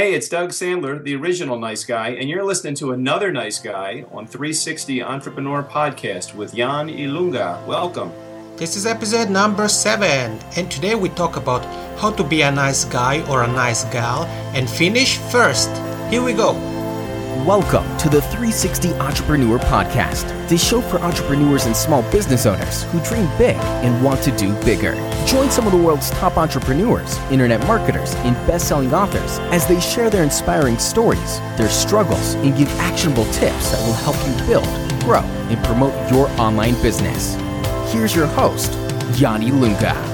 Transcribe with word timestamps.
Hey, 0.00 0.14
it's 0.14 0.30
Doug 0.30 0.48
Sandler, 0.48 1.04
the 1.04 1.14
original 1.14 1.58
nice 1.58 1.84
guy, 1.84 2.12
and 2.12 2.26
you're 2.26 2.42
listening 2.42 2.74
to 2.76 2.92
another 2.92 3.30
nice 3.30 3.58
guy 3.58 4.06
on 4.12 4.26
360 4.26 5.02
Entrepreneur 5.02 5.62
Podcast 5.62 6.34
with 6.34 6.54
Yann 6.54 6.88
Ilunga. 6.88 7.62
Welcome. 7.66 8.10
This 8.56 8.76
is 8.76 8.86
episode 8.86 9.28
number 9.28 9.68
seven, 9.68 10.40
and 10.56 10.70
today 10.70 10.94
we 10.94 11.10
talk 11.10 11.36
about 11.36 11.66
how 12.00 12.12
to 12.12 12.24
be 12.24 12.40
a 12.40 12.50
nice 12.50 12.86
guy 12.86 13.20
or 13.28 13.42
a 13.42 13.46
nice 13.46 13.84
gal 13.92 14.24
and 14.56 14.70
finish 14.70 15.18
first. 15.18 15.68
Here 16.08 16.22
we 16.22 16.32
go. 16.32 16.69
Welcome 17.46 17.96
to 17.96 18.10
the 18.10 18.20
360 18.20 18.92
Entrepreneur 18.96 19.58
Podcast, 19.58 20.48
the 20.50 20.58
show 20.58 20.82
for 20.82 20.98
entrepreneurs 20.98 21.64
and 21.64 21.74
small 21.74 22.02
business 22.12 22.44
owners 22.44 22.82
who 22.84 23.02
dream 23.02 23.26
big 23.38 23.56
and 23.56 24.04
want 24.04 24.22
to 24.24 24.36
do 24.36 24.54
bigger. 24.62 24.92
Join 25.26 25.50
some 25.50 25.64
of 25.64 25.72
the 25.72 25.78
world's 25.78 26.10
top 26.10 26.36
entrepreneurs, 26.36 27.16
internet 27.30 27.66
marketers, 27.66 28.14
and 28.16 28.36
best 28.46 28.68
selling 28.68 28.92
authors 28.92 29.38
as 29.54 29.66
they 29.66 29.80
share 29.80 30.10
their 30.10 30.22
inspiring 30.22 30.78
stories, 30.78 31.38
their 31.56 31.70
struggles, 31.70 32.34
and 32.34 32.58
give 32.58 32.68
actionable 32.78 33.24
tips 33.32 33.70
that 33.70 33.86
will 33.86 33.94
help 33.94 34.16
you 34.28 34.46
build, 34.46 35.00
grow, 35.00 35.22
and 35.48 35.64
promote 35.64 35.94
your 36.12 36.28
online 36.38 36.74
business. 36.82 37.36
Here's 37.90 38.14
your 38.14 38.26
host, 38.26 38.72
Yann 39.18 39.40
Ilunga. 39.40 40.09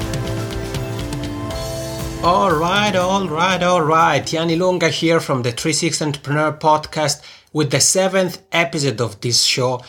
All 2.26 2.50
right, 2.50 2.96
all 2.96 3.28
right, 3.28 3.62
all 3.62 3.82
right. 3.82 4.32
Yann 4.32 4.48
Ilunga 4.48 4.90
here 4.90 5.20
from 5.20 5.42
the 5.42 5.52
360 5.52 6.04
Entrepreneur 6.04 6.50
Podcast 6.50 7.22
with 7.52 7.70
the 7.70 7.78
seventh 7.78 8.42
episode 8.50 9.00
of 9.00 9.20
this 9.20 9.44
show. 9.44 9.80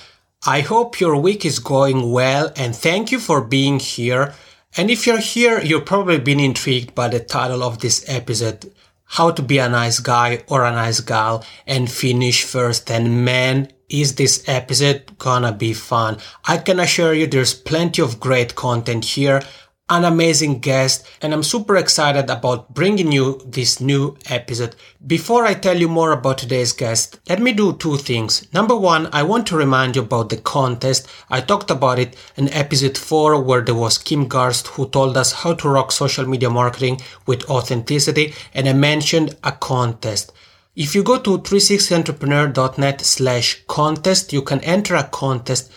I 0.45 0.59
hope 0.59 0.99
your 0.99 1.19
week 1.19 1.45
is 1.45 1.57
going 1.57 2.11
well 2.11 2.53
and 2.55 2.75
thank 2.75 3.11
you 3.11 3.17
for 3.17 3.41
being 3.41 3.79
here. 3.79 4.35
And 4.77 4.91
if 4.91 5.07
you're 5.07 5.17
here, 5.17 5.59
you've 5.63 5.87
probably 5.87 6.19
been 6.19 6.39
intrigued 6.39 6.93
by 6.93 7.07
the 7.07 7.19
title 7.19 7.63
of 7.63 7.79
this 7.79 8.05
episode, 8.07 8.71
How 9.05 9.31
to 9.31 9.41
Be 9.41 9.57
a 9.57 9.67
Nice 9.67 9.99
Guy 9.99 10.43
or 10.47 10.63
a 10.63 10.71
Nice 10.71 10.99
Gal 10.99 11.43
and 11.65 11.89
Finish 11.89 12.43
First. 12.43 12.91
And 12.91 13.25
man, 13.25 13.71
is 13.89 14.13
this 14.13 14.47
episode 14.47 15.17
gonna 15.17 15.53
be 15.53 15.73
fun? 15.73 16.19
I 16.45 16.57
can 16.57 16.79
assure 16.79 17.15
you 17.15 17.25
there's 17.25 17.55
plenty 17.55 18.03
of 18.03 18.19
great 18.19 18.53
content 18.53 19.05
here 19.05 19.41
an 19.89 20.03
amazing 20.03 20.59
guest, 20.59 21.07
and 21.21 21.33
I'm 21.33 21.43
super 21.43 21.77
excited 21.77 22.29
about 22.29 22.73
bringing 22.73 23.11
you 23.11 23.41
this 23.45 23.79
new 23.79 24.17
episode. 24.29 24.75
Before 25.05 25.45
I 25.45 25.53
tell 25.53 25.77
you 25.77 25.87
more 25.87 26.11
about 26.11 26.39
today's 26.39 26.73
guest, 26.73 27.19
let 27.29 27.41
me 27.41 27.53
do 27.53 27.71
two 27.71 27.95
things. 27.95 28.51
Number 28.53 28.75
one, 28.75 29.07
I 29.13 29.23
want 29.23 29.47
to 29.47 29.55
remind 29.55 29.95
you 29.95 30.01
about 30.01 30.27
the 30.27 30.37
contest. 30.37 31.07
I 31.29 31.39
talked 31.39 31.71
about 31.71 31.99
it 31.99 32.17
in 32.35 32.49
episode 32.49 32.97
four, 32.97 33.41
where 33.41 33.61
there 33.61 33.75
was 33.75 33.97
Kim 33.97 34.27
Garst 34.27 34.67
who 34.67 34.89
told 34.89 35.15
us 35.15 35.31
how 35.31 35.53
to 35.53 35.69
rock 35.69 35.93
social 35.93 36.27
media 36.27 36.49
marketing 36.49 36.99
with 37.25 37.49
authenticity, 37.49 38.33
and 38.53 38.67
I 38.67 38.73
mentioned 38.73 39.37
a 39.43 39.53
contest. 39.53 40.33
If 40.75 40.95
you 40.95 41.01
go 41.01 41.17
to 41.17 41.39
360entrepreneur.net 41.39 43.01
slash 43.01 43.63
contest, 43.67 44.33
you 44.33 44.41
can 44.41 44.59
enter 44.59 44.95
a 44.95 45.05
contest 45.05 45.71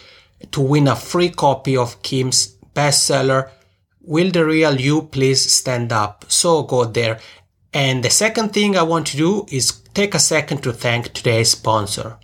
to 0.50 0.61
win 0.61 0.88
a 0.88 0.97
free 0.97 1.31
copy 1.31 1.77
of 1.77 2.03
Kim's 2.03 2.56
bestseller, 2.75 3.50
Will 4.03 4.31
the 4.31 4.47
real 4.47 4.81
you 4.81 5.03
please 5.03 5.53
stand 5.53 5.93
up? 5.93 6.25
So 6.29 6.62
go 6.62 6.87
there. 6.87 7.20
And 7.75 8.03
the 8.03 8.09
second 8.11 8.55
thing 8.55 8.75
I 8.77 8.83
want 8.83 9.06
to 9.09 9.17
do 9.17 9.47
is 9.51 9.83
take 9.93 10.15
a 10.15 10.19
second 10.19 10.62
to 10.62 10.73
thank 10.73 11.12
today's 11.12 11.51
sponsor. 11.51 12.17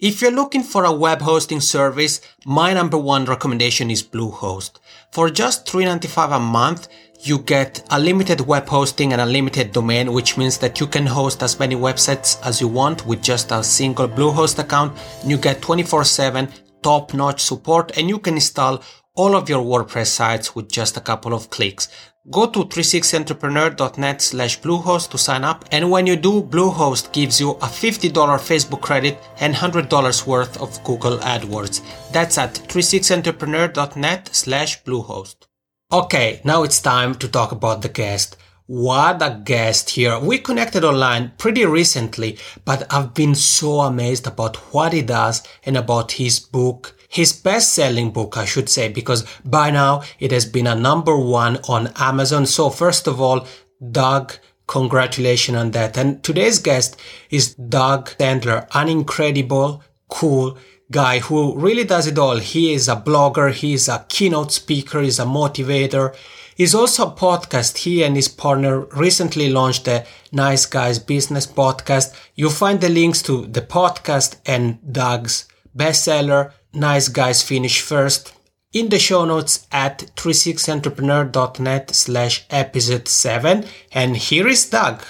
If 0.00 0.22
you're 0.22 0.30
looking 0.30 0.62
for 0.62 0.84
a 0.84 0.92
web 0.92 1.20
hosting 1.20 1.60
service, 1.60 2.22
my 2.46 2.72
number 2.72 2.96
one 2.96 3.26
recommendation 3.26 3.90
is 3.90 4.02
Bluehost. 4.02 4.78
For 5.12 5.28
just 5.28 5.66
$3.95 5.66 6.36
a 6.36 6.40
month, 6.40 6.88
you 7.20 7.40
get 7.40 7.84
unlimited 7.90 8.40
web 8.40 8.66
hosting 8.68 9.12
and 9.12 9.20
unlimited 9.20 9.72
domain, 9.72 10.12
which 10.12 10.38
means 10.38 10.56
that 10.58 10.80
you 10.80 10.86
can 10.86 11.04
host 11.04 11.42
as 11.42 11.58
many 11.58 11.74
websites 11.74 12.40
as 12.46 12.60
you 12.60 12.68
want 12.68 13.04
with 13.06 13.22
just 13.22 13.50
a 13.50 13.62
single 13.62 14.08
Bluehost 14.08 14.58
account. 14.58 14.96
You 15.24 15.36
get 15.36 15.60
24-7 15.60 16.50
top-notch 16.82 17.42
support 17.42 17.98
and 17.98 18.08
you 18.08 18.18
can 18.18 18.34
install 18.34 18.82
all 19.18 19.34
of 19.34 19.48
your 19.48 19.64
WordPress 19.64 20.06
sites 20.06 20.54
with 20.54 20.70
just 20.70 20.96
a 20.96 21.00
couple 21.00 21.34
of 21.34 21.50
clicks. 21.50 21.88
Go 22.30 22.46
to 22.46 22.60
360entrepreneur.net 22.60 24.22
slash 24.22 24.60
Bluehost 24.60 25.10
to 25.10 25.18
sign 25.18 25.44
up. 25.44 25.64
And 25.72 25.90
when 25.90 26.06
you 26.06 26.14
do, 26.14 26.42
Bluehost 26.42 27.12
gives 27.12 27.40
you 27.40 27.50
a 27.52 27.66
$50 27.66 28.12
Facebook 28.12 28.80
credit 28.80 29.18
and 29.40 29.54
$100 29.54 30.26
worth 30.26 30.60
of 30.62 30.82
Google 30.84 31.18
AdWords. 31.18 31.82
That's 32.12 32.38
at 32.38 32.54
360entrepreneur.net 32.54 34.28
slash 34.32 34.84
Bluehost. 34.84 35.48
Okay, 35.90 36.40
now 36.44 36.62
it's 36.62 36.80
time 36.80 37.14
to 37.16 37.28
talk 37.28 37.50
about 37.50 37.82
the 37.82 37.88
guest. 37.88 38.36
What 38.66 39.22
a 39.22 39.40
guest 39.42 39.88
here. 39.88 40.20
We 40.20 40.36
connected 40.38 40.84
online 40.84 41.32
pretty 41.38 41.64
recently, 41.64 42.36
but 42.66 42.86
I've 42.92 43.14
been 43.14 43.34
so 43.34 43.80
amazed 43.80 44.26
about 44.26 44.56
what 44.74 44.92
he 44.92 45.00
does 45.00 45.42
and 45.64 45.78
about 45.78 46.12
his 46.12 46.38
book, 46.38 46.94
his 47.08 47.32
best 47.32 47.72
selling 47.72 48.10
book, 48.10 48.36
I 48.36 48.44
should 48.44 48.68
say, 48.68 48.88
because 48.88 49.24
by 49.44 49.70
now 49.70 50.02
it 50.20 50.30
has 50.30 50.44
been 50.44 50.66
a 50.66 50.74
number 50.74 51.16
one 51.16 51.58
on 51.68 51.92
Amazon. 51.96 52.46
So 52.46 52.68
first 52.68 53.06
of 53.06 53.20
all, 53.20 53.46
Doug, 53.90 54.34
congratulations 54.66 55.56
on 55.56 55.70
that. 55.72 55.96
And 55.96 56.22
today's 56.22 56.58
guest 56.58 57.00
is 57.30 57.54
Doug 57.54 58.10
Sandler, 58.18 58.68
an 58.74 58.88
incredible, 58.88 59.82
cool 60.08 60.58
guy 60.90 61.18
who 61.18 61.58
really 61.58 61.84
does 61.84 62.06
it 62.06 62.18
all. 62.18 62.36
He 62.36 62.72
is 62.72 62.88
a 62.88 62.96
blogger. 62.96 63.52
he 63.52 63.72
is 63.74 63.88
a 63.88 64.04
keynote 64.08 64.52
speaker. 64.52 65.00
He's 65.00 65.18
a 65.18 65.24
motivator. 65.24 66.14
He's 66.56 66.74
also 66.74 67.08
a 67.08 67.14
podcast. 67.14 67.78
He 67.78 68.02
and 68.02 68.16
his 68.16 68.28
partner 68.28 68.80
recently 68.86 69.48
launched 69.48 69.84
the 69.84 70.04
Nice 70.32 70.66
Guys 70.66 70.98
Business 70.98 71.46
Podcast. 71.46 72.14
You'll 72.34 72.50
find 72.50 72.80
the 72.80 72.88
links 72.88 73.22
to 73.22 73.46
the 73.46 73.62
podcast 73.62 74.36
and 74.44 74.78
Doug's 74.92 75.46
bestseller, 75.76 76.52
Nice 76.78 77.08
Guys 77.08 77.42
Finish 77.42 77.80
First, 77.80 78.32
in 78.72 78.88
the 78.88 78.98
show 78.98 79.24
notes 79.24 79.66
at 79.72 79.98
360entrepreneur.net 80.14 81.94
slash 81.94 82.46
episode 82.50 83.08
7. 83.08 83.64
And 83.92 84.16
here 84.16 84.46
is 84.46 84.70
Doug. 84.70 85.02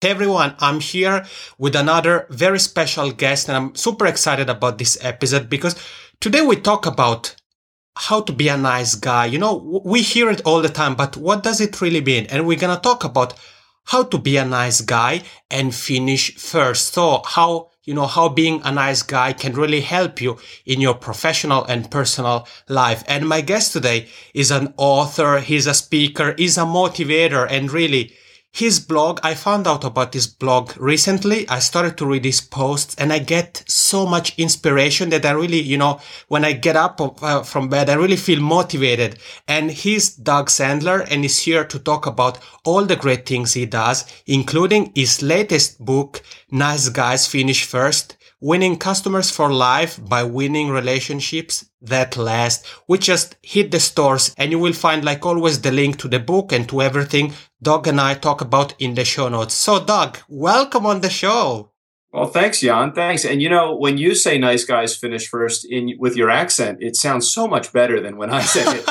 Hey 0.00 0.10
everyone, 0.10 0.54
I'm 0.60 0.80
here 0.80 1.24
with 1.58 1.74
another 1.74 2.26
very 2.30 2.60
special 2.60 3.10
guest 3.10 3.48
and 3.48 3.56
I'm 3.56 3.74
super 3.74 4.06
excited 4.06 4.48
about 4.48 4.78
this 4.78 4.96
episode 5.02 5.50
because 5.50 5.74
today 6.20 6.42
we 6.42 6.56
talk 6.56 6.86
about 6.86 7.34
how 7.96 8.20
to 8.20 8.32
be 8.32 8.48
a 8.48 8.56
nice 8.56 8.94
guy. 8.94 9.26
You 9.26 9.38
know, 9.38 9.82
we 9.84 10.02
hear 10.02 10.30
it 10.30 10.42
all 10.44 10.62
the 10.62 10.68
time, 10.68 10.94
but 10.94 11.16
what 11.16 11.42
does 11.42 11.60
it 11.60 11.80
really 11.80 12.02
mean? 12.02 12.26
And 12.26 12.46
we're 12.46 12.58
going 12.58 12.76
to 12.76 12.80
talk 12.80 13.02
about 13.02 13.34
how 13.86 14.04
to 14.04 14.18
be 14.18 14.36
a 14.36 14.44
nice 14.44 14.82
guy 14.82 15.22
and 15.50 15.74
finish 15.74 16.36
first. 16.36 16.92
So 16.92 17.22
how, 17.24 17.70
you 17.86 17.94
know, 17.94 18.06
how 18.06 18.28
being 18.28 18.60
a 18.64 18.72
nice 18.72 19.02
guy 19.02 19.32
can 19.32 19.54
really 19.54 19.80
help 19.80 20.20
you 20.20 20.38
in 20.66 20.80
your 20.80 20.94
professional 20.94 21.64
and 21.64 21.90
personal 21.90 22.46
life. 22.68 23.02
And 23.06 23.26
my 23.28 23.40
guest 23.40 23.72
today 23.72 24.08
is 24.34 24.50
an 24.50 24.74
author. 24.76 25.38
He's 25.38 25.66
a 25.66 25.72
speaker. 25.72 26.34
He's 26.36 26.58
a 26.58 26.62
motivator 26.62 27.46
and 27.48 27.70
really 27.70 28.12
his 28.56 28.80
blog, 28.80 29.20
I 29.22 29.34
found 29.34 29.66
out 29.66 29.84
about 29.84 30.12
this 30.12 30.26
blog 30.26 30.72
recently. 30.78 31.46
I 31.46 31.58
started 31.58 31.98
to 31.98 32.06
read 32.06 32.24
his 32.24 32.40
posts 32.40 32.94
and 32.96 33.12
I 33.12 33.18
get 33.18 33.62
so 33.68 34.06
much 34.06 34.38
inspiration 34.38 35.10
that 35.10 35.26
I 35.26 35.32
really, 35.32 35.60
you 35.60 35.76
know, 35.76 36.00
when 36.28 36.42
I 36.42 36.52
get 36.52 36.74
up 36.74 36.98
uh, 37.22 37.42
from 37.42 37.68
bed, 37.68 37.90
I 37.90 37.94
really 37.94 38.16
feel 38.16 38.40
motivated. 38.40 39.18
And 39.46 39.70
he's 39.70 40.14
Doug 40.14 40.48
Sandler 40.48 41.06
and 41.10 41.22
he's 41.22 41.40
here 41.40 41.66
to 41.66 41.78
talk 41.78 42.06
about 42.06 42.38
all 42.64 42.86
the 42.86 42.96
great 42.96 43.26
things 43.26 43.52
he 43.52 43.66
does, 43.66 44.06
including 44.26 44.90
his 44.94 45.22
latest 45.22 45.84
book, 45.84 46.22
Nice 46.50 46.88
Guys 46.88 47.26
Finish 47.26 47.64
First, 47.64 48.16
winning 48.46 48.78
customers 48.78 49.28
for 49.28 49.52
life 49.52 49.98
by 50.08 50.22
winning 50.22 50.70
relationships 50.70 51.68
that 51.80 52.16
last. 52.16 52.64
We 52.86 52.98
just 52.98 53.36
hit 53.42 53.72
the 53.72 53.80
stores 53.80 54.32
and 54.38 54.52
you 54.52 54.60
will 54.60 54.72
find 54.72 55.04
like 55.04 55.26
always 55.26 55.60
the 55.60 55.72
link 55.72 55.98
to 55.98 56.08
the 56.08 56.20
book 56.20 56.52
and 56.52 56.68
to 56.68 56.80
everything 56.80 57.32
Doug 57.60 57.88
and 57.88 58.00
I 58.00 58.14
talk 58.14 58.40
about 58.40 58.74
in 58.78 58.94
the 58.94 59.04
show 59.04 59.28
notes. 59.28 59.54
So 59.54 59.84
Doug, 59.84 60.18
welcome 60.28 60.86
on 60.86 61.00
the 61.00 61.10
show. 61.10 61.72
Well, 62.12 62.26
thanks, 62.26 62.62
Yann. 62.62 62.92
Thanks. 62.92 63.24
And 63.24 63.42
you 63.42 63.50
know, 63.50 63.76
when 63.76 63.98
you 63.98 64.14
say 64.14 64.38
"nice 64.38 64.64
guys 64.64 64.96
finish 64.96 65.28
first 65.28 65.64
in 65.64 65.96
with 65.98 66.16
your 66.16 66.30
accent, 66.30 66.78
it 66.80 66.94
sounds 66.94 67.28
so 67.28 67.48
much 67.48 67.72
better 67.72 68.00
than 68.00 68.16
when 68.16 68.30
I 68.30 68.42
say 68.42 68.62
it. 68.64 68.84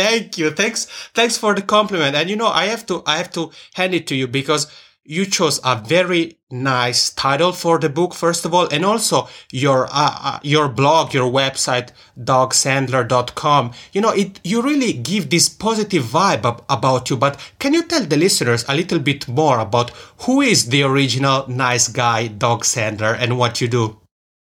Thank 0.00 0.38
you. 0.38 0.50
Thanks. 0.50 0.86
Thanks 1.14 1.36
for 1.36 1.54
the 1.54 1.62
compliment. 1.62 2.14
And 2.14 2.30
you 2.30 2.36
know, 2.36 2.48
I 2.48 2.66
have 2.66 2.86
to 2.86 3.02
I 3.06 3.18
have 3.18 3.30
to 3.32 3.50
hand 3.74 3.92
it 3.92 4.06
to 4.06 4.14
you 4.14 4.28
because 4.28 4.68
you 5.08 5.26
chose 5.26 5.60
a 5.64 5.76
very 5.76 6.38
nice 6.50 7.10
title 7.10 7.52
for 7.52 7.78
the 7.78 7.88
book 7.88 8.14
first 8.14 8.44
of 8.44 8.54
all 8.54 8.68
and 8.72 8.84
also 8.84 9.28
your 9.50 9.86
uh, 9.86 10.16
uh, 10.22 10.38
your 10.42 10.68
blog 10.68 11.12
your 11.12 11.30
website 11.30 11.90
dougsandler.com 12.18 13.72
you 13.92 14.00
know 14.00 14.10
it 14.10 14.38
you 14.44 14.62
really 14.62 14.92
give 14.92 15.28
this 15.30 15.48
positive 15.48 16.04
vibe 16.04 16.44
ab- 16.44 16.64
about 16.68 17.10
you 17.10 17.16
but 17.16 17.36
can 17.58 17.74
you 17.74 17.82
tell 17.82 18.04
the 18.04 18.16
listeners 18.16 18.64
a 18.68 18.76
little 18.76 19.00
bit 19.00 19.26
more 19.26 19.58
about 19.58 19.90
who 20.18 20.40
is 20.40 20.66
the 20.66 20.82
original 20.82 21.46
nice 21.48 21.88
guy 21.88 22.26
Doug 22.28 22.62
Sandler 22.64 23.16
and 23.18 23.38
what 23.38 23.60
you 23.60 23.68
do? 23.68 24.00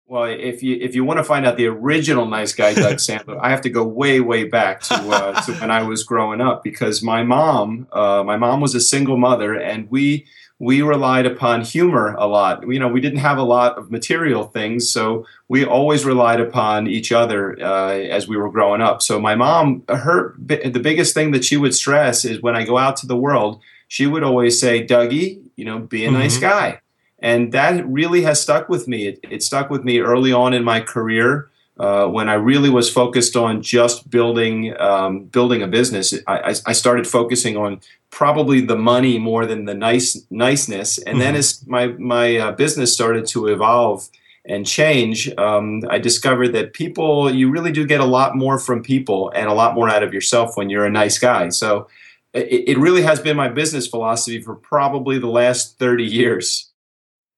Well, 0.08 0.26
if 0.26 0.62
you 0.62 0.78
if 0.80 0.94
you 0.94 1.04
want 1.04 1.18
to 1.18 1.24
find 1.24 1.46
out 1.46 1.58
the 1.58 1.66
original 1.66 2.28
nice 2.28 2.54
guy 2.54 2.76
Doug 2.76 2.98
Sandler, 3.08 3.40
I 3.42 3.50
have 3.50 3.62
to 3.62 3.70
go 3.70 3.84
way 3.84 4.20
way 4.20 4.44
back 4.44 4.82
to 4.82 4.96
uh, 4.96 5.42
to 5.42 5.54
when 5.56 5.72
I 5.72 5.82
was 5.84 6.04
growing 6.04 6.42
up 6.42 6.64
because 6.64 7.02
my 7.02 7.24
mom 7.24 7.88
uh, 7.92 8.24
my 8.24 8.38
mom 8.38 8.62
was 8.62 8.76
a 8.76 8.82
single 8.82 9.18
mother 9.18 9.56
and 9.56 9.90
we 9.90 10.28
we 10.60 10.82
relied 10.82 11.26
upon 11.26 11.62
humor 11.62 12.16
a 12.18 12.28
lot. 12.28 12.66
You 12.68 12.80
know, 12.80 12.88
we 12.88 13.02
didn't 13.02 13.20
have 13.20 13.38
a 13.38 13.44
lot 13.44 13.78
of 13.78 13.92
material 13.92 14.46
things, 14.46 14.90
so 14.90 15.26
we 15.50 15.66
always 15.66 16.06
relied 16.06 16.40
upon 16.40 16.88
each 16.88 17.12
other 17.12 17.62
uh, 17.62 17.92
as 17.92 18.28
we 18.28 18.38
were 18.38 18.50
growing 18.50 18.82
up. 18.82 19.02
So 19.02 19.20
my 19.20 19.36
mom, 19.36 19.84
her 19.90 20.34
the 20.38 20.80
biggest 20.82 21.14
thing 21.14 21.32
that 21.32 21.44
she 21.44 21.58
would 21.58 21.76
stress 21.76 22.24
is 22.24 22.42
when 22.42 22.56
I 22.56 22.64
go 22.64 22.78
out 22.78 22.96
to 22.98 23.08
the 23.08 23.18
world, 23.18 23.62
she 23.90 24.08
would 24.08 24.24
always 24.24 24.60
say, 24.60 24.86
"Dougie, 24.86 25.42
you 25.58 25.66
know, 25.66 25.80
be 25.80 26.06
a 26.06 26.08
mm-hmm. 26.08 26.20
nice 26.20 26.38
guy," 26.38 26.80
and 27.20 27.52
that 27.52 27.86
really 27.86 28.22
has 28.22 28.42
stuck 28.42 28.70
with 28.70 28.88
me. 28.88 29.08
It, 29.08 29.20
it 29.30 29.44
stuck 29.44 29.70
with 29.70 29.84
me 29.84 30.00
early 30.00 30.32
on 30.32 30.54
in 30.54 30.64
my 30.64 30.80
career. 30.80 31.50
Uh, 31.78 32.08
when 32.08 32.30
I 32.30 32.36
really 32.36 32.70
was 32.70 32.90
focused 32.90 33.36
on 33.36 33.62
just 33.62 34.10
building 34.10 34.74
um, 34.80 35.26
building 35.26 35.62
a 35.62 35.68
business, 35.68 36.14
I, 36.26 36.56
I, 36.66 36.72
started 36.72 37.06
focusing 37.06 37.58
on 37.58 37.82
probably 38.12 38.62
the 38.62 38.78
money 38.78 39.20
more 39.20 39.46
than 39.46 39.66
the 39.66 39.74
nice 39.74 40.26
niceness. 40.30 40.98
And 40.98 41.08
mm-hmm. 41.08 41.20
then 41.20 41.36
as 41.36 41.68
my 41.68 41.88
my 41.88 42.38
uh, 42.38 42.52
business 42.54 42.94
started 42.94 43.28
to 43.28 43.48
evolve 43.48 44.08
and 44.46 44.66
change, 44.66 45.30
um, 45.38 45.82
I 45.90 46.00
discovered 46.00 46.54
that 46.54 46.72
people 46.72 47.30
you 47.30 47.50
really 47.50 47.74
do 47.74 47.86
get 47.86 48.00
a 48.00 48.06
lot 48.06 48.38
more 48.38 48.58
from 48.58 48.82
people 48.82 49.30
and 49.36 49.50
a 49.50 49.54
lot 49.54 49.76
more 49.76 49.90
out 49.90 50.02
of 50.02 50.14
yourself 50.14 50.56
when 50.56 50.70
you're 50.70 50.86
a 50.86 50.90
nice 50.90 51.20
guy. 51.20 51.50
So 51.50 51.90
it, 52.34 52.70
it 52.70 52.78
really 52.78 53.02
has 53.02 53.20
been 53.20 53.36
my 53.36 53.50
business 53.50 53.86
philosophy 53.86 54.42
for 54.42 54.56
probably 54.56 55.20
the 55.20 55.28
last 55.28 55.78
thirty 55.78 56.06
years. 56.06 56.72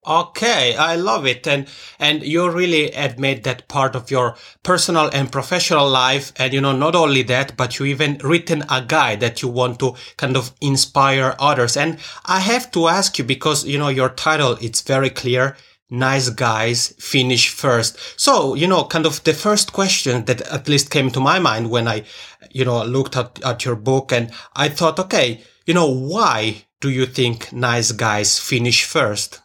Okay, 0.05 0.75
I 0.75 0.95
love 0.95 1.25
it. 1.25 1.45
And, 1.47 1.67
and 1.99 2.23
you 2.23 2.49
really 2.49 2.91
have 2.91 3.19
made 3.19 3.44
that 3.44 3.67
part 3.67 3.94
of 3.94 4.09
your 4.09 4.35
personal 4.63 5.09
and 5.11 5.29
professional 5.31 5.89
life. 5.89 6.31
And, 6.38 6.53
you 6.53 6.61
know, 6.61 6.71
not 6.71 6.95
only 6.95 7.23
that, 7.23 7.57
but 7.57 7.77
you 7.77 7.85
even 7.88 8.17
written 8.19 8.63
a 8.69 8.81
guide 8.81 9.19
that 9.19 9.41
you 9.41 9.49
want 9.49 9.79
to 9.79 9.95
kind 10.15 10.38
of 10.38 10.53
inspire 10.61 11.35
others. 11.39 11.75
And 11.75 11.99
I 12.25 12.39
have 12.39 12.71
to 12.71 12.88
ask 12.88 13.17
you 13.17 13.25
because, 13.25 13.65
you 13.65 13.77
know, 13.77 13.89
your 13.89 14.09
title, 14.09 14.57
it's 14.61 14.81
very 14.81 15.09
clear. 15.09 15.57
Nice 15.89 16.29
guys 16.29 16.94
finish 16.99 17.49
first. 17.49 17.97
So, 18.19 18.55
you 18.55 18.67
know, 18.67 18.85
kind 18.85 19.05
of 19.05 19.23
the 19.25 19.33
first 19.33 19.73
question 19.73 20.23
that 20.25 20.41
at 20.41 20.69
least 20.69 20.89
came 20.89 21.11
to 21.11 21.19
my 21.19 21.39
mind 21.39 21.69
when 21.69 21.88
I, 21.88 22.03
you 22.51 22.63
know, 22.63 22.83
looked 22.85 23.17
at, 23.17 23.44
at 23.44 23.65
your 23.65 23.75
book 23.75 24.13
and 24.13 24.31
I 24.55 24.69
thought, 24.69 24.99
okay, 24.99 25.44
you 25.65 25.73
know, 25.73 25.89
why 25.89 26.65
do 26.79 26.89
you 26.89 27.05
think 27.05 27.51
nice 27.51 27.91
guys 27.91 28.39
finish 28.39 28.85
first? 28.85 29.41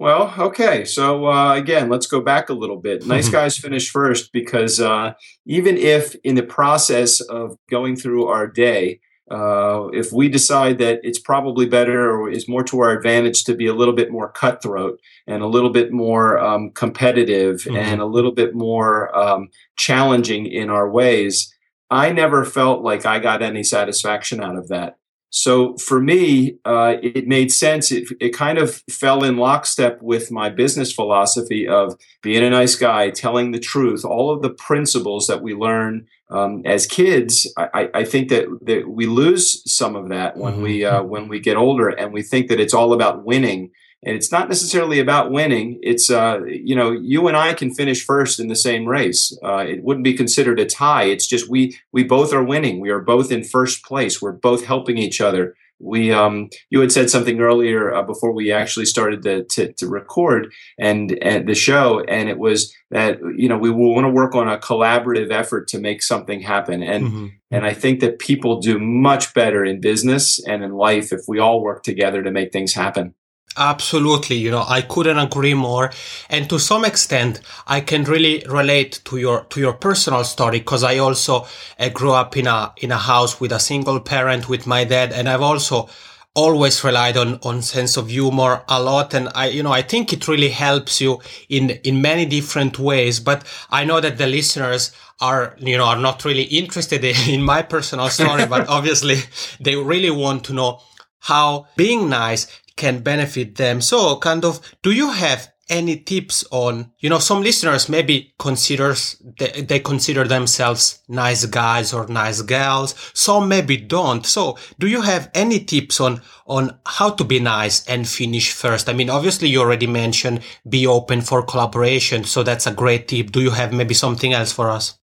Well, 0.00 0.32
okay. 0.38 0.86
So 0.86 1.26
uh, 1.26 1.52
again, 1.52 1.90
let's 1.90 2.06
go 2.06 2.22
back 2.22 2.48
a 2.48 2.54
little 2.54 2.78
bit. 2.78 3.06
Nice 3.06 3.28
guys 3.38 3.58
finish 3.58 3.90
first 3.90 4.32
because 4.32 4.80
uh, 4.80 5.12
even 5.44 5.76
if 5.76 6.16
in 6.24 6.36
the 6.36 6.42
process 6.42 7.20
of 7.20 7.58
going 7.68 7.96
through 7.96 8.26
our 8.26 8.46
day, 8.46 9.00
uh, 9.30 9.88
if 9.92 10.10
we 10.10 10.30
decide 10.30 10.78
that 10.78 11.00
it's 11.02 11.18
probably 11.18 11.66
better 11.66 12.10
or 12.18 12.30
is 12.30 12.48
more 12.48 12.64
to 12.64 12.80
our 12.80 12.92
advantage 12.92 13.44
to 13.44 13.54
be 13.54 13.66
a 13.66 13.74
little 13.74 13.94
bit 13.94 14.10
more 14.10 14.32
cutthroat 14.32 14.98
and 15.26 15.42
a 15.42 15.46
little 15.46 15.70
bit 15.70 15.92
more 15.92 16.38
um, 16.38 16.70
competitive 16.70 17.56
mm-hmm. 17.56 17.76
and 17.76 18.00
a 18.00 18.06
little 18.06 18.32
bit 18.32 18.54
more 18.54 19.14
um, 19.14 19.50
challenging 19.76 20.46
in 20.46 20.70
our 20.70 20.90
ways, 20.90 21.54
I 21.90 22.10
never 22.10 22.46
felt 22.46 22.82
like 22.82 23.04
I 23.04 23.18
got 23.18 23.42
any 23.42 23.62
satisfaction 23.62 24.42
out 24.42 24.56
of 24.56 24.68
that. 24.68 24.96
So 25.30 25.76
for 25.76 26.00
me, 26.00 26.58
uh, 26.64 26.96
it 27.02 27.28
made 27.28 27.52
sense. 27.52 27.92
It, 27.92 28.08
it 28.20 28.30
kind 28.30 28.58
of 28.58 28.82
fell 28.90 29.22
in 29.22 29.36
lockstep 29.36 30.02
with 30.02 30.32
my 30.32 30.50
business 30.50 30.92
philosophy 30.92 31.68
of 31.68 31.96
being 32.20 32.42
a 32.42 32.50
nice 32.50 32.74
guy, 32.74 33.10
telling 33.10 33.52
the 33.52 33.60
truth, 33.60 34.04
all 34.04 34.30
of 34.30 34.42
the 34.42 34.50
principles 34.50 35.28
that 35.28 35.40
we 35.40 35.54
learn 35.54 36.08
um, 36.30 36.62
as 36.64 36.86
kids. 36.86 37.52
I, 37.56 37.90
I, 37.94 38.04
think 38.04 38.28
that, 38.28 38.46
that 38.62 38.88
we 38.88 39.06
lose 39.06 39.62
some 39.72 39.94
of 39.94 40.08
that 40.08 40.36
when 40.36 40.54
mm-hmm. 40.54 40.62
we 40.62 40.84
uh, 40.84 41.02
when 41.02 41.28
we 41.28 41.40
get 41.40 41.56
older, 41.56 41.88
and 41.88 42.12
we 42.12 42.22
think 42.22 42.48
that 42.48 42.60
it's 42.60 42.74
all 42.74 42.92
about 42.92 43.24
winning 43.24 43.70
and 44.02 44.16
it's 44.16 44.32
not 44.32 44.48
necessarily 44.48 44.98
about 44.98 45.30
winning. 45.30 45.78
It's 45.82 46.10
uh, 46.10 46.40
you 46.44 46.74
know 46.74 46.90
you 46.90 47.28
and 47.28 47.36
I 47.36 47.52
can 47.54 47.74
finish 47.74 48.04
first 48.04 48.40
in 48.40 48.48
the 48.48 48.56
same 48.56 48.86
race. 48.86 49.36
Uh, 49.42 49.64
it 49.68 49.82
wouldn't 49.84 50.04
be 50.04 50.14
considered 50.14 50.58
a 50.58 50.66
tie. 50.66 51.04
It's 51.04 51.26
just 51.26 51.50
we 51.50 51.78
we 51.92 52.02
both 52.02 52.32
are 52.32 52.44
winning. 52.44 52.80
We 52.80 52.90
are 52.90 53.00
both 53.00 53.30
in 53.30 53.44
first 53.44 53.84
place. 53.84 54.20
We're 54.20 54.32
both 54.32 54.64
helping 54.64 54.96
each 54.96 55.20
other. 55.20 55.54
We 55.80 56.12
um, 56.12 56.50
you 56.68 56.80
had 56.80 56.92
said 56.92 57.10
something 57.10 57.40
earlier 57.40 57.92
uh, 57.94 58.02
before 58.02 58.32
we 58.32 58.52
actually 58.52 58.84
started 58.84 59.22
to, 59.22 59.44
to, 59.44 59.72
to 59.72 59.86
record 59.86 60.52
and, 60.78 61.12
and 61.22 61.48
the 61.48 61.54
show, 61.54 62.00
and 62.00 62.28
it 62.28 62.38
was 62.38 62.74
that 62.90 63.18
you 63.36 63.48
know 63.48 63.56
we 63.56 63.70
will 63.70 63.94
want 63.94 64.04
to 64.04 64.10
work 64.10 64.34
on 64.34 64.48
a 64.48 64.58
collaborative 64.58 65.30
effort 65.30 65.68
to 65.68 65.78
make 65.78 66.02
something 66.02 66.40
happen. 66.40 66.82
And 66.82 67.04
mm-hmm. 67.06 67.26
and 67.50 67.64
I 67.64 67.72
think 67.72 68.00
that 68.00 68.18
people 68.18 68.60
do 68.60 68.78
much 68.78 69.32
better 69.32 69.64
in 69.64 69.80
business 69.80 70.42
and 70.46 70.62
in 70.62 70.72
life 70.72 71.12
if 71.12 71.22
we 71.26 71.38
all 71.38 71.62
work 71.62 71.82
together 71.82 72.22
to 72.22 72.30
make 72.30 72.52
things 72.52 72.74
happen. 72.74 73.14
Absolutely. 73.56 74.36
You 74.36 74.52
know, 74.52 74.64
I 74.66 74.80
couldn't 74.80 75.18
agree 75.18 75.54
more. 75.54 75.90
And 76.28 76.48
to 76.48 76.58
some 76.58 76.84
extent, 76.84 77.40
I 77.66 77.80
can 77.80 78.04
really 78.04 78.44
relate 78.48 79.00
to 79.06 79.16
your, 79.16 79.44
to 79.46 79.60
your 79.60 79.72
personal 79.72 80.22
story 80.24 80.60
because 80.60 80.84
I 80.84 80.98
also 80.98 81.46
uh, 81.78 81.88
grew 81.88 82.12
up 82.12 82.36
in 82.36 82.46
a, 82.46 82.72
in 82.76 82.92
a 82.92 82.96
house 82.96 83.40
with 83.40 83.52
a 83.52 83.58
single 83.58 84.00
parent 84.00 84.48
with 84.48 84.66
my 84.66 84.84
dad. 84.84 85.12
And 85.12 85.28
I've 85.28 85.42
also 85.42 85.88
always 86.32 86.84
relied 86.84 87.16
on, 87.16 87.40
on 87.42 87.60
sense 87.60 87.96
of 87.96 88.08
humor 88.08 88.62
a 88.68 88.80
lot. 88.80 89.14
And 89.14 89.28
I, 89.34 89.48
you 89.48 89.64
know, 89.64 89.72
I 89.72 89.82
think 89.82 90.12
it 90.12 90.28
really 90.28 90.50
helps 90.50 91.00
you 91.00 91.20
in, 91.48 91.70
in 91.82 92.00
many 92.00 92.26
different 92.26 92.78
ways. 92.78 93.18
But 93.18 93.44
I 93.68 93.84
know 93.84 94.00
that 94.00 94.16
the 94.16 94.28
listeners 94.28 94.92
are, 95.20 95.56
you 95.58 95.76
know, 95.76 95.86
are 95.86 95.98
not 95.98 96.24
really 96.24 96.44
interested 96.44 97.04
in 97.04 97.42
my 97.42 97.62
personal 97.62 98.10
story, 98.10 98.46
but 98.46 98.68
obviously 98.68 99.16
they 99.58 99.74
really 99.74 100.10
want 100.10 100.44
to 100.44 100.52
know 100.52 100.80
how 101.18 101.66
being 101.76 102.08
nice 102.08 102.46
can 102.80 103.02
benefit 103.02 103.56
them. 103.56 103.80
So 103.80 104.18
kind 104.18 104.44
of, 104.44 104.60
do 104.82 104.90
you 104.90 105.10
have 105.12 105.52
any 105.70 105.96
tips 105.96 106.44
on, 106.50 106.90
you 106.98 107.08
know, 107.08 107.20
some 107.20 107.42
listeners 107.42 107.88
maybe 107.88 108.34
considers, 108.38 109.22
they, 109.38 109.62
they 109.62 109.78
consider 109.78 110.26
themselves 110.26 110.98
nice 111.08 111.46
guys 111.46 111.94
or 111.94 112.08
nice 112.08 112.42
gals. 112.42 112.94
Some 113.14 113.48
maybe 113.48 113.76
don't. 113.76 114.26
So 114.26 114.58
do 114.80 114.88
you 114.88 115.02
have 115.02 115.30
any 115.32 115.60
tips 115.64 116.00
on, 116.00 116.22
on 116.46 116.76
how 116.84 117.10
to 117.10 117.24
be 117.24 117.38
nice 117.38 117.86
and 117.86 118.08
finish 118.08 118.52
first? 118.52 118.88
I 118.88 118.92
mean, 118.92 119.08
obviously 119.08 119.48
you 119.48 119.60
already 119.60 119.86
mentioned 119.86 120.40
be 120.68 120.88
open 120.88 121.20
for 121.20 121.44
collaboration. 121.44 122.24
So 122.24 122.42
that's 122.42 122.66
a 122.66 122.74
great 122.74 123.06
tip. 123.06 123.30
Do 123.30 123.40
you 123.40 123.50
have 123.50 123.72
maybe 123.72 123.94
something 123.94 124.32
else 124.32 124.52
for 124.52 124.70
us? 124.70 124.99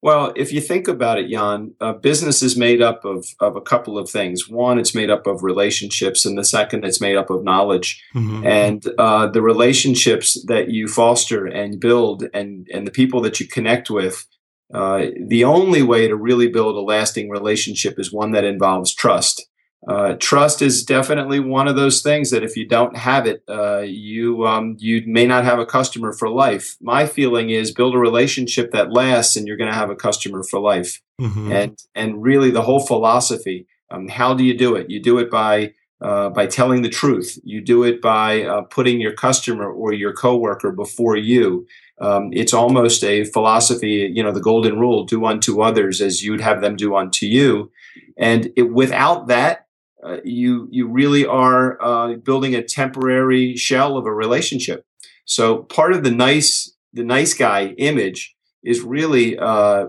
Well, 0.00 0.32
if 0.36 0.52
you 0.52 0.60
think 0.60 0.86
about 0.86 1.18
it, 1.18 1.28
Yann, 1.28 1.74
uh, 1.80 1.92
business 1.92 2.40
is 2.40 2.56
made 2.56 2.80
up 2.80 3.04
of, 3.04 3.26
of 3.40 3.56
a 3.56 3.60
couple 3.60 3.98
of 3.98 4.08
things. 4.08 4.48
One, 4.48 4.78
it's 4.78 4.94
made 4.94 5.10
up 5.10 5.26
of 5.26 5.42
relationships, 5.42 6.24
and 6.24 6.38
the 6.38 6.44
second, 6.44 6.84
it's 6.84 7.00
made 7.00 7.16
up 7.16 7.30
of 7.30 7.42
knowledge. 7.42 8.00
Mm-hmm. 8.14 8.46
And 8.46 8.86
uh, 8.96 9.26
the 9.26 9.42
relationships 9.42 10.40
that 10.46 10.70
you 10.70 10.86
foster 10.86 11.46
and 11.46 11.80
build, 11.80 12.24
and 12.32 12.68
and 12.72 12.86
the 12.86 12.92
people 12.92 13.20
that 13.22 13.40
you 13.40 13.48
connect 13.48 13.90
with, 13.90 14.24
uh, 14.72 15.06
the 15.26 15.42
only 15.42 15.82
way 15.82 16.06
to 16.06 16.14
really 16.14 16.48
build 16.48 16.76
a 16.76 16.80
lasting 16.80 17.28
relationship 17.28 17.98
is 17.98 18.12
one 18.12 18.30
that 18.32 18.44
involves 18.44 18.94
trust. 18.94 19.48
Uh, 19.86 20.16
trust 20.18 20.60
is 20.60 20.82
definitely 20.82 21.38
one 21.38 21.68
of 21.68 21.76
those 21.76 22.02
things 22.02 22.30
that 22.30 22.42
if 22.42 22.56
you 22.56 22.66
don't 22.66 22.96
have 22.96 23.26
it, 23.26 23.44
uh, 23.48 23.78
you 23.78 24.44
um, 24.46 24.76
you 24.78 25.02
may 25.06 25.24
not 25.24 25.44
have 25.44 25.60
a 25.60 25.66
customer 25.66 26.12
for 26.12 26.28
life. 26.28 26.76
My 26.80 27.06
feeling 27.06 27.50
is 27.50 27.70
build 27.70 27.94
a 27.94 27.98
relationship 27.98 28.72
that 28.72 28.92
lasts, 28.92 29.36
and 29.36 29.46
you're 29.46 29.56
going 29.56 29.70
to 29.70 29.76
have 29.76 29.90
a 29.90 29.96
customer 29.96 30.42
for 30.42 30.58
life. 30.58 31.00
Mm-hmm. 31.20 31.52
And 31.52 31.78
and 31.94 32.22
really, 32.22 32.50
the 32.50 32.62
whole 32.62 32.84
philosophy. 32.84 33.66
Um, 33.90 34.08
how 34.08 34.34
do 34.34 34.44
you 34.44 34.58
do 34.58 34.74
it? 34.74 34.90
You 34.90 35.00
do 35.00 35.18
it 35.18 35.30
by 35.30 35.72
uh, 36.00 36.30
by 36.30 36.46
telling 36.46 36.82
the 36.82 36.88
truth. 36.88 37.38
You 37.44 37.60
do 37.60 37.84
it 37.84 38.02
by 38.02 38.42
uh, 38.42 38.62
putting 38.62 39.00
your 39.00 39.14
customer 39.14 39.70
or 39.70 39.92
your 39.92 40.12
coworker 40.12 40.72
before 40.72 41.16
you. 41.16 41.66
Um, 42.00 42.30
it's 42.32 42.52
almost 42.52 43.02
a 43.02 43.24
philosophy, 43.24 44.10
you 44.12 44.22
know, 44.22 44.32
the 44.32 44.40
golden 44.40 44.78
rule: 44.78 45.04
do 45.04 45.24
unto 45.24 45.62
others 45.62 46.00
as 46.00 46.24
you'd 46.24 46.40
have 46.40 46.60
them 46.60 46.74
do 46.74 46.96
unto 46.96 47.26
you. 47.26 47.70
And 48.16 48.52
it, 48.56 48.72
without 48.72 49.28
that, 49.28 49.67
uh, 50.04 50.18
you 50.24 50.68
you 50.70 50.88
really 50.88 51.26
are 51.26 51.80
uh, 51.82 52.14
building 52.14 52.54
a 52.54 52.62
temporary 52.62 53.56
shell 53.56 53.96
of 53.96 54.06
a 54.06 54.12
relationship. 54.12 54.84
So 55.24 55.64
part 55.64 55.92
of 55.92 56.04
the 56.04 56.10
nice 56.10 56.72
the 56.92 57.04
nice 57.04 57.34
guy 57.34 57.74
image 57.78 58.34
is 58.62 58.80
really 58.82 59.38
uh, 59.38 59.86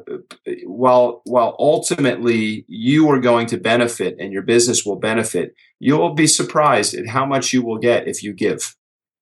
while 0.65 1.21
while 1.25 1.55
ultimately 1.59 2.65
you 2.67 3.09
are 3.09 3.19
going 3.19 3.47
to 3.47 3.57
benefit 3.57 4.15
and 4.19 4.31
your 4.31 4.41
business 4.43 4.85
will 4.85 4.95
benefit, 4.95 5.53
you 5.79 5.97
will 5.97 6.13
be 6.13 6.27
surprised 6.27 6.93
at 6.93 7.07
how 7.07 7.25
much 7.25 7.53
you 7.53 7.63
will 7.63 7.77
get 7.77 8.07
if 8.07 8.23
you 8.23 8.33
give. 8.33 8.75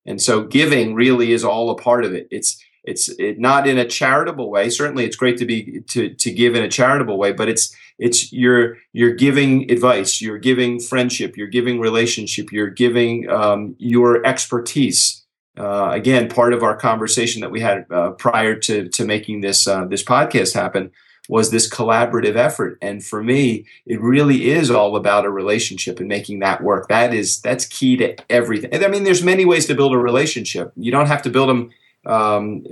And 0.06 0.22
so 0.22 0.44
giving 0.44 0.96
really 0.96 1.34
is 1.34 1.44
all 1.44 1.70
a 1.70 1.76
part 1.76 2.06
of 2.06 2.14
it. 2.14 2.28
It's 2.32 2.62
it's 2.84 3.10
it, 3.20 3.38
not 3.38 3.68
in 3.68 3.78
a 3.78 3.86
charitable 3.86 4.50
way. 4.50 4.70
Certainly, 4.70 5.06
it's 5.06 5.18
great 5.18 5.38
to 5.38 5.46
be 5.46 5.82
to 5.88 6.14
to 6.14 6.32
give 6.32 6.56
in 6.56 6.64
a 6.64 6.70
charitable 6.70 7.18
way, 7.18 7.34
but 7.34 7.50
it's 7.50 7.76
it's 8.00 8.32
you're 8.32 8.78
you're 8.94 9.16
giving 9.16 9.70
advice, 9.72 10.22
you're 10.22 10.38
giving 10.38 10.80
friendship, 10.80 11.36
you're 11.38 11.48
giving 11.48 11.80
relationship, 11.80 12.52
you're 12.52 12.70
giving 12.70 13.30
um, 13.30 13.76
your 13.80 14.26
expertise. 14.26 15.24
uh, 15.58 15.90
again, 15.92 16.30
part 16.30 16.54
of 16.54 16.64
our 16.64 16.76
conversation 16.76 17.42
that 17.42 17.52
we 17.52 17.60
had 17.60 17.86
uh, 17.92 18.12
prior 18.12 18.56
to 18.56 18.88
to 18.90 19.06
making 19.06 19.42
this 19.42 19.68
uh, 19.68 19.86
this 19.86 20.04
podcast 20.04 20.54
happen 20.54 20.92
was 21.30 21.52
this 21.52 21.70
collaborative 21.70 22.38
effort. 22.38 22.78
And 22.82 23.04
for 23.04 23.22
me, 23.22 23.66
it 23.86 24.00
really 24.00 24.50
is 24.50 24.72
all 24.72 24.96
about 24.96 25.26
a 25.26 25.30
relationship 25.30 26.00
and 26.00 26.08
making 26.08 26.40
that 26.40 26.64
work. 26.64 26.88
That 26.88 27.14
is 27.14 27.42
that's 27.42 27.66
key 27.66 27.98
to 27.98 28.16
everything. 28.32 28.84
I 28.84 28.88
mean, 28.88 29.04
there's 29.04 29.24
many 29.24 29.46
ways 29.46 29.66
to 29.66 29.76
build 29.76 29.94
a 29.94 29.98
relationship. 29.98 30.72
You 30.76 30.92
don't 30.92 31.08
have 31.08 31.24
to 31.24 31.30
build 31.30 31.50
them 31.50 31.72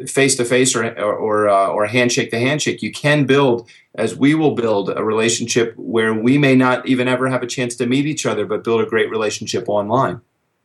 face 0.08 0.36
to 0.36 0.46
face 0.46 0.76
or 0.76 0.84
or 1.00 1.50
uh, 1.50 1.68
or 1.68 1.86
handshake 1.88 2.32
to 2.32 2.40
handshake. 2.40 2.82
You 2.82 2.92
can 2.92 3.26
build, 3.26 3.70
as 3.96 4.16
we 4.16 4.36
will 4.36 4.56
build, 4.56 4.90
a 4.90 5.04
relationship 5.04 5.74
where 5.78 6.14
we 6.14 6.38
may 6.38 6.56
not 6.56 6.88
even 6.88 7.08
ever 7.08 7.28
have 7.28 7.44
a 7.44 7.48
chance 7.48 7.76
to 7.78 7.86
meet 7.86 8.06
each 8.06 8.26
other, 8.26 8.46
but 8.46 8.64
build 8.64 8.82
a 8.82 8.86
great 8.86 9.10
relationship 9.10 9.68
online. 9.68 10.22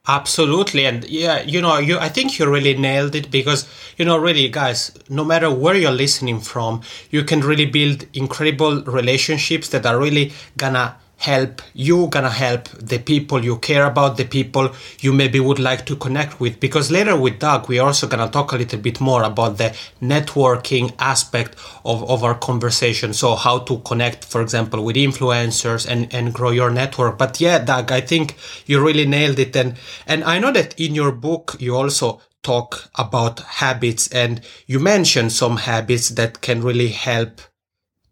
Absolutely. 0.09 0.87
And 0.87 1.05
yeah, 1.05 1.43
you 1.43 1.61
know, 1.61 1.79
you 1.79 1.99
I 1.99 2.09
think 2.09 2.39
you 2.39 2.51
really 2.51 2.77
nailed 2.77 3.15
it 3.15 3.31
because, 3.31 3.69
you 3.99 4.05
know, 4.05 4.17
really 4.17 4.49
guys, 4.49 4.93
no 5.09 5.25
matter 5.25 5.53
where 5.53 5.77
you're 5.77 5.93
listening 5.93 6.41
from, 6.41 6.81
you 7.11 7.23
can 7.23 7.41
really 7.41 7.67
build 7.67 8.07
incredible 8.15 8.83
relationships 8.85 9.69
that 9.69 9.85
are 9.85 9.99
really 9.99 10.33
gonna 10.57 10.97
help 11.21 11.61
you 11.75 12.07
gonna 12.09 12.31
help 12.31 12.65
the 12.71 12.99
people 12.99 13.45
you 13.45 13.59
care 13.59 13.85
about 13.85 14.17
the 14.17 14.25
people 14.25 14.71
you 15.01 15.13
maybe 15.13 15.39
would 15.39 15.59
like 15.59 15.85
to 15.85 15.95
connect 15.97 16.41
with. 16.41 16.59
Because 16.61 16.91
later 16.91 17.15
with 17.15 17.39
doug 17.39 17.69
we're 17.69 17.83
also 17.83 18.07
gonna 18.07 18.31
talk 18.31 18.53
a 18.53 18.57
little 18.57 18.81
bit 18.81 19.01
more 19.01 19.23
about 19.23 19.59
the 19.59 19.77
networking 20.01 20.93
aspect 20.99 21.57
of, 21.85 22.09
of 22.09 22.25
our 22.25 22.35
conversation. 22.35 23.13
So 23.13 23.35
how 23.35 23.59
to 23.61 23.79
connect 23.81 24.25
for 24.25 24.41
example 24.41 24.83
with 24.83 24.97
influencers 24.97 25.87
and, 25.87 26.13
and 26.15 26.33
grow 26.33 26.51
your 26.51 26.71
network. 26.71 27.19
But 27.19 27.39
yeah 27.39 27.59
doug 27.59 27.93
i 27.93 28.01
think 28.01 28.37
you 28.65 28.83
really 28.83 29.07
nailed 29.07 29.39
it. 29.39 29.55
And 29.55 29.77
and 30.07 30.25
i 30.25 30.39
know 30.39 30.53
that 30.53 30.79
in 30.81 30.95
your 30.95 31.13
book 31.13 31.57
you 31.59 31.77
also 31.77 32.21
talk 32.43 32.91
about 32.95 33.41
habits. 33.41 34.09
And 34.09 34.41
you 34.67 34.81
mentioned 34.81 35.33
some 35.33 35.59
habits 35.59 36.09
that 36.11 36.41
can 36.41 36.63
really 36.63 36.89
help 36.89 37.43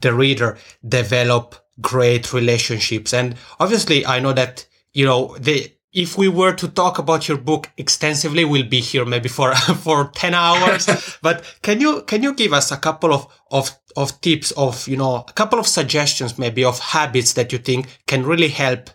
the 0.01 0.13
reader 0.13 0.59
develop 0.87 1.55
great 1.81 2.33
relationships. 2.33 3.13
And 3.13 3.37
obviously, 3.61 4.05
I 4.07 4.21
know 4.21 4.33
that, 4.33 4.67
you 4.93 5.05
know, 5.05 5.37
the, 5.39 5.73
if 5.93 6.19
we 6.19 6.29
were 6.29 6.53
to 6.53 6.69
talk 6.69 6.99
about 6.99 7.29
your 7.29 7.39
book 7.39 7.71
extensively, 7.77 8.45
we'll 8.45 8.69
be 8.69 8.81
here 8.81 9.05
maybe 9.05 9.29
for, 9.29 9.55
for 9.85 10.11
10 10.15 10.35
hours. 10.35 10.89
but 11.23 11.45
can 11.63 11.81
you, 11.81 12.03
can 12.03 12.23
you 12.23 12.35
give 12.35 12.53
us 12.53 12.71
a 12.71 12.77
couple 12.77 13.13
of, 13.13 13.27
of, 13.51 13.79
of 13.97 14.21
tips 14.21 14.51
of, 14.53 14.87
you 14.87 14.97
know, 14.97 15.25
a 15.29 15.33
couple 15.33 15.59
of 15.59 15.67
suggestions 15.67 16.39
maybe 16.39 16.65
of 16.65 16.79
habits 16.79 17.33
that 17.35 17.53
you 17.53 17.59
think 17.59 18.01
can 18.07 18.25
really 18.25 18.49
help 18.49 18.91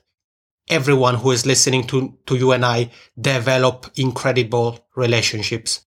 everyone 0.69 1.15
who 1.15 1.31
is 1.31 1.45
listening 1.45 1.85
to, 1.87 2.17
to 2.25 2.35
you 2.35 2.51
and 2.51 2.65
I 2.65 2.91
develop 3.19 3.91
incredible 3.95 4.85
relationships? 4.95 5.85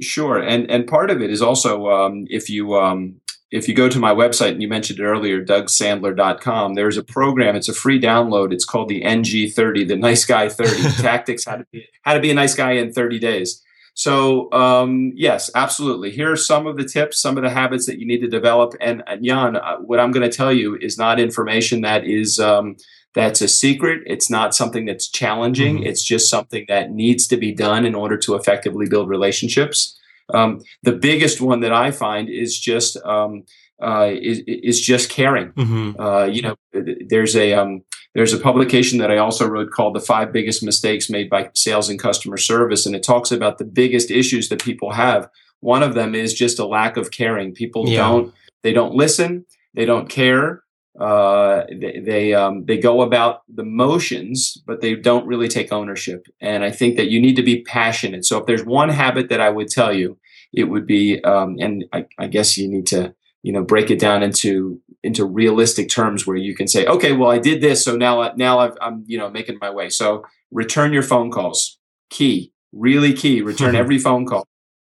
Sure, 0.00 0.38
and 0.38 0.70
and 0.70 0.86
part 0.86 1.10
of 1.10 1.20
it 1.20 1.30
is 1.30 1.42
also 1.42 1.88
um, 1.88 2.24
if 2.28 2.48
you 2.48 2.76
um, 2.76 3.20
if 3.50 3.66
you 3.66 3.74
go 3.74 3.88
to 3.88 3.98
my 3.98 4.12
website 4.12 4.52
and 4.52 4.62
you 4.62 4.68
mentioned 4.68 5.00
it 5.00 5.04
earlier, 5.04 5.42
DougSandler.com, 5.42 6.74
there's 6.74 6.98
a 6.98 7.02
program. 7.02 7.56
It's 7.56 7.68
a 7.68 7.74
free 7.74 8.00
download. 8.00 8.52
It's 8.52 8.64
called 8.64 8.88
the 8.88 9.02
NG30, 9.02 9.88
the 9.88 9.96
Nice 9.96 10.24
Guy 10.24 10.48
30 10.48 10.82
Tactics 11.02 11.44
how 11.44 11.56
to 11.56 11.66
be 11.72 11.86
how 12.02 12.14
to 12.14 12.20
be 12.20 12.30
a 12.30 12.34
nice 12.34 12.54
guy 12.54 12.72
in 12.72 12.92
30 12.92 13.18
days. 13.18 13.62
So 13.94 14.52
um, 14.52 15.12
yes, 15.16 15.50
absolutely. 15.54 16.10
Here 16.12 16.30
are 16.30 16.36
some 16.36 16.66
of 16.66 16.76
the 16.76 16.84
tips, 16.84 17.20
some 17.20 17.36
of 17.36 17.42
the 17.42 17.50
habits 17.50 17.86
that 17.86 17.98
you 17.98 18.06
need 18.06 18.20
to 18.20 18.28
develop. 18.28 18.74
And, 18.80 19.02
and 19.08 19.24
Yann, 19.24 19.56
uh, 19.56 19.78
what 19.78 19.98
I'm 19.98 20.12
going 20.12 20.28
to 20.28 20.36
tell 20.36 20.52
you 20.52 20.76
is 20.80 20.96
not 20.96 21.18
information 21.18 21.80
that 21.80 22.04
is 22.04 22.38
um, 22.38 22.76
that's 23.14 23.40
a 23.40 23.48
secret. 23.48 24.02
It's 24.06 24.30
not 24.30 24.54
something 24.54 24.84
that's 24.84 25.08
challenging. 25.08 25.78
Mm-hmm. 25.78 25.86
It's 25.86 26.04
just 26.04 26.30
something 26.30 26.64
that 26.68 26.92
needs 26.92 27.26
to 27.26 27.36
be 27.36 27.52
done 27.52 27.84
in 27.84 27.96
order 27.96 28.16
to 28.18 28.36
effectively 28.36 28.86
build 28.88 29.08
relationships. 29.08 29.97
Um, 30.32 30.60
the 30.82 30.92
biggest 30.92 31.40
one 31.40 31.60
that 31.60 31.72
I 31.72 31.90
find 31.90 32.28
is 32.28 32.58
just 32.58 32.96
um, 33.04 33.44
uh, 33.82 34.10
is, 34.12 34.42
is 34.46 34.80
just 34.80 35.10
caring. 35.10 35.52
Mm-hmm. 35.52 36.00
Uh, 36.00 36.24
you 36.24 36.42
know, 36.42 36.56
there's 36.72 37.36
a 37.36 37.54
um, 37.54 37.82
there's 38.14 38.32
a 38.32 38.38
publication 38.38 38.98
that 38.98 39.10
I 39.10 39.18
also 39.18 39.46
wrote 39.46 39.70
called 39.70 39.94
"The 39.94 40.00
Five 40.00 40.32
Biggest 40.32 40.62
Mistakes 40.62 41.08
Made 41.08 41.30
by 41.30 41.50
Sales 41.54 41.88
and 41.88 41.98
Customer 41.98 42.36
Service," 42.36 42.86
and 42.86 42.94
it 42.94 43.02
talks 43.02 43.30
about 43.30 43.58
the 43.58 43.64
biggest 43.64 44.10
issues 44.10 44.48
that 44.48 44.62
people 44.62 44.92
have. 44.92 45.28
One 45.60 45.82
of 45.82 45.94
them 45.94 46.14
is 46.14 46.34
just 46.34 46.58
a 46.58 46.66
lack 46.66 46.96
of 46.96 47.10
caring. 47.10 47.54
People 47.54 47.88
yeah. 47.88 47.98
don't 47.98 48.34
they 48.62 48.72
don't 48.72 48.94
listen. 48.94 49.46
They 49.74 49.84
don't 49.84 50.08
care. 50.08 50.62
Uh, 50.98 51.64
they 51.70 52.00
they, 52.04 52.34
um, 52.34 52.64
they 52.64 52.76
go 52.76 53.02
about 53.02 53.42
the 53.48 53.64
motions, 53.64 54.60
but 54.66 54.80
they 54.80 54.96
don't 54.96 55.26
really 55.26 55.48
take 55.48 55.72
ownership. 55.72 56.26
And 56.40 56.64
I 56.64 56.70
think 56.70 56.96
that 56.96 57.08
you 57.08 57.20
need 57.20 57.36
to 57.36 57.42
be 57.42 57.62
passionate. 57.62 58.24
So 58.24 58.38
if 58.38 58.46
there's 58.46 58.64
one 58.64 58.88
habit 58.88 59.28
that 59.28 59.40
I 59.40 59.50
would 59.50 59.68
tell 59.68 59.92
you, 59.94 60.18
it 60.52 60.64
would 60.64 60.86
be, 60.86 61.22
um, 61.22 61.56
and 61.60 61.84
I, 61.92 62.06
I, 62.18 62.26
guess 62.26 62.56
you 62.56 62.68
need 62.68 62.86
to 62.88 63.14
you 63.42 63.52
know 63.52 63.62
break 63.62 63.90
it 63.90 64.00
down 64.00 64.22
into 64.24 64.80
into 65.04 65.24
realistic 65.24 65.88
terms 65.88 66.26
where 66.26 66.36
you 66.36 66.56
can 66.56 66.66
say, 66.66 66.84
okay, 66.86 67.12
well 67.12 67.30
I 67.30 67.38
did 67.38 67.60
this, 67.60 67.84
so 67.84 67.96
now 67.96 68.32
now 68.36 68.58
i 68.58 68.70
am 68.80 69.04
you 69.06 69.18
know 69.18 69.30
making 69.30 69.58
my 69.60 69.70
way. 69.70 69.90
So 69.90 70.24
return 70.50 70.92
your 70.92 71.04
phone 71.04 71.30
calls, 71.30 71.78
key, 72.10 72.52
really 72.72 73.12
key. 73.12 73.40
Return 73.40 73.76
every 73.82 73.98
phone 73.98 74.26
call 74.26 74.47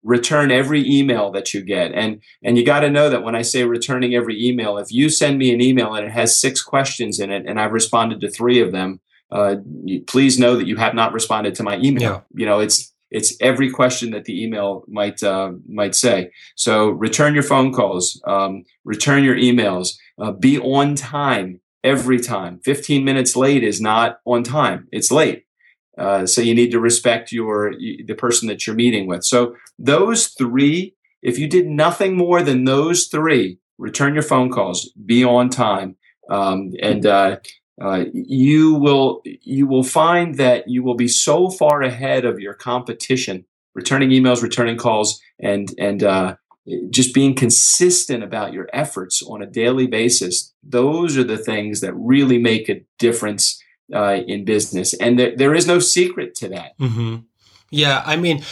return 0.02 0.50
every 0.50 0.88
email 0.88 1.30
that 1.32 1.52
you 1.52 1.62
get. 1.62 1.92
And 1.92 2.22
and 2.42 2.56
you 2.56 2.64
got 2.64 2.80
to 2.80 2.90
know 2.90 3.10
that 3.10 3.22
when 3.22 3.34
i 3.34 3.42
say 3.42 3.64
returning 3.64 4.14
every 4.14 4.42
email 4.42 4.78
if 4.78 4.90
you 4.90 5.08
send 5.08 5.38
me 5.38 5.52
an 5.52 5.60
email 5.60 5.94
and 5.94 6.06
it 6.06 6.12
has 6.12 6.38
six 6.38 6.62
questions 6.62 7.18
in 7.18 7.30
it 7.30 7.44
and 7.46 7.60
i've 7.60 7.72
responded 7.72 8.20
to 8.20 8.30
three 8.30 8.60
of 8.60 8.72
them 8.72 9.00
uh, 9.30 9.56
please 10.06 10.38
know 10.38 10.56
that 10.56 10.66
you 10.66 10.76
have 10.76 10.94
not 10.94 11.12
responded 11.12 11.54
to 11.54 11.62
my 11.62 11.76
email. 11.78 12.02
Yeah. 12.02 12.20
you 12.34 12.46
know 12.46 12.60
it's 12.60 12.94
it's 13.10 13.34
every 13.40 13.70
question 13.70 14.10
that 14.10 14.26
the 14.26 14.42
email 14.42 14.84
might 14.86 15.22
uh, 15.22 15.52
might 15.66 15.94
say. 15.94 16.30
So 16.56 16.88
return 16.90 17.34
your 17.34 17.42
phone 17.42 17.72
calls 17.72 18.20
um, 18.26 18.64
return 18.84 19.24
your 19.24 19.36
emails 19.36 19.96
uh, 20.20 20.32
be 20.32 20.58
on 20.58 20.94
time 20.94 21.60
every 21.84 22.20
time. 22.20 22.60
15 22.64 23.04
minutes 23.04 23.36
late 23.36 23.62
is 23.62 23.80
not 23.80 24.18
on 24.24 24.42
time. 24.42 24.88
It's 24.92 25.10
late 25.10 25.44
uh, 25.98 26.26
so 26.26 26.40
you 26.40 26.54
need 26.54 26.70
to 26.70 26.80
respect 26.80 27.32
your 27.32 27.72
the 27.74 28.14
person 28.14 28.48
that 28.48 28.66
you're 28.66 28.76
meeting 28.76 29.06
with. 29.06 29.24
So 29.24 29.56
those 29.78 30.28
three, 30.28 30.94
if 31.22 31.38
you 31.38 31.48
did 31.48 31.66
nothing 31.66 32.16
more 32.16 32.42
than 32.42 32.64
those 32.64 33.06
three, 33.06 33.58
return 33.78 34.14
your 34.14 34.22
phone 34.22 34.50
calls, 34.50 34.90
be 35.04 35.24
on 35.24 35.50
time, 35.50 35.96
um, 36.30 36.72
and 36.80 37.04
uh, 37.04 37.36
uh, 37.82 38.04
you 38.12 38.74
will 38.74 39.22
you 39.24 39.66
will 39.66 39.82
find 39.82 40.36
that 40.36 40.68
you 40.68 40.82
will 40.82 40.96
be 40.96 41.08
so 41.08 41.50
far 41.50 41.82
ahead 41.82 42.24
of 42.24 42.40
your 42.40 42.54
competition. 42.54 43.44
Returning 43.74 44.10
emails, 44.10 44.42
returning 44.42 44.76
calls, 44.76 45.20
and 45.40 45.72
and 45.78 46.02
uh, 46.02 46.36
just 46.90 47.14
being 47.14 47.34
consistent 47.34 48.22
about 48.22 48.52
your 48.52 48.68
efforts 48.72 49.22
on 49.22 49.42
a 49.42 49.46
daily 49.46 49.86
basis. 49.86 50.52
Those 50.62 51.16
are 51.16 51.24
the 51.24 51.38
things 51.38 51.80
that 51.80 51.94
really 51.94 52.38
make 52.38 52.68
a 52.68 52.84
difference 52.98 53.62
uh, 53.92 54.20
in 54.26 54.44
business, 54.44 54.94
and 54.94 55.18
there, 55.18 55.36
there 55.36 55.54
is 55.54 55.66
no 55.66 55.78
secret 55.78 56.34
to 56.36 56.48
that. 56.48 56.78
Mm-hmm. 56.78 57.16
Yeah, 57.70 58.02
I 58.04 58.16
mean, 58.16 58.42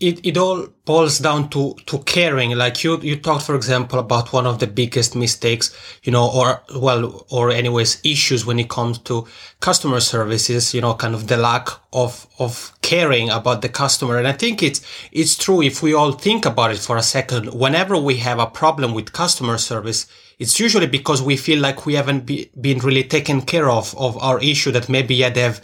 it, 0.00 0.24
it 0.24 0.36
all 0.38 0.66
boils 0.86 1.18
down 1.18 1.50
to, 1.50 1.74
to 1.86 1.98
caring. 2.00 2.56
Like 2.56 2.82
you, 2.82 2.98
you 3.00 3.16
talked, 3.16 3.44
for 3.44 3.54
example, 3.54 3.98
about 3.98 4.32
one 4.32 4.46
of 4.46 4.58
the 4.58 4.66
biggest 4.66 5.14
mistakes, 5.14 5.76
you 6.02 6.10
know, 6.10 6.28
or, 6.28 6.62
well, 6.74 7.26
or 7.30 7.50
anyways, 7.50 8.00
issues 8.02 8.46
when 8.46 8.58
it 8.58 8.70
comes 8.70 8.98
to 9.00 9.26
customer 9.60 10.00
services, 10.00 10.72
you 10.74 10.80
know, 10.80 10.94
kind 10.94 11.14
of 11.14 11.28
the 11.28 11.36
lack 11.36 11.68
of, 11.92 12.26
of 12.38 12.72
caring 12.80 13.28
about 13.28 13.60
the 13.60 13.68
customer. 13.68 14.16
And 14.16 14.26
I 14.26 14.32
think 14.32 14.62
it's, 14.62 14.80
it's 15.12 15.36
true 15.36 15.62
if 15.62 15.82
we 15.82 15.92
all 15.92 16.12
think 16.12 16.46
about 16.46 16.72
it 16.72 16.78
for 16.78 16.96
a 16.96 17.02
second. 17.02 17.52
Whenever 17.52 17.96
we 17.96 18.16
have 18.16 18.38
a 18.38 18.46
problem 18.46 18.94
with 18.94 19.12
customer 19.12 19.58
service, 19.58 20.06
it's 20.38 20.58
usually 20.58 20.86
because 20.86 21.20
we 21.20 21.36
feel 21.36 21.60
like 21.60 21.84
we 21.84 21.94
haven't 21.94 22.24
be, 22.24 22.50
been 22.58 22.78
really 22.78 23.04
taken 23.04 23.42
care 23.42 23.68
of, 23.68 23.94
of 23.98 24.16
our 24.22 24.40
issue 24.40 24.72
that 24.72 24.88
maybe, 24.88 25.14
yeah, 25.14 25.28
they've 25.28 25.60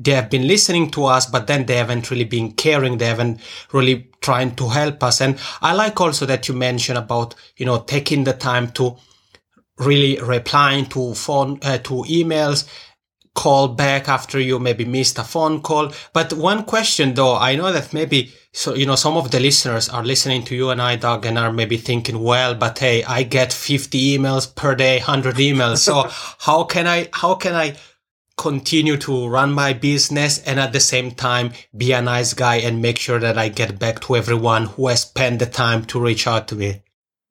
they 0.00 0.12
have 0.12 0.30
been 0.30 0.48
listening 0.48 0.90
to 0.92 1.04
us, 1.04 1.26
but 1.26 1.46
then 1.46 1.66
they 1.66 1.76
haven't 1.76 2.10
really 2.10 2.24
been 2.24 2.52
caring. 2.52 2.96
They 2.96 3.06
haven't 3.06 3.40
really 3.72 4.10
trying 4.22 4.56
to 4.56 4.68
help 4.68 5.02
us. 5.02 5.20
And 5.20 5.38
I 5.60 5.74
like 5.74 6.00
also 6.00 6.24
that 6.24 6.48
you 6.48 6.54
mentioned 6.54 6.96
about, 6.96 7.34
you 7.58 7.66
know, 7.66 7.80
taking 7.80 8.24
the 8.24 8.32
time 8.32 8.70
to 8.72 8.96
really 9.76 10.18
replying 10.20 10.86
to 10.86 11.14
phone, 11.14 11.58
uh, 11.62 11.78
to 11.78 12.04
emails, 12.08 12.66
call 13.34 13.68
back 13.68 14.08
after 14.08 14.40
you 14.40 14.58
maybe 14.58 14.86
missed 14.86 15.18
a 15.18 15.24
phone 15.24 15.60
call. 15.60 15.92
But 16.14 16.32
one 16.32 16.64
question 16.64 17.12
though, 17.12 17.36
I 17.36 17.54
know 17.56 17.70
that 17.70 17.92
maybe, 17.92 18.32
so, 18.52 18.74
you 18.74 18.86
know, 18.86 18.96
some 18.96 19.18
of 19.18 19.30
the 19.30 19.38
listeners 19.38 19.90
are 19.90 20.02
listening 20.02 20.44
to 20.44 20.56
you 20.56 20.70
and 20.70 20.80
I, 20.80 20.96
Doug, 20.96 21.26
and 21.26 21.38
are 21.38 21.52
maybe 21.52 21.76
thinking, 21.76 22.22
well, 22.22 22.54
but 22.54 22.78
hey, 22.78 23.04
I 23.04 23.22
get 23.22 23.52
50 23.52 24.18
emails 24.18 24.52
per 24.52 24.74
day, 24.74 24.98
100 24.98 25.36
emails. 25.36 25.78
So 25.78 26.08
how 26.40 26.64
can 26.64 26.86
I, 26.86 27.08
how 27.12 27.34
can 27.34 27.54
I 27.54 27.76
continue 28.40 28.96
to 28.96 29.28
run 29.28 29.52
my 29.52 29.74
business 29.74 30.42
and 30.44 30.58
at 30.58 30.72
the 30.72 30.80
same 30.80 31.10
time 31.10 31.52
be 31.76 31.92
a 31.92 32.00
nice 32.00 32.32
guy 32.32 32.56
and 32.56 32.80
make 32.80 32.98
sure 32.98 33.18
that 33.18 33.36
I 33.36 33.50
get 33.50 33.78
back 33.78 34.00
to 34.00 34.16
everyone 34.16 34.64
who 34.64 34.86
has 34.88 35.02
spent 35.02 35.40
the 35.40 35.46
time 35.46 35.84
to 35.86 36.00
reach 36.00 36.26
out 36.26 36.48
to 36.48 36.54
me. 36.54 36.82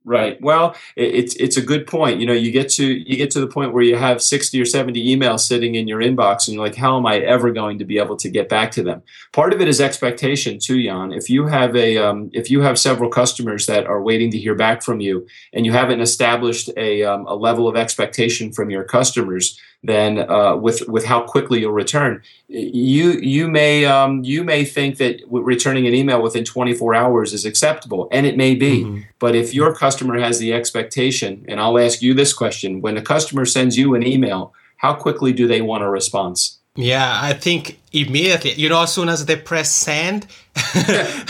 Right. 0.05 0.41
Well, 0.41 0.75
it's 0.95 1.35
it's 1.35 1.57
a 1.57 1.61
good 1.61 1.85
point. 1.85 2.19
You 2.19 2.25
know, 2.25 2.33
you 2.33 2.51
get 2.51 2.69
to 2.71 2.85
you 2.85 3.17
get 3.17 3.31
to 3.31 3.41
the 3.41 3.47
point 3.47 3.73
where 3.73 3.83
you 3.83 3.97
have 3.97 4.23
sixty 4.23 4.59
or 4.61 4.65
seventy 4.65 5.13
emails 5.13 5.41
sitting 5.41 5.75
in 5.75 5.87
your 5.87 5.99
inbox, 5.99 6.47
and 6.47 6.55
you're 6.55 6.65
like, 6.65 6.75
"How 6.75 6.97
am 6.97 7.05
I 7.05 7.17
ever 7.17 7.51
going 7.51 7.77
to 7.79 7.85
be 7.85 7.99
able 7.99 8.15
to 8.17 8.29
get 8.29 8.47
back 8.47 8.71
to 8.71 8.81
them?" 8.81 9.03
Part 9.33 9.53
of 9.53 9.59
it 9.61 9.67
is 9.67 9.81
expectation 9.81 10.57
too, 10.57 10.79
Yann. 10.79 11.11
If 11.11 11.29
you 11.29 11.47
have 11.47 11.75
a 11.75 11.97
um, 11.97 12.29
if 12.33 12.49
you 12.49 12.61
have 12.61 12.79
several 12.79 13.09
customers 13.09 13.65
that 13.65 13.87
are 13.87 14.01
waiting 14.01 14.31
to 14.31 14.39
hear 14.39 14.55
back 14.55 14.81
from 14.81 15.01
you, 15.01 15.27
and 15.53 15.65
you 15.65 15.73
haven't 15.73 16.01
established 16.01 16.71
a 16.77 17.03
um, 17.03 17.27
a 17.27 17.35
level 17.35 17.67
of 17.67 17.75
expectation 17.75 18.53
from 18.53 18.69
your 18.69 18.85
customers, 18.85 19.59
then 19.83 20.29
uh, 20.29 20.57
with 20.57 20.87
with 20.89 21.05
how 21.05 21.21
quickly 21.21 21.61
you'll 21.61 21.71
return, 21.71 22.21
you 22.49 23.11
you 23.11 23.47
may 23.47 23.85
um, 23.85 24.23
you 24.23 24.43
may 24.43 24.65
think 24.65 24.97
that 24.97 25.21
returning 25.29 25.87
an 25.87 25.93
email 25.93 26.21
within 26.21 26.43
24 26.43 26.95
hours 26.95 27.33
is 27.33 27.45
acceptable, 27.45 28.09
and 28.11 28.25
it 28.25 28.35
may 28.35 28.55
be. 28.55 28.83
Mm-hmm. 28.83 29.01
But 29.19 29.35
if 29.35 29.53
your 29.53 29.73
customer 29.73 30.19
has 30.19 30.39
the 30.39 30.53
expectation, 30.53 31.45
and 31.47 31.61
I'll 31.61 31.79
ask 31.79 32.01
you 32.01 32.13
this 32.13 32.33
question: 32.33 32.81
when 32.81 32.97
a 32.97 33.01
customer 33.01 33.45
sends 33.45 33.77
you 33.77 33.95
an 33.95 34.05
email, 34.05 34.53
how 34.77 34.93
quickly 34.93 35.31
do 35.31 35.47
they 35.47 35.61
want 35.61 35.83
a 35.83 35.89
response? 35.89 36.59
Yeah, 36.75 37.19
I 37.21 37.33
think 37.33 37.79
immediately. 37.91 38.53
You 38.53 38.69
know, 38.69 38.83
as 38.83 38.93
soon 38.93 39.09
as 39.09 39.25
they 39.25 39.35
press 39.35 39.73
send, 39.73 40.27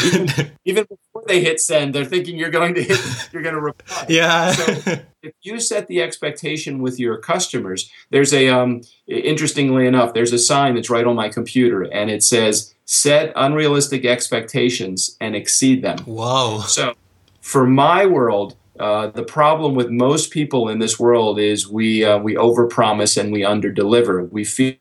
even, 0.05 0.51
even, 0.65 0.85
they 1.29 1.41
hit 1.41 1.61
send, 1.61 1.95
they're 1.95 2.03
thinking 2.03 2.37
you're 2.37 2.49
going 2.49 2.75
to 2.75 2.83
hit, 2.83 2.99
you're 3.31 3.41
going 3.41 3.55
to 3.55 3.61
reply. 3.61 4.05
Yeah. 4.09 4.51
so 4.51 4.97
if 5.23 5.33
you 5.41 5.59
set 5.61 5.87
the 5.87 6.01
expectation 6.01 6.81
with 6.81 6.99
your 6.99 7.17
customers, 7.17 7.89
there's 8.09 8.33
a 8.33 8.49
um, 8.49 8.81
interestingly 9.07 9.85
enough, 9.85 10.13
there's 10.13 10.33
a 10.33 10.39
sign 10.39 10.75
that's 10.75 10.89
right 10.89 11.05
on 11.05 11.15
my 11.15 11.29
computer, 11.29 11.83
and 11.83 12.09
it 12.09 12.23
says 12.23 12.73
set 12.85 13.31
unrealistic 13.35 14.03
expectations 14.03 15.15
and 15.21 15.35
exceed 15.35 15.83
them. 15.83 15.99
Whoa. 15.99 16.61
So 16.61 16.95
for 17.41 17.65
my 17.65 18.05
world, 18.05 18.55
uh, 18.79 19.07
the 19.07 19.23
problem 19.23 19.75
with 19.75 19.89
most 19.89 20.31
people 20.31 20.69
in 20.69 20.79
this 20.79 20.97
world 20.97 21.37
is 21.37 21.67
we 21.67 22.05
uh, 22.05 22.17
we 22.17 22.35
overpromise 22.35 23.19
and 23.19 23.31
we 23.31 23.41
underdeliver. 23.41 24.31
We 24.31 24.45
feel 24.45 24.77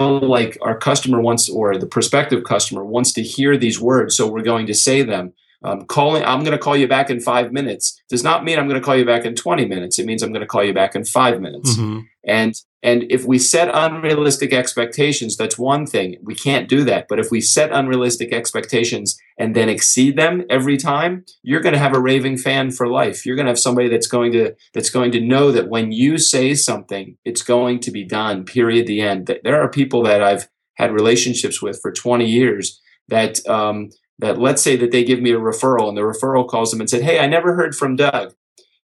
like 0.00 0.58
our 0.62 0.76
customer 0.76 1.20
wants 1.20 1.48
or 1.48 1.78
the 1.78 1.86
prospective 1.86 2.42
customer 2.42 2.84
wants 2.84 3.12
to 3.12 3.22
hear 3.22 3.56
these 3.56 3.80
words, 3.80 4.16
so 4.16 4.26
we're 4.26 4.42
going 4.42 4.66
to 4.66 4.74
say 4.74 5.02
them. 5.02 5.32
Um, 5.62 5.84
calling, 5.84 6.24
I'm 6.24 6.40
going 6.40 6.56
to 6.56 6.58
call 6.58 6.76
you 6.76 6.88
back 6.88 7.10
in 7.10 7.20
five 7.20 7.52
minutes 7.52 8.00
does 8.08 8.24
not 8.24 8.44
mean 8.44 8.58
I'm 8.58 8.66
going 8.66 8.80
to 8.80 8.84
call 8.84 8.96
you 8.96 9.04
back 9.04 9.26
in 9.26 9.34
20 9.34 9.66
minutes. 9.66 9.98
It 9.98 10.06
means 10.06 10.22
I'm 10.22 10.32
going 10.32 10.40
to 10.40 10.46
call 10.46 10.64
you 10.64 10.72
back 10.72 10.94
in 10.94 11.04
five 11.04 11.40
minutes. 11.40 11.76
Mm-hmm. 11.76 12.00
And 12.24 12.54
and 12.82 13.04
if 13.10 13.26
we 13.26 13.38
set 13.38 13.68
unrealistic 13.72 14.54
expectations, 14.54 15.36
that's 15.36 15.58
one 15.58 15.86
thing. 15.86 16.16
We 16.22 16.34
can't 16.34 16.68
do 16.68 16.82
that. 16.84 17.06
But 17.08 17.18
if 17.18 17.30
we 17.30 17.42
set 17.42 17.72
unrealistic 17.72 18.32
expectations 18.32 19.18
and 19.38 19.54
then 19.54 19.68
exceed 19.68 20.16
them 20.16 20.44
every 20.48 20.78
time, 20.78 21.26
you're 21.42 21.60
going 21.60 21.74
to 21.74 21.78
have 21.78 21.94
a 21.94 22.00
raving 22.00 22.38
fan 22.38 22.70
for 22.70 22.88
life. 22.88 23.26
You're 23.26 23.36
going 23.36 23.46
to 23.46 23.50
have 23.50 23.58
somebody 23.58 23.88
that's 23.88 24.06
going 24.06 24.32
to 24.32 24.54
that's 24.72 24.90
going 24.90 25.12
to 25.12 25.20
know 25.20 25.52
that 25.52 25.68
when 25.68 25.92
you 25.92 26.16
say 26.16 26.54
something, 26.54 27.16
it's 27.24 27.42
going 27.42 27.80
to 27.80 27.90
be 27.90 28.04
done. 28.04 28.44
Period. 28.44 28.86
The 28.86 29.02
end. 29.02 29.38
There 29.44 29.60
are 29.60 29.68
people 29.68 30.02
that 30.04 30.22
I've 30.22 30.48
had 30.74 30.92
relationships 30.92 31.60
with 31.60 31.78
for 31.82 31.92
20 31.92 32.24
years 32.24 32.80
that 33.08 33.46
um, 33.46 33.90
that 34.20 34.38
let's 34.38 34.62
say 34.62 34.76
that 34.76 34.92
they 34.92 35.04
give 35.04 35.20
me 35.20 35.32
a 35.32 35.38
referral 35.38 35.88
and 35.88 35.96
the 35.96 36.02
referral 36.02 36.48
calls 36.48 36.70
them 36.70 36.80
and 36.80 36.88
said, 36.88 37.02
"Hey, 37.02 37.18
I 37.18 37.26
never 37.26 37.54
heard 37.54 37.74
from 37.74 37.96
Doug." 37.96 38.34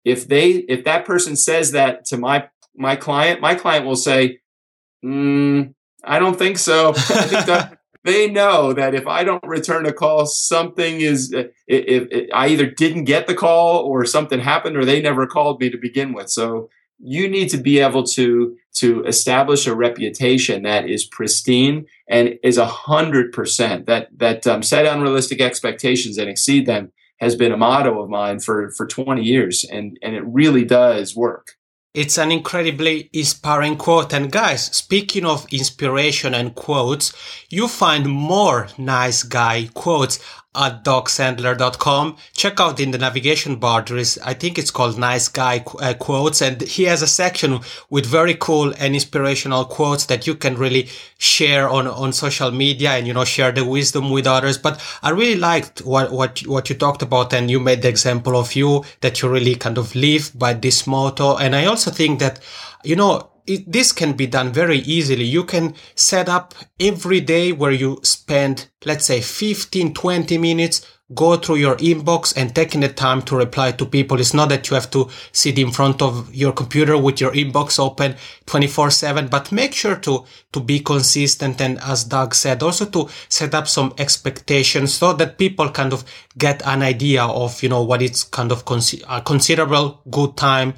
If 0.04 0.28
they 0.28 0.50
if 0.50 0.84
that 0.84 1.04
person 1.04 1.37
says 1.37 1.72
that 1.72 2.04
to 2.06 2.16
my 2.16 2.49
my 2.76 2.96
client, 2.96 3.40
my 3.40 3.54
client 3.54 3.87
will 3.87 3.96
say, 3.96 4.40
mm, 5.04 5.75
"I 6.04 6.18
don't 6.18 6.38
think 6.38 6.58
so." 6.58 6.90
I 6.90 6.92
think 6.92 7.78
they 8.04 8.30
know 8.30 8.72
that 8.72 8.94
if 8.94 9.06
I 9.06 9.25
don't 9.25 9.44
return 9.46 9.87
a 9.87 9.92
call, 9.92 10.26
something 10.26 11.00
is 11.00 11.32
if, 11.32 11.49
if, 11.66 12.28
I 12.34 12.49
either 12.49 12.70
didn't 12.70 13.04
get 13.04 13.26
the 13.26 13.34
call 13.34 13.84
or 13.84 14.04
something 14.04 14.40
happened 14.40 14.76
or 14.76 14.84
they 14.84 15.00
never 15.00 15.26
called 15.26 15.60
me 15.60 15.70
to 15.70 15.78
begin 15.78 16.12
with. 16.12 16.30
So 16.30 16.70
you 16.99 17.28
need 17.28 17.49
to 17.50 17.58
be 17.58 17.78
able 17.78 18.04
to 18.04 18.56
to 18.72 19.04
establish 19.04 19.66
a 19.66 19.74
reputation 19.74 20.62
that 20.62 20.88
is 20.88 21.04
pristine 21.04 21.86
and 22.08 22.38
is 22.42 22.58
a 22.58 22.66
hundred 22.66 23.32
percent 23.32 23.86
that 23.86 24.08
that 24.16 24.46
um, 24.46 24.62
set 24.62 24.86
unrealistic 24.86 25.40
expectations 25.40 26.18
and 26.18 26.28
exceed 26.28 26.66
them 26.66 26.92
has 27.18 27.34
been 27.36 27.52
a 27.52 27.56
motto 27.56 28.00
of 28.02 28.08
mine 28.08 28.38
for 28.40 28.70
for 28.70 28.86
20 28.86 29.22
years 29.22 29.64
and 29.64 29.98
and 30.02 30.14
it 30.14 30.24
really 30.24 30.64
does 30.64 31.16
work 31.16 31.56
it's 31.92 32.18
an 32.18 32.30
incredibly 32.30 33.10
inspiring 33.12 33.76
quote. 33.76 34.12
And 34.12 34.30
guys, 34.30 34.66
speaking 34.66 35.26
of 35.26 35.52
inspiration 35.52 36.34
and 36.34 36.54
quotes, 36.54 37.12
you 37.48 37.66
find 37.66 38.08
more 38.08 38.68
nice 38.78 39.24
guy 39.24 39.68
quotes 39.74 40.20
at 40.54 40.82
dougsandler.com. 40.84 42.16
Check 42.32 42.58
out 42.58 42.80
in 42.80 42.90
the 42.90 42.98
navigation 42.98 43.56
bar. 43.56 43.82
There 43.82 43.96
is, 43.96 44.18
I 44.24 44.34
think 44.34 44.58
it's 44.58 44.72
called 44.72 44.98
nice 44.98 45.28
guy 45.28 45.64
uh, 45.78 45.94
quotes. 45.94 46.42
And 46.42 46.60
he 46.60 46.84
has 46.84 47.02
a 47.02 47.06
section 47.06 47.60
with 47.88 48.04
very 48.04 48.34
cool 48.34 48.74
and 48.78 48.94
inspirational 48.94 49.64
quotes 49.64 50.06
that 50.06 50.26
you 50.26 50.34
can 50.34 50.56
really 50.56 50.88
share 51.18 51.68
on, 51.68 51.86
on 51.86 52.12
social 52.12 52.50
media 52.50 52.90
and, 52.90 53.06
you 53.06 53.14
know, 53.14 53.24
share 53.24 53.52
the 53.52 53.64
wisdom 53.64 54.10
with 54.10 54.26
others. 54.26 54.58
But 54.58 54.84
I 55.02 55.10
really 55.10 55.36
liked 55.36 55.80
what, 55.80 56.10
what, 56.10 56.40
what 56.40 56.68
you 56.68 56.74
talked 56.74 57.02
about. 57.02 57.32
And 57.32 57.48
you 57.48 57.60
made 57.60 57.82
the 57.82 57.88
example 57.88 58.36
of 58.36 58.56
you 58.56 58.84
that 59.02 59.22
you 59.22 59.28
really 59.28 59.54
kind 59.54 59.78
of 59.78 59.94
live 59.94 60.32
by 60.36 60.54
this 60.54 60.84
motto. 60.84 61.36
And 61.36 61.54
I 61.54 61.66
also 61.66 61.92
think 61.92 62.18
that, 62.18 62.40
you 62.82 62.96
know, 62.96 63.30
it, 63.46 63.70
this 63.70 63.92
can 63.92 64.12
be 64.14 64.26
done 64.26 64.53
very 64.53 64.79
easily. 64.79 65.24
You 65.24 65.44
can 65.44 65.74
set 65.94 66.29
up 66.29 66.55
every 66.79 67.20
day 67.20 67.53
where 67.53 67.72
you 67.72 68.00
spend, 68.03 68.68
let's 68.85 69.07
say 69.07 69.20
15, 69.20 69.94
20 69.94 70.38
minutes, 70.38 70.87
go 71.14 71.37
through 71.37 71.57
your 71.57 71.76
inbox 71.76 72.33
and 72.37 72.55
taking 72.55 72.81
the 72.81 72.88
time 72.88 73.20
to 73.22 73.37
reply 73.37 73.72
to 73.72 73.85
people. 73.85 74.20
It's 74.20 74.35
not 74.35 74.48
that 74.50 74.70
you 74.70 74.74
have 74.74 74.90
to 74.92 75.09
sit 75.33 75.59
in 75.59 75.72
front 75.72 76.00
of 76.03 76.33
your 76.35 76.53
computer 76.53 76.96
with 76.96 77.20
your 77.20 77.33
inbox 77.33 77.79
open 77.79 78.14
24 78.46 78.90
seven, 78.90 79.29
but 79.29 79.50
make 79.50 79.74
sure 79.74 79.96
to, 79.96 80.24
to 80.53 80.61
be 80.61 80.81
consistent. 80.81 81.61
And 81.61 81.81
as 81.81 82.05
Doug 82.05 82.35
said, 82.35 82.62
also 82.62 82.87
to 82.87 83.09
set 83.29 83.55
up 83.55 83.66
some 83.66 83.92
expectations 83.98 84.94
so 84.94 85.12
that 85.14 85.38
people 85.38 85.70
kind 85.70 85.92
of 85.92 86.05
get 86.38 86.64
an 86.64 86.83
idea 86.83 87.24
of, 87.24 87.62
you 87.62 87.68
know, 87.68 87.83
what 87.83 88.03
it's 88.03 88.22
kind 88.22 88.53
of 88.53 88.64
con- 88.64 88.81
a 88.81 89.11
uh, 89.11 89.20
considerable 89.20 90.00
good 90.11 90.37
time 90.37 90.74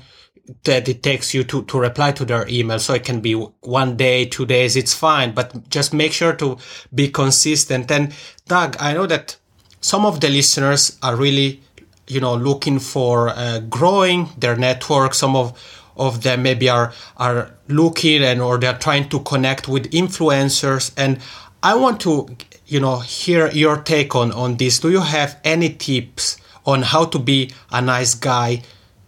that 0.65 0.89
it 0.89 1.03
takes 1.03 1.35
you 1.35 1.45
to, 1.45 1.63
to 1.65 1.79
reply 1.79 2.13
to 2.13 2.25
their 2.25 2.47
email. 2.49 2.79
So 2.79 2.95
it 2.95 3.05
can 3.05 3.21
be 3.21 3.35
one 3.35 3.97
day, 3.97 4.25
two 4.27 4.47
days, 4.47 4.77
it's 4.77 4.95
fine, 4.95 5.33
but 5.33 5.69
just 5.69 5.95
make 5.95 6.13
sure 6.13 6.35
to 6.35 6.59
be 6.95 7.09
consistent. 7.09 7.91
And 7.91 8.13
Doug, 8.47 8.77
I 8.81 8.93
know 8.93 9.07
that 9.07 9.37
some 9.81 10.05
of 10.05 10.21
the 10.21 10.29
listeners 10.29 10.99
are 11.03 11.17
really, 11.17 11.61
you 12.09 12.21
know, 12.21 12.35
looking 12.35 12.79
for 12.79 13.31
uh, 13.31 13.61
growing 13.61 14.29
their 14.37 14.57
network. 14.57 15.15
Some 15.15 15.37
of, 15.37 15.59
of 15.97 16.23
them 16.23 16.43
maybe 16.43 16.69
are, 16.69 16.93
are 17.17 17.55
looking 17.69 18.23
and, 18.23 18.41
or 18.41 18.59
they're 18.59 18.79
trying 18.79 19.09
to 19.11 19.21
connect 19.21 19.69
with 19.69 19.91
influencers. 19.93 20.93
And 20.97 21.21
I 21.63 21.75
want 21.77 22.01
to, 22.01 22.29
you 22.67 22.81
know, 22.81 22.99
hear 22.99 23.51
your 23.51 23.77
take 23.77 24.17
on, 24.17 24.33
on 24.33 24.57
this. 24.57 24.81
Do 24.81 24.91
you 24.91 25.01
have 25.01 25.39
any 25.45 25.75
tips 25.75 26.37
on 26.67 26.83
how 26.83 27.05
to 27.07 27.19
be 27.19 27.51
a 27.71 27.81
nice 27.81 28.15
guy 28.15 28.63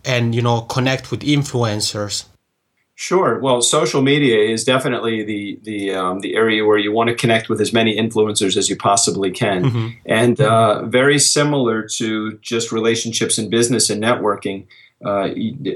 and 0.05 0.35
you 0.35 0.43
know 0.43 0.63
connect 0.63 1.11
with 1.11 1.21
influencers 1.21 2.27
Sure. 2.97 3.41
Well, 3.41 3.61
social 3.61 4.03
media 4.03 4.39
is 4.39 4.63
definitely 4.63 5.25
the 5.25 5.59
the 5.65 5.95
um, 5.95 6.21
the 6.21 6.37
area 6.37 6.65
where 6.65 6.79
you 6.79 6.93
want 6.93 7.09
to 7.09 7.15
connect 7.17 7.49
with 7.49 7.61
as 7.61 7.73
many 7.73 7.97
influencers 7.97 8.57
as 8.57 8.71
you 8.71 8.77
possibly 8.77 9.33
can, 9.33 9.65
mm-hmm. 9.65 9.89
and 10.07 10.41
uh, 10.41 10.85
very 10.87 11.19
similar 11.19 11.83
to 11.97 12.39
just 12.39 12.71
relationships 12.71 13.37
in 13.37 13.51
business 13.51 13.91
and 13.91 14.01
networking. 14.01 14.67
Uh, 15.05 15.31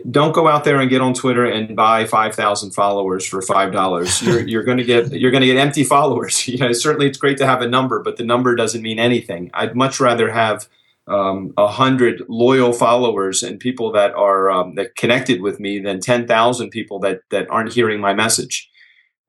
don't 0.09 0.33
go 0.33 0.47
out 0.47 0.62
there 0.62 0.81
and 0.81 0.88
get 0.88 1.01
on 1.01 1.12
Twitter 1.12 1.45
and 1.45 1.75
buy 1.75 2.05
five 2.05 2.37
thousand 2.37 2.71
followers 2.71 3.27
for 3.27 3.43
five 3.43 3.73
dollars. 3.73 4.23
You're, 4.27 4.47
you're 4.47 4.62
going 4.62 4.79
to 4.79 4.85
get 4.85 5.11
you're 5.11 5.33
going 5.33 5.41
to 5.41 5.49
get 5.49 5.57
empty 5.57 5.83
followers. 5.83 6.47
You 6.49 6.59
know, 6.59 6.73
certainly 6.73 7.09
it's 7.09 7.19
great 7.19 7.38
to 7.38 7.47
have 7.47 7.62
a 7.62 7.69
number, 7.69 8.01
but 8.01 8.17
the 8.17 8.25
number 8.25 8.55
doesn't 8.55 8.81
mean 8.81 9.01
anything. 9.01 9.51
I'd 9.55 9.75
much 9.75 9.99
rather 9.99 10.31
have 10.31 10.69
um, 11.09 11.53
a 11.57 11.62
um, 11.62 11.73
hundred 11.73 12.23
loyal 12.29 12.73
followers 12.73 13.42
and 13.42 13.59
people 13.61 13.92
that 13.92 14.12
are 14.14 14.51
um, 14.51 14.75
that 14.75 14.94
connected 14.97 15.40
with 15.40 15.61
me 15.61 15.79
than 15.79 16.01
ten 16.01 16.27
thousand 16.27 16.71
people 16.71 16.99
that 17.01 17.21
that 17.31 17.51
aren't 17.51 17.73
hearing 17.73 18.01
my 18.01 18.14
message. 18.14 18.68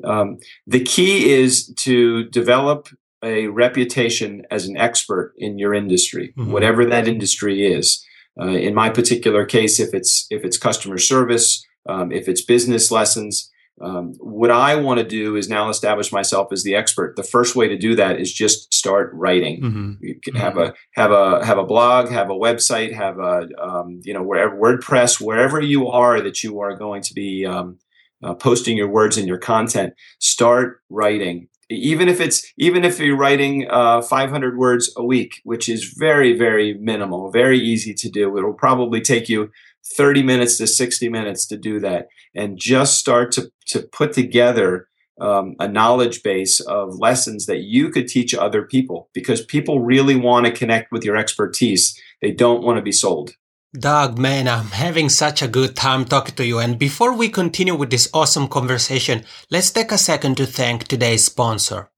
Um, 0.04 0.38
the 0.66 0.84
key 0.84 1.32
is 1.32 1.74
to 1.76 2.26
develop 2.26 2.90
a 3.24 3.48
reputation 3.48 4.44
as 4.50 4.66
an 4.66 4.78
expert 4.78 5.34
in 5.38 5.60
your 5.60 5.74
industry, 5.74 6.34
mm-hmm. 6.38 6.52
whatever 6.52 6.86
that 6.86 7.08
industry 7.08 7.66
is. 7.66 8.06
Uh, 8.40 8.48
in 8.48 8.74
my 8.74 8.90
particular 8.90 9.46
case, 9.46 9.80
if 9.80 9.94
it's 9.94 10.26
if 10.30 10.46
it's 10.46 10.58
customer 10.58 10.98
service, 10.98 11.66
um, 11.88 12.12
if 12.12 12.28
it's 12.28 12.42
business 12.42 12.92
lessons, 12.92 13.52
um, 13.82 14.14
what 14.20 14.52
I 14.52 14.76
want 14.76 15.00
to 15.00 15.06
do 15.06 15.36
is 15.36 15.48
now 15.48 15.70
establish 15.70 16.12
myself 16.12 16.52
as 16.52 16.64
the 16.64 16.76
expert. 16.76 17.16
The 17.16 17.24
first 17.24 17.56
way 17.56 17.68
to 17.68 17.78
do 17.78 17.96
that 17.96 18.20
is 18.20 18.34
just 18.34 18.74
start 18.74 19.12
writing. 19.14 19.62
Mm-hmm. 19.62 19.92
You 20.02 20.20
can 20.22 20.36
have 20.36 20.58
a 20.58 20.74
have 20.96 21.12
a 21.12 21.46
have 21.46 21.58
a 21.58 21.64
blog, 21.64 22.10
have 22.10 22.30
a 22.30 22.34
website, 22.34 22.94
have 22.94 23.20
a 23.20 23.48
um, 23.62 24.02
you 24.04 24.14
know 24.14 24.24
wherever 24.24 24.56
WordPress, 24.56 25.22
wherever 25.22 25.62
you 25.62 25.88
are 25.88 26.22
that 26.22 26.44
you 26.44 26.60
are 26.60 26.76
going 26.76 27.02
to 27.04 27.14
be 27.14 27.46
um, 27.46 27.78
uh, 28.22 28.34
posting 28.34 28.78
your 28.78 28.90
words 28.90 29.18
and 29.18 29.28
your 29.28 29.38
content, 29.38 29.94
start 30.20 30.82
writing. 30.90 31.48
Even 31.70 32.10
if 32.10 32.20
it's 32.20 32.52
even 32.58 32.84
if 32.84 33.00
you're 33.00 33.16
writing 33.16 33.68
uh, 33.70 34.02
500 34.02 34.58
words 34.58 34.92
a 34.98 35.06
week, 35.06 35.40
which 35.44 35.70
is 35.70 35.94
very 35.98 36.38
very 36.38 36.74
minimal, 36.74 37.32
very 37.32 37.60
easy 37.60 37.94
to 37.94 38.10
do. 38.10 38.38
It'll 38.38 38.54
probably 38.54 39.00
take 39.00 39.30
you 39.30 39.52
30 39.98 40.24
minutes 40.24 40.58
to 40.58 40.68
60 40.68 41.10
minutes 41.10 41.46
to 41.48 41.58
do 41.58 41.80
that, 41.80 42.08
and 42.36 42.58
just 42.58 42.98
start 42.98 43.32
to 43.34 43.52
to 43.68 43.82
put 43.82 44.14
together 44.14 44.88
um, 45.22 45.56
a 45.60 45.68
knowledge 45.68 46.24
base 46.24 46.60
of 46.62 46.96
lessons 46.96 47.46
that 47.46 47.60
you 47.60 47.90
could 47.90 48.08
teach 48.08 48.34
other 48.34 48.64
people 48.64 49.10
because 49.14 49.44
people 49.44 49.82
really 49.82 50.16
want 50.16 50.46
to 50.46 50.52
connect 50.52 50.92
with 50.92 51.04
your 51.04 51.18
expertise. 51.18 52.00
They 52.22 52.32
don't 52.32 52.64
want 52.64 52.78
to 52.78 52.82
be 52.82 52.92
sold. 52.92 53.34
Doug, 53.78 54.18
man, 54.18 54.48
I'm 54.48 54.72
having 54.72 55.10
such 55.10 55.44
a 55.44 55.48
good 55.48 55.76
time 55.76 56.06
talking 56.06 56.36
to 56.36 56.46
you. 56.46 56.58
And 56.58 56.80
before 56.80 57.14
we 57.14 57.30
continue 57.30 57.76
with 57.76 57.92
this 57.92 58.10
awesome 58.14 58.48
conversation, 58.48 59.24
let's 59.52 59.70
take 59.70 59.92
a 59.92 59.98
second 59.98 60.38
to 60.38 60.48
thank 60.48 60.88
today's 60.88 61.26
sponsor. 61.26 61.92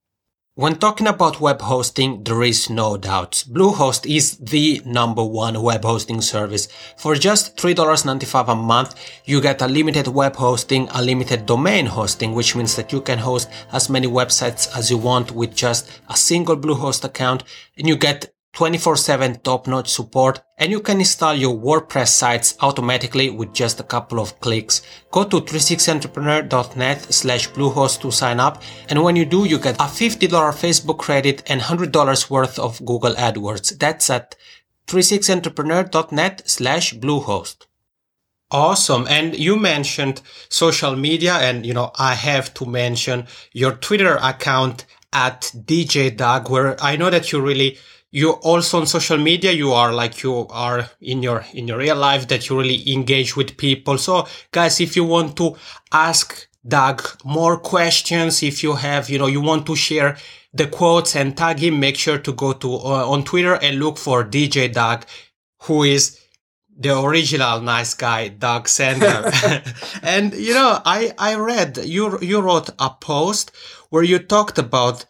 When 0.62 0.76
talking 0.76 1.08
about 1.08 1.42
web 1.42 1.60
hosting, 1.60 2.24
there 2.24 2.44
is 2.44 2.70
no 2.70 2.96
doubt. 2.96 3.46
Bluehost 3.50 4.06
is 4.06 4.38
the 4.38 4.80
number 4.86 5.24
one 5.26 5.60
web 5.60 5.84
hosting 5.84 6.22
service. 6.22 6.68
For 6.98 7.16
just 7.16 7.58
$3.95 7.58 8.48
a 8.48 8.56
month, 8.56 8.94
you 9.26 9.42
get 9.42 9.64
unlimited 9.64 10.10
web 10.10 10.36
hosting, 10.36 10.88
unlimited 10.94 11.48
domain 11.48 11.88
hosting, 11.88 12.36
which 12.36 12.56
means 12.56 12.76
that 12.76 12.92
you 12.92 13.02
can 13.02 13.18
host 13.18 13.50
as 13.72 13.90
many 13.90 14.06
websites 14.06 14.70
as 14.78 14.92
you 14.92 15.00
want 15.00 15.32
with 15.32 15.56
just 15.56 15.90
a 16.08 16.16
single 16.16 16.56
Bluehost 16.56 17.04
account, 17.04 17.44
and 17.76 17.88
you 17.88 17.96
get 17.96 18.32
24-7 18.54 19.44
top-notch 19.44 19.90
support 19.90 20.42
and 20.58 20.72
you 20.72 20.82
can 20.82 21.00
install 21.00 21.34
your 21.34 21.58
WordPress 21.58 22.10
sites 22.10 22.58
automatically 22.60 23.30
with 23.30 23.54
just 23.54 23.80
a 23.80 23.84
couple 23.84 24.20
of 24.20 24.38
clicks. 24.42 24.82
Go 25.10 25.24
to 25.24 25.42
360entrepreneur.net 25.42 27.14
slash 27.14 27.50
Bluehost 27.50 28.02
to 28.02 28.12
sign 28.12 28.40
up 28.40 28.62
and 28.90 29.02
when 29.04 29.16
you 29.16 29.26
do 29.26 29.46
you 29.46 29.58
get 29.58 29.76
a 29.76 29.86
$50 29.86 30.28
Facebook 30.28 30.98
credit 30.98 31.44
and 31.48 31.62
$100 31.62 32.30
worth 32.30 32.60
of 32.60 32.86
Google 32.86 33.14
AdWords. 33.14 33.80
That's 33.80 34.10
at 34.10 34.36
360entrepreneur.net 34.88 36.50
slash 36.50 36.94
Bluehost. 36.96 37.68
Awesome. 38.52 39.08
And 39.10 39.38
you 39.38 39.56
mentioned 39.56 40.22
social 40.50 40.98
media 40.98 41.36
and, 41.36 41.66
you 41.66 41.74
know, 41.74 41.92
I 41.98 42.16
have 42.16 42.54
to 42.56 42.66
mention 42.66 43.28
your 43.54 43.72
Twitter 43.72 44.18
account 44.22 44.86
at 45.14 45.54
DJ 45.56 46.16
Doug, 46.16 46.50
where 46.50 46.82
I 46.84 46.98
know 46.98 47.10
that 47.10 47.32
you 47.32 47.40
really 47.40 47.78
you 48.12 48.32
also 48.32 48.80
on 48.80 48.86
social 48.86 49.18
media 49.18 49.52
you 49.52 49.72
are 49.72 49.94
like 49.94 50.22
you 50.22 50.46
are 50.50 50.90
in 51.00 51.24
your 51.24 51.46
in 51.54 51.68
your 51.68 51.78
real 51.78 51.96
life 51.96 52.28
that 52.28 52.50
you 52.50 52.58
really 52.58 52.92
engage 52.92 53.36
with 53.36 53.58
people. 53.58 53.98
So 53.98 54.28
guys 54.52 54.80
if 54.82 54.96
you 54.96 55.06
want 55.06 55.38
to 55.38 55.56
ask 55.92 56.48
doug 56.68 57.02
more 57.24 57.58
questions 57.58 58.44
if 58.44 58.62
you 58.62 58.74
have 58.74 59.10
you 59.10 59.18
know 59.18 59.28
you 59.28 59.42
want 59.42 59.66
to 59.66 59.76
share 59.76 60.16
the 60.54 60.68
quotes 60.68 61.16
and 61.16 61.36
tag 61.36 61.58
him 61.60 61.80
make 61.80 61.98
sure 61.98 62.20
to 62.20 62.34
go 62.34 62.54
to 62.54 62.72
uh, 62.72 63.10
on 63.10 63.24
twitter 63.24 63.56
and 63.56 63.80
look 63.80 63.98
for 63.98 64.24
dj 64.24 64.72
doug 64.72 65.04
who 65.64 65.82
is 65.82 66.20
the 66.78 66.96
original 67.00 67.62
nice 67.62 67.96
guy 67.96 68.28
doug 68.28 68.68
sandler 68.68 69.26
and 70.04 70.36
you 70.36 70.54
know 70.54 70.80
i 70.86 71.12
i 71.18 71.34
read 71.34 71.78
you 71.78 72.20
you 72.22 72.40
wrote 72.40 72.70
a 72.78 72.92
post 72.92 73.52
where 73.90 74.04
you 74.04 74.20
talked 74.20 74.60
about 74.60 75.04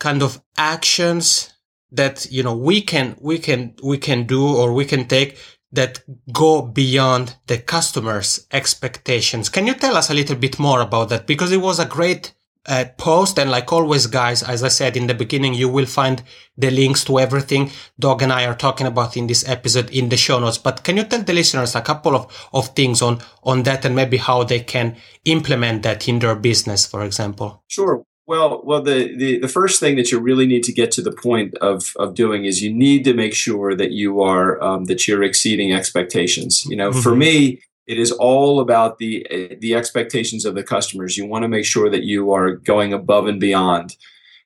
kind 0.00 0.24
of 0.24 0.42
actions 0.58 1.53
that 1.94 2.26
you 2.30 2.42
know 2.42 2.56
we 2.56 2.80
can 2.80 3.16
we 3.20 3.38
can 3.38 3.74
we 3.82 3.98
can 3.98 4.24
do 4.24 4.46
or 4.46 4.72
we 4.72 4.84
can 4.84 5.06
take 5.06 5.38
that 5.72 6.00
go 6.32 6.62
beyond 6.62 7.36
the 7.46 7.58
customer's 7.58 8.46
expectations. 8.52 9.48
Can 9.48 9.66
you 9.66 9.74
tell 9.74 9.96
us 9.96 10.08
a 10.08 10.14
little 10.14 10.36
bit 10.36 10.58
more 10.58 10.80
about 10.80 11.08
that? 11.08 11.26
Because 11.26 11.50
it 11.50 11.60
was 11.60 11.80
a 11.80 11.84
great 11.84 12.32
uh, 12.66 12.84
post. 12.96 13.38
And 13.38 13.50
like 13.50 13.72
always, 13.72 14.06
guys, 14.06 14.42
as 14.42 14.62
I 14.62 14.68
said 14.68 14.96
in 14.96 15.06
the 15.06 15.14
beginning, 15.14 15.54
you 15.54 15.68
will 15.68 15.86
find 15.86 16.22
the 16.56 16.70
links 16.70 17.04
to 17.04 17.18
everything 17.18 17.70
Doug 17.98 18.22
and 18.22 18.32
I 18.32 18.46
are 18.46 18.54
talking 18.54 18.86
about 18.86 19.16
in 19.16 19.26
this 19.26 19.46
episode 19.48 19.90
in 19.90 20.08
the 20.08 20.16
show 20.16 20.38
notes. 20.38 20.58
But 20.58 20.84
can 20.84 20.96
you 20.96 21.04
tell 21.04 21.22
the 21.22 21.32
listeners 21.32 21.74
a 21.74 21.82
couple 21.82 22.14
of, 22.14 22.48
of 22.52 22.68
things 22.68 23.02
on, 23.02 23.20
on 23.42 23.64
that 23.64 23.84
and 23.84 23.94
maybe 23.96 24.16
how 24.16 24.44
they 24.44 24.60
can 24.60 24.96
implement 25.24 25.82
that 25.82 26.08
in 26.08 26.18
their 26.18 26.36
business, 26.36 26.86
for 26.86 27.04
example? 27.04 27.62
Sure. 27.68 28.04
Well, 28.26 28.62
well, 28.64 28.80
the, 28.80 29.14
the, 29.16 29.38
the 29.38 29.48
first 29.48 29.80
thing 29.80 29.96
that 29.96 30.10
you 30.10 30.18
really 30.18 30.46
need 30.46 30.64
to 30.64 30.72
get 30.72 30.90
to 30.92 31.02
the 31.02 31.12
point 31.12 31.54
of, 31.58 31.92
of 31.98 32.14
doing 32.14 32.46
is 32.46 32.62
you 32.62 32.72
need 32.72 33.04
to 33.04 33.12
make 33.12 33.34
sure 33.34 33.74
that 33.74 33.90
you 33.90 34.22
are 34.22 34.62
um, 34.62 34.84
that 34.84 35.06
you're 35.06 35.22
exceeding 35.22 35.74
expectations. 35.74 36.64
You 36.64 36.76
know, 36.76 36.90
mm-hmm. 36.90 37.00
for 37.00 37.14
me, 37.14 37.60
it 37.86 37.98
is 37.98 38.12
all 38.12 38.60
about 38.60 38.98
the 38.98 39.26
the 39.60 39.74
expectations 39.74 40.46
of 40.46 40.54
the 40.54 40.62
customers. 40.62 41.18
You 41.18 41.26
want 41.26 41.42
to 41.42 41.48
make 41.48 41.66
sure 41.66 41.90
that 41.90 42.04
you 42.04 42.32
are 42.32 42.52
going 42.52 42.94
above 42.94 43.26
and 43.26 43.38
beyond. 43.38 43.96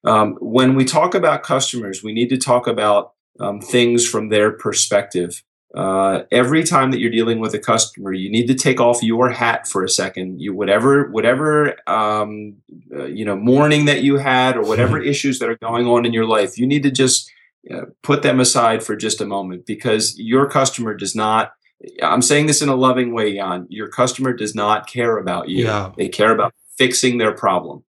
Um, 0.04 0.36
when 0.40 0.74
we 0.74 0.84
talk 0.84 1.14
about 1.14 1.42
customers, 1.42 2.02
we 2.02 2.12
need 2.12 2.30
to 2.30 2.36
talk 2.36 2.66
about 2.66 3.12
um, 3.38 3.60
things 3.60 4.08
from 4.08 4.28
their 4.28 4.50
perspective. 4.50 5.42
Uh, 5.74 6.22
every 6.32 6.64
time 6.64 6.90
that 6.90 6.98
you're 6.98 7.10
dealing 7.10 7.40
with 7.40 7.52
a 7.52 7.58
customer, 7.58 8.12
you 8.12 8.30
need 8.30 8.46
to 8.46 8.54
take 8.54 8.80
off 8.80 9.02
your 9.02 9.28
hat 9.28 9.68
for 9.68 9.84
a 9.84 9.88
second. 9.88 10.40
You 10.40 10.54
whatever 10.54 11.10
whatever 11.10 11.76
um, 11.88 12.56
uh, 12.92 13.04
you 13.04 13.24
know 13.24 13.36
mourning 13.36 13.84
that 13.84 14.02
you 14.02 14.16
had 14.16 14.56
or 14.56 14.62
whatever 14.62 14.98
issues 15.12 15.38
that 15.38 15.48
are 15.48 15.58
going 15.58 15.86
on 15.86 16.06
in 16.06 16.12
your 16.12 16.26
life, 16.26 16.58
you 16.58 16.66
need 16.66 16.82
to 16.84 16.90
just 16.90 17.30
uh, 17.72 17.82
put 18.02 18.22
them 18.22 18.40
aside 18.40 18.82
for 18.82 18.96
just 18.96 19.20
a 19.20 19.26
moment 19.26 19.66
because 19.66 20.18
your 20.18 20.48
customer 20.48 20.94
does 20.94 21.14
not. 21.14 21.52
I'm 22.02 22.22
saying 22.22 22.46
this 22.46 22.62
in 22.62 22.68
a 22.68 22.74
loving 22.74 23.12
way, 23.12 23.28
Yann. 23.28 23.66
Your 23.68 23.88
customer 23.88 24.32
does 24.32 24.54
not 24.54 24.88
care 24.88 25.18
about 25.18 25.48
you. 25.48 25.64
Yeah. 25.64 25.92
They 25.96 26.08
care 26.08 26.32
about 26.32 26.54
fixing 26.76 27.18
their 27.18 27.32
problem 27.32 27.84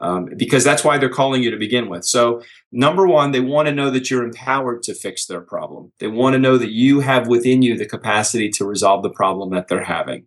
um, 0.00 0.28
because 0.36 0.64
that's 0.64 0.82
why 0.82 0.96
they're 0.98 1.08
calling 1.08 1.42
you 1.42 1.50
to 1.50 1.56
begin 1.56 1.88
with. 1.88 2.04
So, 2.04 2.42
number 2.72 3.06
one, 3.06 3.32
they 3.32 3.40
want 3.40 3.68
to 3.68 3.74
know 3.74 3.90
that 3.90 4.10
you're 4.10 4.24
empowered 4.24 4.82
to 4.84 4.94
fix 4.94 5.26
their 5.26 5.40
problem. 5.40 5.92
They 5.98 6.08
want 6.08 6.34
to 6.34 6.38
know 6.38 6.56
that 6.56 6.70
you 6.70 7.00
have 7.00 7.28
within 7.28 7.62
you 7.62 7.76
the 7.76 7.86
capacity 7.86 8.48
to 8.50 8.64
resolve 8.64 9.02
the 9.02 9.10
problem 9.10 9.50
that 9.50 9.68
they're 9.68 9.84
having. 9.84 10.26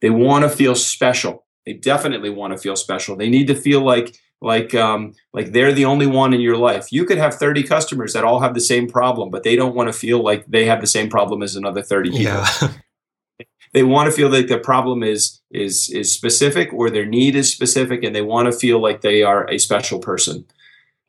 They 0.00 0.10
want 0.10 0.44
to 0.44 0.48
feel 0.48 0.74
special. 0.74 1.46
They 1.66 1.74
definitely 1.74 2.30
want 2.30 2.52
to 2.52 2.58
feel 2.58 2.74
special. 2.74 3.16
They 3.16 3.28
need 3.28 3.46
to 3.48 3.54
feel 3.54 3.84
like 3.84 4.16
like 4.40 4.74
um, 4.74 5.14
like 5.32 5.52
they're 5.52 5.72
the 5.72 5.84
only 5.84 6.06
one 6.06 6.34
in 6.34 6.40
your 6.40 6.56
life. 6.56 6.90
You 6.90 7.04
could 7.04 7.18
have 7.18 7.34
30 7.34 7.62
customers 7.62 8.12
that 8.12 8.24
all 8.24 8.40
have 8.40 8.54
the 8.54 8.60
same 8.60 8.88
problem, 8.88 9.30
but 9.30 9.44
they 9.44 9.54
don't 9.54 9.74
want 9.74 9.88
to 9.88 9.92
feel 9.92 10.22
like 10.22 10.44
they 10.46 10.64
have 10.64 10.80
the 10.80 10.86
same 10.86 11.08
problem 11.08 11.42
as 11.42 11.54
another 11.54 11.82
30 11.82 12.10
people. 12.10 12.24
Yeah. 12.24 12.68
they 13.72 13.84
want 13.84 14.10
to 14.10 14.12
feel 14.12 14.28
like 14.28 14.48
their 14.48 14.58
problem 14.58 15.02
is 15.04 15.40
is 15.52 15.90
is 15.90 16.12
specific 16.12 16.72
or 16.72 16.90
their 16.90 17.06
need 17.06 17.36
is 17.36 17.52
specific, 17.52 18.02
and 18.02 18.14
they 18.14 18.22
want 18.22 18.52
to 18.52 18.58
feel 18.58 18.80
like 18.80 19.00
they 19.00 19.22
are 19.22 19.48
a 19.48 19.58
special 19.58 19.98
person. 19.98 20.44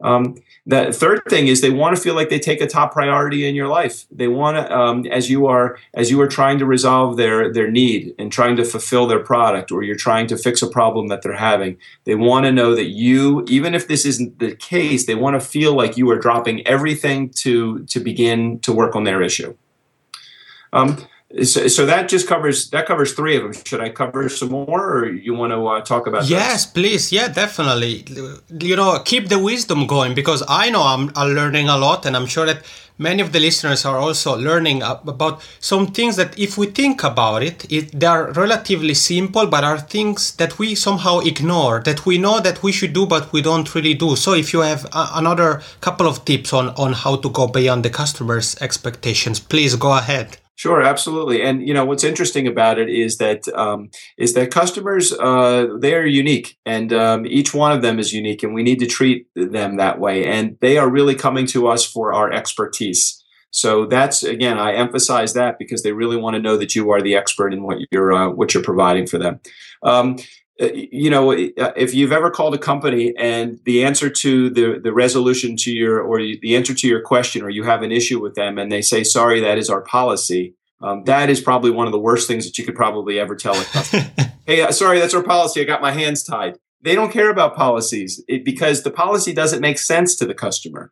Um, 0.03 0.35
the 0.65 0.93
third 0.93 1.21
thing 1.29 1.47
is 1.47 1.59
they 1.59 1.69
want 1.69 1.95
to 1.95 2.01
feel 2.01 2.13
like 2.13 2.29
they 2.29 2.39
take 2.39 2.61
a 2.61 2.67
top 2.67 2.93
priority 2.93 3.47
in 3.47 3.55
your 3.55 3.67
life. 3.67 4.05
They 4.09 4.27
want 4.27 4.55
to, 4.57 4.77
um, 4.77 5.05
as 5.07 5.29
you 5.29 5.47
are 5.47 5.77
as 5.93 6.09
you 6.09 6.21
are 6.21 6.27
trying 6.27 6.59
to 6.59 6.65
resolve 6.65 7.17
their 7.17 7.51
their 7.51 7.69
need 7.69 8.13
and 8.17 8.31
trying 8.31 8.55
to 8.57 8.65
fulfill 8.65 9.07
their 9.07 9.19
product, 9.19 9.71
or 9.71 9.83
you're 9.83 9.95
trying 9.95 10.27
to 10.27 10.37
fix 10.37 10.61
a 10.61 10.69
problem 10.69 11.07
that 11.07 11.21
they're 11.21 11.33
having. 11.33 11.77
They 12.05 12.15
want 12.15 12.45
to 12.45 12.51
know 12.51 12.75
that 12.75 12.87
you, 12.87 13.45
even 13.49 13.75
if 13.75 13.87
this 13.87 14.05
isn't 14.05 14.39
the 14.39 14.55
case, 14.55 15.05
they 15.05 15.15
want 15.15 15.39
to 15.39 15.45
feel 15.45 15.75
like 15.75 15.97
you 15.97 16.09
are 16.11 16.19
dropping 16.19 16.65
everything 16.65 17.29
to 17.43 17.83
to 17.85 17.99
begin 17.99 18.59
to 18.59 18.71
work 18.71 18.95
on 18.95 19.03
their 19.03 19.21
issue. 19.21 19.55
Um, 20.71 20.97
so, 21.41 21.67
so, 21.67 21.85
that 21.87 22.09
just 22.09 22.27
covers 22.27 22.69
that 22.69 22.85
covers 22.85 23.13
three 23.13 23.35
of 23.37 23.43
them. 23.43 23.53
Should 23.65 23.81
I 23.81 23.89
cover 23.89 24.29
some 24.29 24.49
more, 24.49 24.97
or 24.97 25.09
you 25.09 25.33
want 25.33 25.51
to 25.51 25.65
uh, 25.65 25.81
talk 25.81 26.05
about? 26.05 26.27
Yes, 26.27 26.65
those? 26.65 26.73
please. 26.73 27.11
Yeah, 27.11 27.27
definitely. 27.27 28.05
You 28.59 28.75
know, 28.75 28.99
keep 29.03 29.29
the 29.29 29.39
wisdom 29.39 29.87
going 29.87 30.13
because 30.13 30.43
I 30.47 30.69
know 30.69 30.83
I'm, 30.83 31.11
I'm 31.15 31.33
learning 31.33 31.69
a 31.69 31.77
lot, 31.77 32.05
and 32.05 32.15
I'm 32.15 32.27
sure 32.27 32.45
that 32.45 32.63
many 32.99 33.23
of 33.23 33.31
the 33.31 33.39
listeners 33.39 33.83
are 33.83 33.97
also 33.97 34.37
learning 34.37 34.83
about 34.83 35.41
some 35.59 35.87
things 35.87 36.17
that, 36.17 36.37
if 36.37 36.55
we 36.55 36.67
think 36.67 37.03
about 37.03 37.41
it, 37.41 37.65
it 37.71 37.99
they 37.99 38.05
are 38.05 38.31
relatively 38.33 38.93
simple, 38.93 39.47
but 39.47 39.63
are 39.63 39.79
things 39.79 40.35
that 40.35 40.59
we 40.59 40.75
somehow 40.75 41.17
ignore 41.17 41.81
that 41.81 42.05
we 42.05 42.19
know 42.19 42.41
that 42.41 42.61
we 42.61 42.71
should 42.71 42.93
do, 42.93 43.07
but 43.07 43.33
we 43.33 43.41
don't 43.41 43.73
really 43.73 43.95
do. 43.95 44.15
So, 44.15 44.33
if 44.33 44.53
you 44.53 44.59
have 44.59 44.85
a, 44.93 45.09
another 45.15 45.63
couple 45.81 46.05
of 46.05 46.25
tips 46.25 46.53
on 46.53 46.69
on 46.75 46.93
how 46.93 47.15
to 47.15 47.29
go 47.31 47.47
beyond 47.47 47.83
the 47.83 47.89
customer's 47.89 48.55
expectations, 48.61 49.39
please 49.39 49.75
go 49.75 49.97
ahead. 49.97 50.37
Sure, 50.55 50.81
absolutely. 50.81 51.41
And 51.41 51.67
you 51.67 51.73
know 51.73 51.83
what's 51.83 52.03
interesting 52.03 52.47
about 52.47 52.77
it 52.77 52.87
is 52.87 53.17
that 53.17 53.47
um, 53.55 53.89
is 54.17 54.33
that 54.35 54.51
customers 54.51 55.11
uh, 55.11 55.67
they 55.79 55.95
are 55.95 56.05
unique, 56.05 56.57
and 56.65 56.93
um, 56.93 57.25
each 57.25 57.55
one 57.55 57.71
of 57.71 57.81
them 57.81 57.97
is 57.97 58.13
unique, 58.13 58.43
and 58.43 58.53
we 58.53 58.61
need 58.61 58.79
to 58.79 58.85
treat 58.85 59.27
them 59.35 59.77
that 59.77 59.99
way. 59.99 60.25
And 60.25 60.57
they 60.61 60.77
are 60.77 60.89
really 60.89 61.15
coming 61.15 61.47
to 61.47 61.67
us 61.67 61.83
for 61.85 62.13
our 62.13 62.31
expertise. 62.31 63.23
So 63.49 63.85
that's 63.85 64.21
again, 64.23 64.59
I 64.59 64.73
emphasize 64.73 65.33
that 65.33 65.57
because 65.57 65.81
they 65.81 65.91
really 65.91 66.17
want 66.17 66.35
to 66.35 66.41
know 66.41 66.57
that 66.57 66.75
you 66.75 66.91
are 66.91 67.01
the 67.01 67.15
expert 67.15 67.51
in 67.53 67.63
what 67.63 67.79
you're 67.91 68.13
uh, 68.13 68.29
what 68.29 68.53
you're 68.53 68.63
providing 68.63 69.07
for 69.07 69.17
them. 69.17 69.39
Um, 69.81 70.17
you 70.59 71.09
know, 71.09 71.31
uh, 71.31 71.71
if 71.75 71.93
you've 71.93 72.11
ever 72.11 72.29
called 72.29 72.53
a 72.53 72.59
company 72.59 73.13
and 73.17 73.59
the 73.65 73.83
answer 73.83 74.09
to 74.09 74.49
the, 74.49 74.79
the 74.83 74.93
resolution 74.93 75.55
to 75.57 75.71
your 75.71 76.01
or 76.01 76.19
the 76.19 76.55
answer 76.55 76.73
to 76.73 76.87
your 76.87 77.01
question, 77.01 77.41
or 77.41 77.49
you 77.49 77.63
have 77.63 77.81
an 77.81 77.91
issue 77.91 78.21
with 78.21 78.35
them, 78.35 78.57
and 78.57 78.71
they 78.71 78.81
say, 78.81 79.03
"Sorry, 79.03 79.39
that 79.41 79.57
is 79.57 79.69
our 79.69 79.81
policy," 79.81 80.55
Um, 80.83 81.05
that 81.05 81.29
is 81.29 81.39
probably 81.39 81.71
one 81.71 81.87
of 81.87 81.93
the 81.93 81.99
worst 81.99 82.27
things 82.27 82.45
that 82.45 82.57
you 82.57 82.65
could 82.65 82.75
probably 82.75 83.17
ever 83.17 83.35
tell 83.35 83.55
a 83.59 83.63
customer. 83.63 84.11
hey, 84.45 84.61
uh, 84.61 84.71
sorry, 84.71 84.99
that's 84.99 85.13
our 85.13 85.23
policy. 85.23 85.61
I 85.61 85.63
got 85.63 85.81
my 85.81 85.91
hands 85.91 86.23
tied. 86.23 86.57
They 86.81 86.93
don't 86.93 87.11
care 87.11 87.31
about 87.31 87.55
policies 87.55 88.21
because 88.43 88.83
the 88.83 88.91
policy 88.91 89.31
doesn't 89.31 89.61
make 89.61 89.79
sense 89.79 90.17
to 90.17 90.25
the 90.25 90.33
customer. 90.33 90.91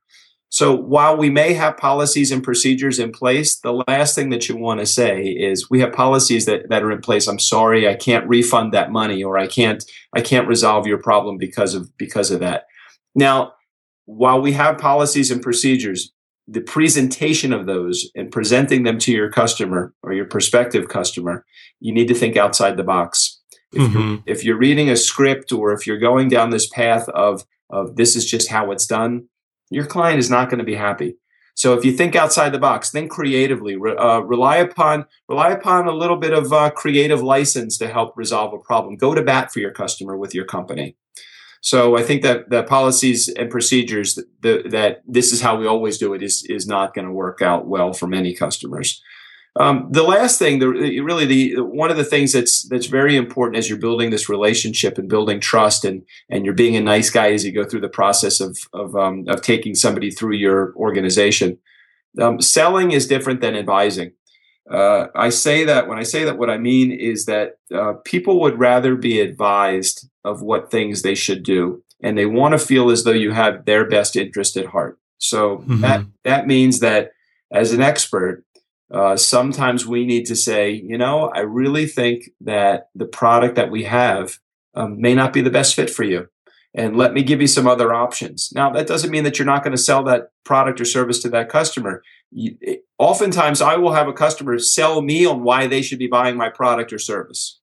So 0.52 0.76
while 0.76 1.16
we 1.16 1.30
may 1.30 1.54
have 1.54 1.78
policies 1.78 2.30
and 2.30 2.44
procedures 2.44 3.00
in 3.00 3.14
place, 3.14 3.56
the 3.56 3.82
last 3.88 4.16
thing 4.16 4.32
that 4.32 4.50
you 4.50 4.58
want 4.58 4.82
to 4.82 4.86
say 4.86 5.28
is 5.28 5.70
we 5.70 5.80
have 5.80 5.94
policies 5.94 6.46
that, 6.46 6.68
that 6.68 6.84
are 6.84 6.92
in 6.92 7.00
place. 7.00 7.26
I'm 7.28 7.40
sorry, 7.40 7.88
I 7.88 7.96
can't 7.96 8.28
refund 8.28 8.74
that 8.74 8.92
money 8.92 9.24
or 9.24 9.38
I 9.38 9.48
can't 9.48 9.82
I 10.14 10.20
can't 10.20 10.50
resolve 10.50 10.86
your 10.86 10.98
problem 10.98 11.38
because 11.38 11.74
of 11.74 11.98
because 11.98 12.32
of 12.32 12.42
that. 12.42 12.66
Now, 13.16 13.54
while 14.06 14.42
we 14.42 14.52
have 14.52 14.78
policies 14.78 15.32
and 15.32 15.42
procedures, 15.42 16.12
the 16.50 16.60
presentation 16.60 17.54
of 17.54 17.66
those 17.66 18.12
and 18.14 18.30
presenting 18.30 18.84
them 18.84 18.98
to 19.00 19.12
your 19.14 19.32
customer 19.32 19.94
or 20.04 20.12
your 20.12 20.26
prospective 20.26 20.90
customer, 20.90 21.46
you 21.80 21.94
need 21.94 22.10
to 22.10 22.14
think 22.14 22.36
outside 22.36 22.76
the 22.76 22.84
box. 22.84 23.40
If, 23.72 23.82
mm-hmm. 23.84 24.00
you're, 24.00 24.20
if 24.26 24.44
you're 24.44 24.58
reading 24.58 24.90
a 24.90 24.98
script 24.98 25.54
or 25.54 25.72
if 25.72 25.88
you're 25.88 25.98
going 25.98 26.28
down 26.28 26.50
this 26.50 26.68
path 26.68 27.08
of, 27.10 27.46
of 27.70 27.96
this 27.96 28.18
is 28.18 28.30
just 28.30 28.50
how 28.50 28.72
it's 28.72 28.86
done, 28.86 29.30
your 29.72 29.86
client 29.86 30.20
is 30.20 30.30
not 30.30 30.50
going 30.50 30.60
to 30.60 30.66
be 30.66 30.76
happy. 30.76 31.16
So 31.56 31.74
if 31.74 31.84
you 31.84 31.92
think 31.92 32.16
outside 32.16 32.52
the 32.52 32.60
box, 32.60 32.92
think 32.92 33.12
creatively. 33.12 33.76
Uh, 33.76 34.22
rely 34.22 34.58
upon 34.58 35.06
rely 35.28 35.52
upon 35.52 35.88
a 35.88 35.92
little 35.92 36.18
bit 36.18 36.34
of 36.34 36.54
uh, 36.54 36.70
creative 36.72 37.22
license 37.22 37.78
to 37.80 37.88
help 37.88 38.14
resolve 38.16 38.54
a 38.54 38.60
problem. 38.60 38.96
Go 38.96 39.14
to 39.14 39.22
bat 39.22 39.52
for 39.52 39.60
your 39.60 39.72
customer 39.72 40.18
with 40.18 40.34
your 40.34 40.46
company. 40.46 40.96
So 41.62 41.96
I 41.96 42.02
think 42.02 42.24
that 42.24 42.50
the 42.50 42.64
policies 42.64 43.30
and 43.30 43.50
procedures 43.50 44.20
that, 44.42 44.72
that 44.72 45.04
this 45.06 45.32
is 45.32 45.42
how 45.42 45.56
we 45.58 45.68
always 45.68 45.98
do 45.98 46.14
it 46.14 46.24
is 46.24 46.44
is 46.50 46.66
not 46.68 46.94
going 46.94 47.06
to 47.06 47.14
work 47.14 47.42
out 47.42 47.68
well 47.68 47.94
for 47.94 48.08
many 48.08 48.34
customers. 48.34 49.02
Um, 49.60 49.88
the 49.92 50.04
last 50.04 50.40
thing, 50.40 50.60
the, 50.60 50.68
really 51.02 51.26
the 51.26 51.60
one 51.60 51.92
of 51.92 51.98
the 51.98 52.06
things 52.06 52.32
that's 52.32 52.68
that's 52.70 52.86
very 52.86 53.18
important 53.18 53.58
as 53.58 53.70
you're 53.70 53.78
building 53.78 54.10
this 54.10 54.30
relationship 54.30 54.98
and 54.98 55.10
building 55.10 55.42
trust 55.42 55.84
and 55.84 56.04
and 56.30 56.46
you're 56.46 56.54
being 56.54 56.78
a 56.78 56.82
nice 56.82 57.10
guy 57.10 57.34
as 57.34 57.44
you 57.44 57.52
go 57.52 57.66
through 57.66 57.82
the 57.82 57.90
process 57.90 58.40
of 58.40 58.58
of 58.72 58.96
um, 58.96 59.26
of 59.28 59.42
taking 59.42 59.76
somebody 59.76 60.10
through 60.10 60.36
your 60.36 60.74
organization. 60.78 61.58
Um, 62.20 62.40
selling 62.40 62.92
is 62.92 63.08
different 63.08 63.42
than 63.42 63.56
advising. 63.56 64.14
Uh, 64.70 65.08
I 65.16 65.30
say 65.30 65.66
that 65.66 65.88
when 65.88 65.98
I 65.98 66.04
say 66.04 66.24
that, 66.24 66.38
what 66.38 66.50
I 66.50 66.58
mean 66.58 66.92
is 66.92 67.26
that 67.26 67.58
uh, 67.76 67.94
people 68.06 68.40
would 68.42 68.58
rather 68.58 68.96
be 68.96 69.20
advised 69.20 70.08
of 70.24 70.42
what 70.42 70.72
things 70.72 71.02
they 71.02 71.16
should 71.16 71.44
do, 71.44 71.84
and 72.02 72.18
they 72.18 72.26
want 72.26 72.54
to 72.54 72.58
feel 72.58 72.90
as 72.90 73.04
though 73.04 73.12
you 73.12 73.32
have 73.32 73.66
their 73.66 73.86
best 73.90 74.16
interest 74.16 74.56
at 74.56 74.68
heart. 74.68 74.98
So 75.18 75.58
mm-hmm. 75.58 75.82
that 75.82 76.06
that 76.24 76.48
means 76.48 76.80
that 76.80 77.12
as 77.52 77.74
an 77.74 77.82
expert, 77.82 78.46
uh, 78.94 79.16
sometimes 79.16 79.86
we 79.86 80.06
need 80.06 80.26
to 80.26 80.36
say, 80.36 80.72
you 80.72 80.98
know, 80.98 81.30
I 81.34 81.40
really 81.42 81.86
think 81.86 82.32
that 82.42 82.90
the 82.94 83.06
product 83.06 83.56
that 83.56 83.72
we 83.72 83.84
have 83.84 84.38
um, 84.76 85.00
may 85.00 85.14
not 85.14 85.34
be 85.34 85.42
the 85.42 85.50
best 85.50 85.76
fit 85.76 85.90
for 85.90 86.04
you 86.04 86.28
and 86.74 86.96
let 86.96 87.14
me 87.14 87.22
give 87.24 87.42
you 87.42 87.48
some 87.48 87.68
other 87.68 87.94
options. 87.94 88.52
Now, 88.56 88.70
that 88.72 88.88
doesn't 88.88 89.12
mean 89.12 89.24
that 89.24 89.38
you're 89.38 89.46
not 89.46 89.64
going 89.64 89.76
to 89.76 89.82
sell 89.82 90.04
that 90.04 90.30
product 90.46 90.80
or 90.80 90.86
service 90.86 91.22
to 91.22 91.30
that 91.30 91.50
customer. 91.50 92.02
You, 92.32 92.56
it, 92.62 92.86
oftentimes, 92.98 93.62
I 93.62 93.76
will 93.76 93.94
have 93.94 94.08
a 94.08 94.14
customer 94.14 94.58
sell 94.60 95.02
me 95.02 95.26
on 95.26 95.44
why 95.44 95.68
they 95.68 95.82
should 95.82 96.00
be 96.00 96.08
buying 96.08 96.38
my 96.38 96.50
product 96.50 96.94
or 96.94 97.00
service. 97.00 97.60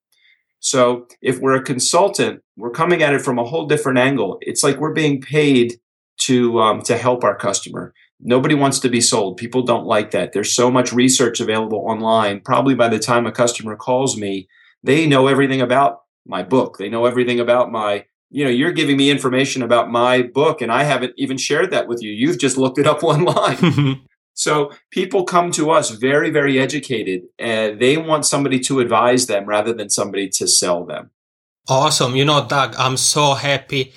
So, 0.61 1.07
if 1.23 1.39
we're 1.39 1.57
a 1.57 1.63
consultant, 1.63 2.43
we're 2.57 2.71
coming 2.71 3.03
at 3.03 3.15
it 3.15 3.23
from 3.23 3.39
a 3.39 3.45
whole 3.45 3.67
different 3.67 3.99
angle. 3.99 4.39
It's 4.43 4.63
like 4.63 4.79
we're 4.79 4.93
being 4.93 5.21
paid 5.21 5.81
to 6.23 6.61
um, 6.61 6.83
to 6.83 6.99
help 6.99 7.25
our 7.25 7.37
customer. 7.37 7.95
Nobody 8.21 8.55
wants 8.55 8.81
to 8.81 8.89
be 8.89 9.01
sold. 9.01 9.37
People 9.37 9.63
don't 9.63 9.87
like 9.87 10.11
that. 10.11 10.33
There's 10.33 10.53
so 10.53 10.71
much 10.71 10.93
research 10.93 11.41
available 11.41 11.79
online. 11.79 12.41
Probably 12.41 12.75
by 12.75 12.89
the 12.89 12.99
time 12.99 13.27
a 13.27 13.33
customer 13.33 13.77
calls 13.77 14.17
me, 14.17 14.49
they 14.83 15.07
know 15.07 15.29
everything 15.29 15.61
about 15.61 16.01
my 16.27 16.43
book. 16.43 16.79
They 16.79 16.89
know 16.89 17.07
everything 17.07 17.39
about 17.39 17.71
my 17.71 18.05
you 18.31 18.45
know 18.45 18.51
you're 18.51 18.73
giving 18.73 18.97
me 18.97 19.11
information 19.11 19.63
about 19.63 19.91
my 19.91 20.23
book 20.23 20.61
and 20.61 20.71
i 20.71 20.83
haven't 20.83 21.13
even 21.17 21.37
shared 21.37 21.71
that 21.71 21.89
with 21.89 22.03
you 22.03 22.11
you've 22.11 22.39
just 22.39 22.57
looked 22.57 22.79
it 22.79 22.87
up 22.87 23.03
online 23.03 24.03
so 24.35 24.71
people 24.91 25.25
come 25.25 25.51
to 25.51 25.71
us 25.71 25.91
very 25.91 26.31
very 26.31 26.59
educated 26.59 27.23
and 27.39 27.81
they 27.81 27.97
want 27.97 28.27
somebody 28.27 28.61
to 28.61 28.81
advise 28.81 29.27
them 29.27 29.47
rather 29.47 29.73
than 29.73 29.89
somebody 29.89 30.29
to 30.29 30.47
sell 30.47 30.85
them 30.85 31.11
awesome 31.69 32.15
you 32.15 32.25
know 32.25 32.47
doug 32.47 32.75
i'm 32.79 32.97
so 32.97 33.35
happy 33.35 33.93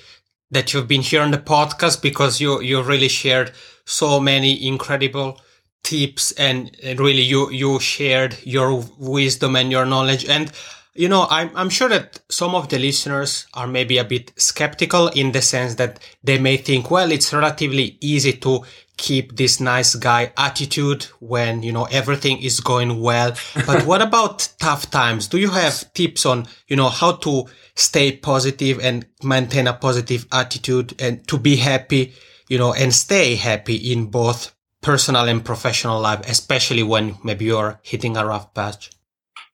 that 0.52 0.72
you've 0.72 0.86
been 0.86 1.02
here 1.02 1.22
on 1.22 1.32
the 1.32 1.38
podcast 1.38 2.00
because 2.00 2.40
you 2.40 2.60
you 2.60 2.80
really 2.82 3.08
shared 3.08 3.52
so 3.84 4.20
many 4.20 4.66
incredible 4.66 5.40
tips 5.82 6.32
and 6.32 6.76
really 6.96 7.22
you 7.22 7.50
you 7.50 7.80
shared 7.80 8.36
your 8.44 8.84
wisdom 8.98 9.56
and 9.56 9.72
your 9.72 9.84
knowledge. 9.84 10.24
And 10.26 10.52
you 10.94 11.08
know, 11.08 11.26
I'm, 11.30 11.50
I'm 11.54 11.70
sure 11.70 11.88
that 11.88 12.20
some 12.28 12.54
of 12.54 12.68
the 12.68 12.78
listeners 12.78 13.46
are 13.54 13.66
maybe 13.66 13.96
a 13.96 14.04
bit 14.04 14.32
skeptical 14.36 15.08
in 15.08 15.32
the 15.32 15.40
sense 15.40 15.76
that 15.76 15.98
they 16.22 16.38
may 16.38 16.58
think, 16.58 16.90
well, 16.90 17.10
it's 17.10 17.32
relatively 17.32 17.96
easy 18.00 18.34
to 18.34 18.62
keep 19.02 19.36
this 19.36 19.60
nice 19.60 19.96
guy 19.96 20.32
attitude 20.36 21.02
when, 21.18 21.64
you 21.64 21.72
know, 21.72 21.84
everything 21.90 22.40
is 22.40 22.60
going 22.60 23.00
well. 23.00 23.34
But 23.66 23.84
what 23.84 24.00
about 24.08 24.48
tough 24.60 24.90
times? 24.90 25.26
Do 25.26 25.38
you 25.38 25.50
have 25.50 25.92
tips 25.92 26.24
on, 26.24 26.46
you 26.68 26.76
know, 26.76 26.88
how 26.88 27.12
to 27.26 27.46
stay 27.74 28.12
positive 28.12 28.78
and 28.78 29.04
maintain 29.22 29.66
a 29.66 29.72
positive 29.72 30.26
attitude 30.30 30.94
and 31.02 31.26
to 31.26 31.36
be 31.36 31.56
happy, 31.56 32.14
you 32.48 32.58
know, 32.58 32.72
and 32.72 32.94
stay 32.94 33.34
happy 33.34 33.92
in 33.92 34.06
both 34.06 34.54
personal 34.80 35.28
and 35.28 35.44
professional 35.44 36.00
life, 36.00 36.20
especially 36.28 36.84
when 36.84 37.16
maybe 37.24 37.46
you're 37.46 37.80
hitting 37.82 38.16
a 38.16 38.24
rough 38.24 38.54
patch? 38.54 38.90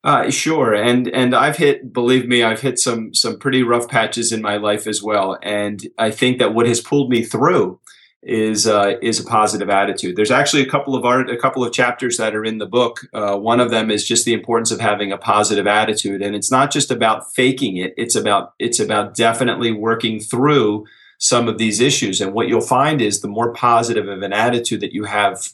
Uh, 0.04 0.30
sure, 0.30 0.74
and 0.74 1.08
and 1.08 1.34
I've 1.34 1.56
hit, 1.56 1.92
believe 1.92 2.28
me, 2.28 2.44
I've 2.44 2.60
hit 2.60 2.78
some 2.78 3.12
some 3.12 3.38
pretty 3.38 3.64
rough 3.64 3.88
patches 3.88 4.30
in 4.30 4.40
my 4.40 4.56
life 4.56 4.86
as 4.86 5.02
well, 5.02 5.36
and 5.42 5.84
I 5.98 6.12
think 6.12 6.38
that 6.38 6.54
what 6.54 6.68
has 6.68 6.80
pulled 6.80 7.10
me 7.10 7.24
through 7.24 7.80
is 8.22 8.66
uh, 8.66 8.94
is 9.00 9.20
a 9.20 9.24
positive 9.24 9.70
attitude. 9.70 10.16
There's 10.16 10.30
actually 10.30 10.62
a 10.62 10.68
couple 10.68 10.94
of 10.96 11.04
art, 11.04 11.30
a 11.30 11.36
couple 11.36 11.64
of 11.64 11.72
chapters 11.72 12.16
that 12.16 12.34
are 12.34 12.44
in 12.44 12.58
the 12.58 12.66
book. 12.66 13.06
Uh, 13.12 13.36
one 13.36 13.60
of 13.60 13.70
them 13.70 13.90
is 13.90 14.06
just 14.06 14.24
the 14.24 14.32
importance 14.32 14.70
of 14.70 14.80
having 14.80 15.12
a 15.12 15.18
positive 15.18 15.66
attitude, 15.66 16.20
and 16.22 16.34
it's 16.34 16.50
not 16.50 16.72
just 16.72 16.90
about 16.90 17.32
faking 17.32 17.76
it. 17.76 17.94
It's 17.96 18.16
about 18.16 18.54
it's 18.58 18.80
about 18.80 19.14
definitely 19.14 19.70
working 19.70 20.18
through 20.18 20.86
some 21.18 21.48
of 21.48 21.58
these 21.58 21.80
issues. 21.80 22.20
And 22.20 22.32
what 22.32 22.48
you'll 22.48 22.60
find 22.60 23.00
is 23.00 23.20
the 23.20 23.28
more 23.28 23.52
positive 23.52 24.08
of 24.08 24.22
an 24.22 24.32
attitude 24.32 24.80
that 24.80 24.92
you 24.92 25.04
have, 25.04 25.48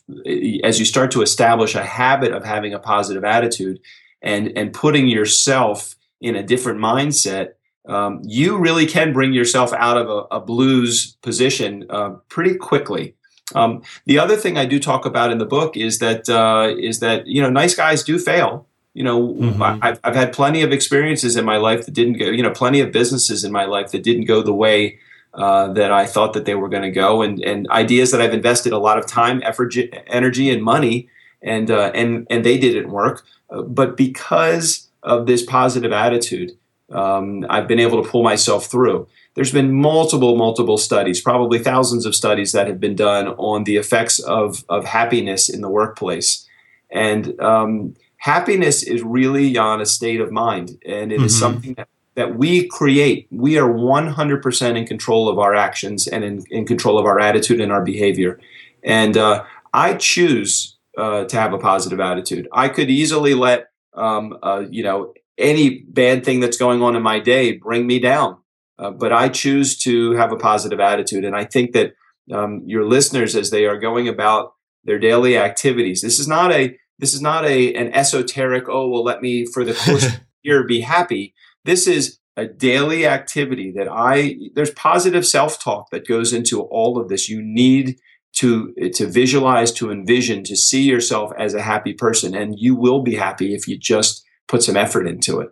as 0.63 0.79
you 0.79 0.85
start 0.85 1.11
to 1.13 1.23
establish 1.23 1.75
a 1.75 1.85
habit 1.85 2.33
of 2.33 2.45
having 2.45 2.73
a 2.73 2.79
positive 2.79 3.25
attitude, 3.25 3.79
and 4.23 4.57
and 4.57 4.73
putting 4.73 5.07
yourself 5.07 5.97
in 6.23 6.35
a 6.35 6.43
different 6.43 6.79
mindset, 6.79 7.54
um, 7.87 8.21
you 8.25 8.57
really 8.59 8.87
can 8.87 9.13
bring 9.13 9.33
yourself 9.33 9.73
out 9.75 9.97
of 9.97 10.09
a, 10.09 10.37
a 10.37 10.41
blues 10.41 11.17
position 11.23 11.87
uh, 11.91 12.11
pretty 12.29 12.55
quickly. 12.55 13.15
Um, 13.55 13.83
the 14.07 14.19
other 14.19 14.37
thing 14.37 14.57
I 14.57 14.65
do 14.65 14.81
talk 14.81 15.05
about 15.05 15.31
in 15.31 15.39
the 15.39 15.45
book 15.45 15.77
is 15.77 15.99
that 15.99 16.29
uh, 16.29 16.75
is 16.79 17.01
that 17.01 17.27
you 17.27 17.43
know 17.43 17.51
nice 17.51 17.75
guys 17.75 18.03
do 18.03 18.19
fail. 18.19 18.67
You 18.95 19.03
know, 19.03 19.29
mm-hmm. 19.29 19.63
I've, 19.83 19.99
I've 20.05 20.15
had 20.15 20.33
plenty 20.33 20.63
of 20.63 20.71
experiences 20.73 21.37
in 21.37 21.45
my 21.45 21.57
life 21.57 21.85
that 21.85 21.93
didn't 21.93 22.15
go. 22.15 22.27
You 22.27 22.43
know, 22.43 22.53
plenty 22.53 22.81
of 22.81 22.93
businesses 22.93 23.45
in 23.45 23.53
my 23.53 23.65
life 23.65 23.91
that 23.91 24.03
didn't 24.03 24.25
go 24.25 24.41
the 24.41 24.55
way 24.55 24.99
uh, 25.35 25.73
that 25.73 25.91
I 25.91 26.07
thought 26.07 26.33
that 26.35 26.45
they 26.45 26.55
were 26.55 26.69
going 26.69 26.85
to 26.85 26.91
go, 26.91 27.21
and 27.21 27.41
and 27.41 27.69
ideas 27.71 28.13
that 28.13 28.21
I've 28.21 28.35
invested 28.35 28.73
a 28.73 28.79
lot 28.79 28.99
of 28.99 29.07
time, 29.07 29.43
effort, 29.45 29.75
energy, 30.07 30.49
and 30.49 30.63
money, 30.63 31.09
and 31.43 31.71
uh, 31.71 31.91
and 31.95 32.27
and 32.31 32.45
they 32.45 32.57
didn't 32.57 32.91
work 32.91 33.25
but 33.63 33.97
because 33.97 34.89
of 35.03 35.27
this 35.27 35.45
positive 35.45 35.93
attitude, 35.93 36.53
um, 36.93 37.47
I've 37.49 37.69
been 37.69 37.81
able 37.81 38.03
to 38.03 38.09
pull 38.09 38.23
myself 38.23 38.67
through. 38.67 39.09
There's 39.35 39.53
been 39.53 39.73
multiple, 39.73 40.37
multiple 40.37 40.79
studies, 40.79 41.21
probably 41.21 41.59
thousands 41.59 42.07
of 42.07 42.15
studies 42.15 42.53
that 42.53 42.67
have 42.67 42.79
been 42.79 42.95
done 42.95 43.29
on 43.29 43.65
the 43.65 43.77
effects 43.77 44.19
of, 44.21 44.65
of 44.69 44.85
happiness 44.85 45.49
in 45.49 45.61
the 45.61 45.69
workplace. 45.69 46.49
And 46.91 47.39
um, 47.41 47.95
happiness 48.19 48.83
is 48.83 49.03
really 49.03 49.57
on 49.57 49.81
a 49.81 49.87
state 49.87 50.21
of 50.21 50.31
mind, 50.31 50.79
and 50.87 51.11
it 51.11 51.17
mm-hmm. 51.17 51.25
is 51.25 51.39
something 51.39 51.75
that, 51.75 51.89
that 52.15 52.37
we 52.37 52.69
create. 52.69 53.27
We 53.31 53.59
are 53.59 53.69
100% 53.69 54.79
in 54.79 54.87
control 54.87 55.29
of 55.29 55.39
our 55.39 55.55
actions 55.55 56.07
and 56.07 56.23
in, 56.23 56.45
in 56.51 56.65
control 56.65 56.99
of 56.99 57.07
our 57.07 57.19
attitude 57.19 57.61
and 57.61 57.73
our 57.73 57.83
behavior. 57.83 58.39
And 58.85 59.17
uh, 59.17 59.45
I 59.73 59.95
choose 59.95 60.77
uh, 60.97 61.25
to 61.25 61.37
have 61.37 61.53
a 61.53 61.59
positive 61.59 61.99
attitude. 61.99 62.47
I 62.53 62.69
could 62.69 62.91
easily 62.91 63.35
let 63.35 63.71
um, 63.95 64.39
uh, 64.43 64.65
you 64.71 64.83
know 64.83 65.15
any 65.39 65.85
bad 65.89 66.25
thing 66.25 66.41
that's 66.41 66.57
going 66.57 66.83
on 66.83 66.97
in 66.97 67.03
my 67.03 67.19
day 67.19 67.57
bring 67.57 67.87
me 67.87 67.99
down, 67.99 68.39
uh, 68.79 68.91
but 68.91 69.13
I 69.13 69.29
choose 69.29 69.79
to 69.79 70.13
have 70.13 70.33
a 70.33 70.37
positive 70.37 70.81
attitude, 70.81 71.25
and 71.25 71.37
I 71.37 71.45
think 71.45 71.73
that 71.73 71.95
um, 72.33 72.63
your 72.65 72.85
listeners, 72.85 73.37
as 73.37 73.51
they 73.51 73.67
are 73.67 73.79
going 73.79 74.09
about 74.09 74.53
their 74.85 74.99
daily 74.99 75.37
activities, 75.37 76.03
this 76.03 76.19
is 76.19 76.29
not 76.29 76.53
a 76.53 76.77
this 76.99 77.15
is 77.15 77.21
not 77.21 77.45
a 77.45 77.75
an 77.75 77.93
esoteric. 77.93 78.69
Oh 78.69 78.89
well, 78.89 79.05
let 79.05 79.23
me 79.23 79.47
for 79.47 79.65
the 79.65 79.75
course 79.87 80.07
of 80.07 80.21
year 80.43 80.65
be 80.65 80.81
happy. 80.81 81.35
This 81.65 81.87
is 81.87 82.19
a 82.37 82.47
daily 82.47 83.07
activity 83.07 83.73
that 83.77 83.89
I 83.91 84.37
there's 84.55 84.71
positive 84.73 85.27
self 85.27 85.63
talk 85.63 85.91
that 85.91 86.07
goes 86.07 86.33
into 86.33 86.63
all 86.63 86.99
of 86.99 87.09
this. 87.09 87.29
You 87.29 87.41
need 87.43 87.99
to 88.37 88.75
to 88.95 89.07
visualize, 89.07 89.73
to 89.73 89.91
envision, 89.91 90.43
to 90.45 90.57
see 90.57 90.83
yourself 90.83 91.33
as 91.39 91.55
a 91.55 91.63
happy 91.63 91.93
person, 91.93 92.35
and 92.35 92.59
you 92.59 92.75
will 92.75 93.03
be 93.03 93.15
happy 93.15 93.55
if 93.55 93.69
you 93.69 93.79
just 93.79 94.24
put 94.55 94.63
some 94.63 94.77
effort 94.77 95.09
into 95.09 95.41
it. 95.41 95.51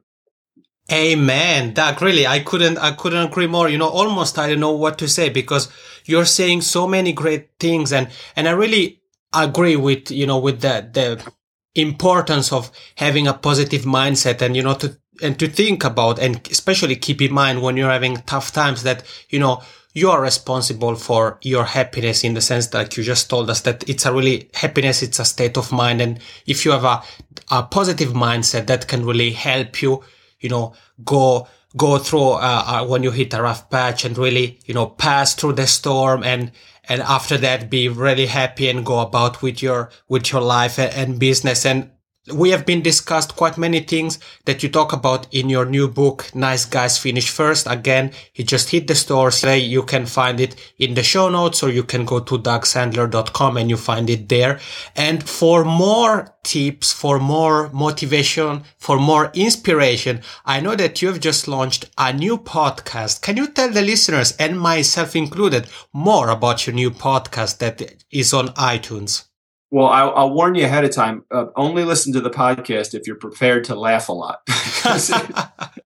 Amen. 0.92 1.74
Doug, 1.74 2.00
really, 2.00 2.24
I 2.24 2.38
couldn't, 2.38 2.78
I 2.78 2.92
couldn't 2.92 3.26
agree 3.26 3.48
more. 3.48 3.68
You 3.68 3.78
know, 3.78 3.88
almost 3.88 4.38
I 4.38 4.48
don't 4.48 4.60
know 4.60 4.76
what 4.84 4.96
to 4.98 5.08
say 5.08 5.28
because 5.28 5.68
you're 6.04 6.24
saying 6.24 6.60
so 6.60 6.86
many 6.86 7.12
great 7.12 7.50
things 7.58 7.92
and, 7.92 8.08
and 8.36 8.46
I 8.46 8.52
really 8.52 9.00
agree 9.34 9.74
with, 9.74 10.12
you 10.12 10.26
know, 10.26 10.38
with 10.38 10.60
the, 10.60 10.88
the 10.92 11.32
importance 11.74 12.52
of 12.52 12.70
having 12.96 13.26
a 13.26 13.34
positive 13.34 13.82
mindset 13.82 14.40
and, 14.40 14.54
you 14.54 14.62
know, 14.62 14.74
to, 14.74 14.96
and 15.20 15.36
to 15.40 15.48
think 15.48 15.82
about 15.82 16.20
and 16.20 16.46
especially 16.48 16.94
keep 16.94 17.20
in 17.20 17.32
mind 17.32 17.60
when 17.60 17.76
you're 17.76 17.90
having 17.90 18.18
tough 18.26 18.52
times 18.52 18.84
that, 18.84 19.02
you 19.30 19.40
know, 19.40 19.62
you 19.94 20.10
are 20.10 20.22
responsible 20.22 20.94
for 20.94 21.38
your 21.42 21.64
happiness 21.64 22.24
in 22.24 22.34
the 22.34 22.40
sense 22.40 22.68
that 22.68 22.96
you 22.96 23.02
just 23.02 23.28
told 23.28 23.50
us 23.50 23.60
that 23.62 23.88
it's 23.88 24.06
a 24.06 24.12
really 24.12 24.48
happiness. 24.54 25.02
It's 25.02 25.18
a 25.18 25.24
state 25.24 25.56
of 25.56 25.70
mind. 25.70 26.00
And 26.00 26.18
if 26.46 26.64
you 26.64 26.70
have 26.70 26.84
a, 26.84 27.02
a 27.50 27.62
positive 27.64 28.10
mindset 28.10 28.66
that 28.66 28.88
can 28.88 29.04
really 29.04 29.32
help 29.32 29.82
you, 29.82 30.02
you 30.40 30.48
know, 30.48 30.74
go, 31.04 31.46
go 31.76 31.98
through, 31.98 32.32
uh, 32.32 32.64
uh, 32.66 32.86
when 32.86 33.02
you 33.02 33.10
hit 33.10 33.34
a 33.34 33.42
rough 33.42 33.68
patch 33.68 34.04
and 34.04 34.16
really, 34.16 34.58
you 34.64 34.74
know, 34.74 34.86
pass 34.86 35.34
through 35.34 35.52
the 35.52 35.66
storm 35.66 36.24
and, 36.24 36.52
and 36.88 37.02
after 37.02 37.36
that 37.38 37.70
be 37.70 37.88
really 37.88 38.26
happy 38.26 38.68
and 38.68 38.86
go 38.86 39.00
about 39.00 39.42
with 39.42 39.62
your, 39.62 39.90
with 40.08 40.32
your 40.32 40.40
life 40.40 40.78
and 40.78 41.18
business. 41.18 41.66
And 41.66 41.90
we 42.30 42.50
have 42.50 42.64
been 42.64 42.82
discussed 42.82 43.34
quite 43.34 43.58
many 43.58 43.80
things 43.80 44.20
that 44.44 44.62
you 44.62 44.68
talk 44.68 44.92
about 44.92 45.26
in 45.34 45.48
your 45.48 45.64
new 45.64 45.88
book, 45.88 46.32
Nice 46.36 46.64
Guys 46.64 46.96
Finish 46.96 47.28
First. 47.28 47.66
Again, 47.68 48.12
it 48.36 48.44
just 48.44 48.70
hit 48.70 48.86
the 48.86 48.94
stores 48.94 49.40
today. 49.40 49.58
You 49.58 49.82
can 49.82 50.06
find 50.06 50.38
it 50.38 50.54
in 50.78 50.94
the 50.94 51.02
show 51.02 51.28
notes 51.28 51.64
or 51.64 51.70
you 51.70 51.82
can 51.82 52.04
go 52.04 52.20
to 52.20 52.38
dougsandler.com 52.38 53.56
and 53.56 53.68
you 53.68 53.76
find 53.76 54.08
it 54.08 54.28
there. 54.28 54.60
And 54.94 55.28
for 55.28 55.64
more 55.64 56.36
tips, 56.44 56.92
for 56.92 57.18
more 57.18 57.68
motivation, 57.70 58.62
for 58.78 59.00
more 59.00 59.32
inspiration, 59.34 60.22
I 60.44 60.60
know 60.60 60.76
that 60.76 61.02
you 61.02 61.08
have 61.08 61.18
just 61.18 61.48
launched 61.48 61.90
a 61.98 62.12
new 62.12 62.38
podcast. 62.38 63.22
Can 63.22 63.36
you 63.36 63.48
tell 63.48 63.70
the 63.70 63.82
listeners 63.82 64.36
and 64.36 64.60
myself 64.60 65.16
included 65.16 65.66
more 65.92 66.30
about 66.30 66.68
your 66.68 66.74
new 66.74 66.92
podcast 66.92 67.58
that 67.58 68.04
is 68.12 68.32
on 68.32 68.48
iTunes? 68.50 69.24
Well, 69.72 69.86
I'll, 69.86 70.14
I'll, 70.14 70.34
warn 70.34 70.54
you 70.54 70.66
ahead 70.66 70.84
of 70.84 70.90
time. 70.90 71.24
Uh, 71.30 71.46
only 71.56 71.84
listen 71.84 72.12
to 72.12 72.20
the 72.20 72.28
podcast 72.28 72.92
if 72.92 73.06
you're 73.06 73.16
prepared 73.16 73.64
to 73.64 73.74
laugh 73.74 74.10
a 74.10 74.12
lot, 74.12 74.42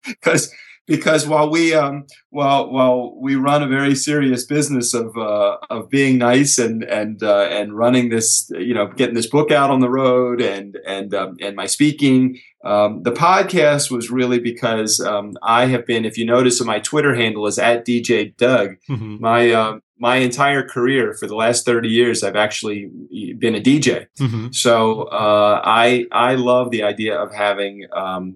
because 0.05 0.55
because 0.87 1.27
while 1.27 1.49
we 1.49 1.73
um, 1.73 2.05
while 2.29 2.71
while 2.71 3.13
we 3.19 3.35
run 3.35 3.61
a 3.61 3.67
very 3.67 3.93
serious 3.93 4.45
business 4.45 4.93
of 4.93 5.17
uh, 5.17 5.57
of 5.69 5.89
being 5.89 6.17
nice 6.17 6.57
and 6.57 6.83
and 6.85 7.23
uh, 7.23 7.47
and 7.51 7.77
running 7.77 8.07
this, 8.07 8.49
you 8.51 8.73
know, 8.73 8.87
getting 8.87 9.15
this 9.15 9.27
book 9.27 9.51
out 9.51 9.69
on 9.69 9.81
the 9.81 9.89
road 9.89 10.39
and 10.39 10.77
and 10.87 11.13
um, 11.13 11.35
and 11.41 11.57
my 11.57 11.65
speaking, 11.65 12.39
um, 12.63 13.03
the 13.03 13.11
podcast 13.11 13.91
was 13.91 14.09
really 14.09 14.39
because 14.39 15.01
um, 15.01 15.33
I 15.43 15.65
have 15.65 15.85
been. 15.85 16.05
If 16.05 16.17
you 16.17 16.25
notice, 16.25 16.63
my 16.63 16.79
Twitter 16.79 17.15
handle 17.15 17.47
is 17.47 17.59
at 17.59 17.85
DJ 17.85 18.35
Doug. 18.37 18.77
Mm-hmm. 18.89 19.17
My 19.19 19.51
um, 19.51 19.81
my 20.03 20.17
entire 20.17 20.67
career 20.67 21.13
for 21.13 21.27
the 21.27 21.35
last 21.43 21.65
30 21.65 21.87
years 21.87 22.23
i've 22.23 22.35
actually 22.35 22.91
been 23.39 23.55
a 23.55 23.61
dj 23.61 24.05
mm-hmm. 24.19 24.47
so 24.51 25.03
uh, 25.03 25.61
i 25.63 26.05
i 26.11 26.35
love 26.35 26.71
the 26.71 26.83
idea 26.83 27.17
of 27.17 27.33
having 27.33 27.87
um, 27.95 28.35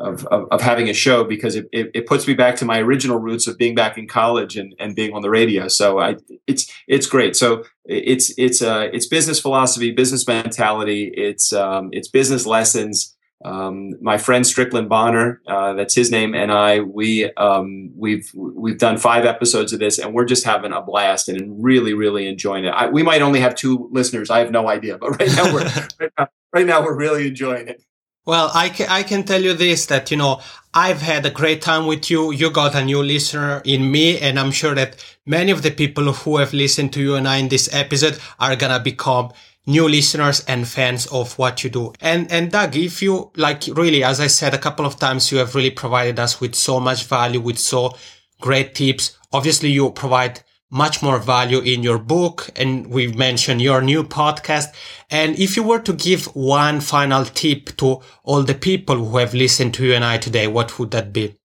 of, 0.00 0.24
of, 0.26 0.46
of, 0.52 0.60
having 0.60 0.88
a 0.88 0.94
show 0.94 1.24
because 1.24 1.56
it, 1.56 1.68
it, 1.72 1.90
it, 1.92 2.06
puts 2.06 2.28
me 2.28 2.34
back 2.34 2.54
to 2.54 2.64
my 2.64 2.78
original 2.78 3.18
roots 3.18 3.48
of 3.48 3.58
being 3.58 3.74
back 3.74 3.98
in 3.98 4.06
college 4.06 4.56
and, 4.56 4.72
and 4.78 4.94
being 4.94 5.12
on 5.12 5.22
the 5.22 5.30
radio. 5.30 5.66
So 5.66 5.98
I, 5.98 6.14
it's, 6.46 6.72
it's 6.86 7.08
great. 7.08 7.34
So 7.34 7.64
it's, 7.84 8.32
it's, 8.38 8.62
uh, 8.62 8.90
it's 8.92 9.08
business 9.08 9.40
philosophy, 9.40 9.90
business 9.90 10.24
mentality. 10.28 11.12
It's, 11.16 11.52
um, 11.52 11.88
it's 11.90 12.06
business 12.06 12.46
lessons 12.46 13.17
um, 13.44 13.94
my 14.02 14.18
friend 14.18 14.46
Strickland 14.46 14.88
Bonner, 14.88 15.40
uh, 15.46 15.72
that's 15.74 15.94
his 15.94 16.10
name, 16.10 16.34
and 16.34 16.50
I, 16.50 16.80
we 16.80 17.32
um, 17.34 17.92
we've 17.96 18.30
we've 18.34 18.78
done 18.78 18.98
five 18.98 19.24
episodes 19.24 19.72
of 19.72 19.78
this, 19.78 19.98
and 19.98 20.12
we're 20.12 20.24
just 20.24 20.44
having 20.44 20.72
a 20.72 20.82
blast 20.82 21.28
and 21.28 21.62
really 21.62 21.94
really 21.94 22.26
enjoying 22.26 22.64
it. 22.64 22.70
I, 22.70 22.88
we 22.88 23.02
might 23.02 23.22
only 23.22 23.40
have 23.40 23.54
two 23.54 23.88
listeners, 23.92 24.28
I 24.28 24.40
have 24.40 24.50
no 24.50 24.68
idea, 24.68 24.98
but 24.98 25.10
right 25.20 25.30
now 25.36 25.54
we're 25.54 25.64
right, 26.00 26.12
now, 26.18 26.28
right 26.52 26.66
now 26.66 26.82
we're 26.82 26.96
really 26.96 27.28
enjoying 27.28 27.68
it. 27.68 27.82
Well, 28.28 28.50
I 28.52 28.68
can, 28.68 28.90
I 28.90 29.04
can 29.04 29.22
tell 29.22 29.40
you 29.42 29.54
this 29.54 29.86
that, 29.86 30.10
you 30.10 30.18
know, 30.18 30.42
I've 30.74 31.00
had 31.00 31.24
a 31.24 31.30
great 31.30 31.62
time 31.62 31.86
with 31.86 32.10
you. 32.10 32.30
You 32.30 32.50
got 32.50 32.74
a 32.74 32.84
new 32.84 33.02
listener 33.02 33.62
in 33.64 33.90
me, 33.90 34.18
and 34.18 34.38
I'm 34.38 34.50
sure 34.50 34.74
that 34.74 35.02
many 35.24 35.50
of 35.50 35.62
the 35.62 35.70
people 35.70 36.12
who 36.12 36.36
have 36.36 36.52
listened 36.52 36.92
to 36.92 37.00
you 37.00 37.14
and 37.14 37.26
I 37.26 37.38
in 37.38 37.48
this 37.48 37.72
episode 37.72 38.18
are 38.38 38.54
gonna 38.54 38.80
become 38.80 39.32
new 39.68 39.88
listeners 39.88 40.44
and 40.48 40.66
fans 40.66 41.06
of 41.08 41.38
what 41.38 41.62
you 41.62 41.70
do. 41.70 41.92
And, 42.00 42.30
and 42.32 42.50
Doug, 42.50 42.74
if 42.74 43.02
you 43.02 43.30
like 43.36 43.64
really, 43.68 44.02
as 44.02 44.18
I 44.18 44.26
said 44.26 44.54
a 44.54 44.58
couple 44.58 44.86
of 44.86 44.98
times, 44.98 45.30
you 45.30 45.38
have 45.38 45.54
really 45.54 45.70
provided 45.70 46.18
us 46.18 46.40
with 46.40 46.54
so 46.54 46.80
much 46.80 47.04
value, 47.04 47.40
with 47.40 47.58
so 47.58 47.94
great 48.40 48.74
tips. 48.74 49.16
Obviously, 49.32 49.70
you 49.70 49.90
provide 49.90 50.40
much 50.70 51.02
more 51.02 51.18
value 51.18 51.60
in 51.60 51.82
your 51.82 51.98
book. 51.98 52.50
And 52.56 52.88
we've 52.88 53.16
mentioned 53.16 53.62
your 53.62 53.80
new 53.80 54.04
podcast. 54.04 54.74
And 55.10 55.38
if 55.38 55.56
you 55.56 55.62
were 55.62 55.80
to 55.80 55.92
give 55.92 56.26
one 56.34 56.80
final 56.80 57.24
tip 57.24 57.76
to 57.76 58.00
all 58.24 58.42
the 58.42 58.54
people 58.54 58.96
who 58.96 59.16
have 59.18 59.34
listened 59.34 59.74
to 59.74 59.86
you 59.86 59.94
and 59.94 60.04
I 60.04 60.18
today, 60.18 60.46
what 60.46 60.78
would 60.78 60.90
that 60.90 61.12
be? 61.12 61.37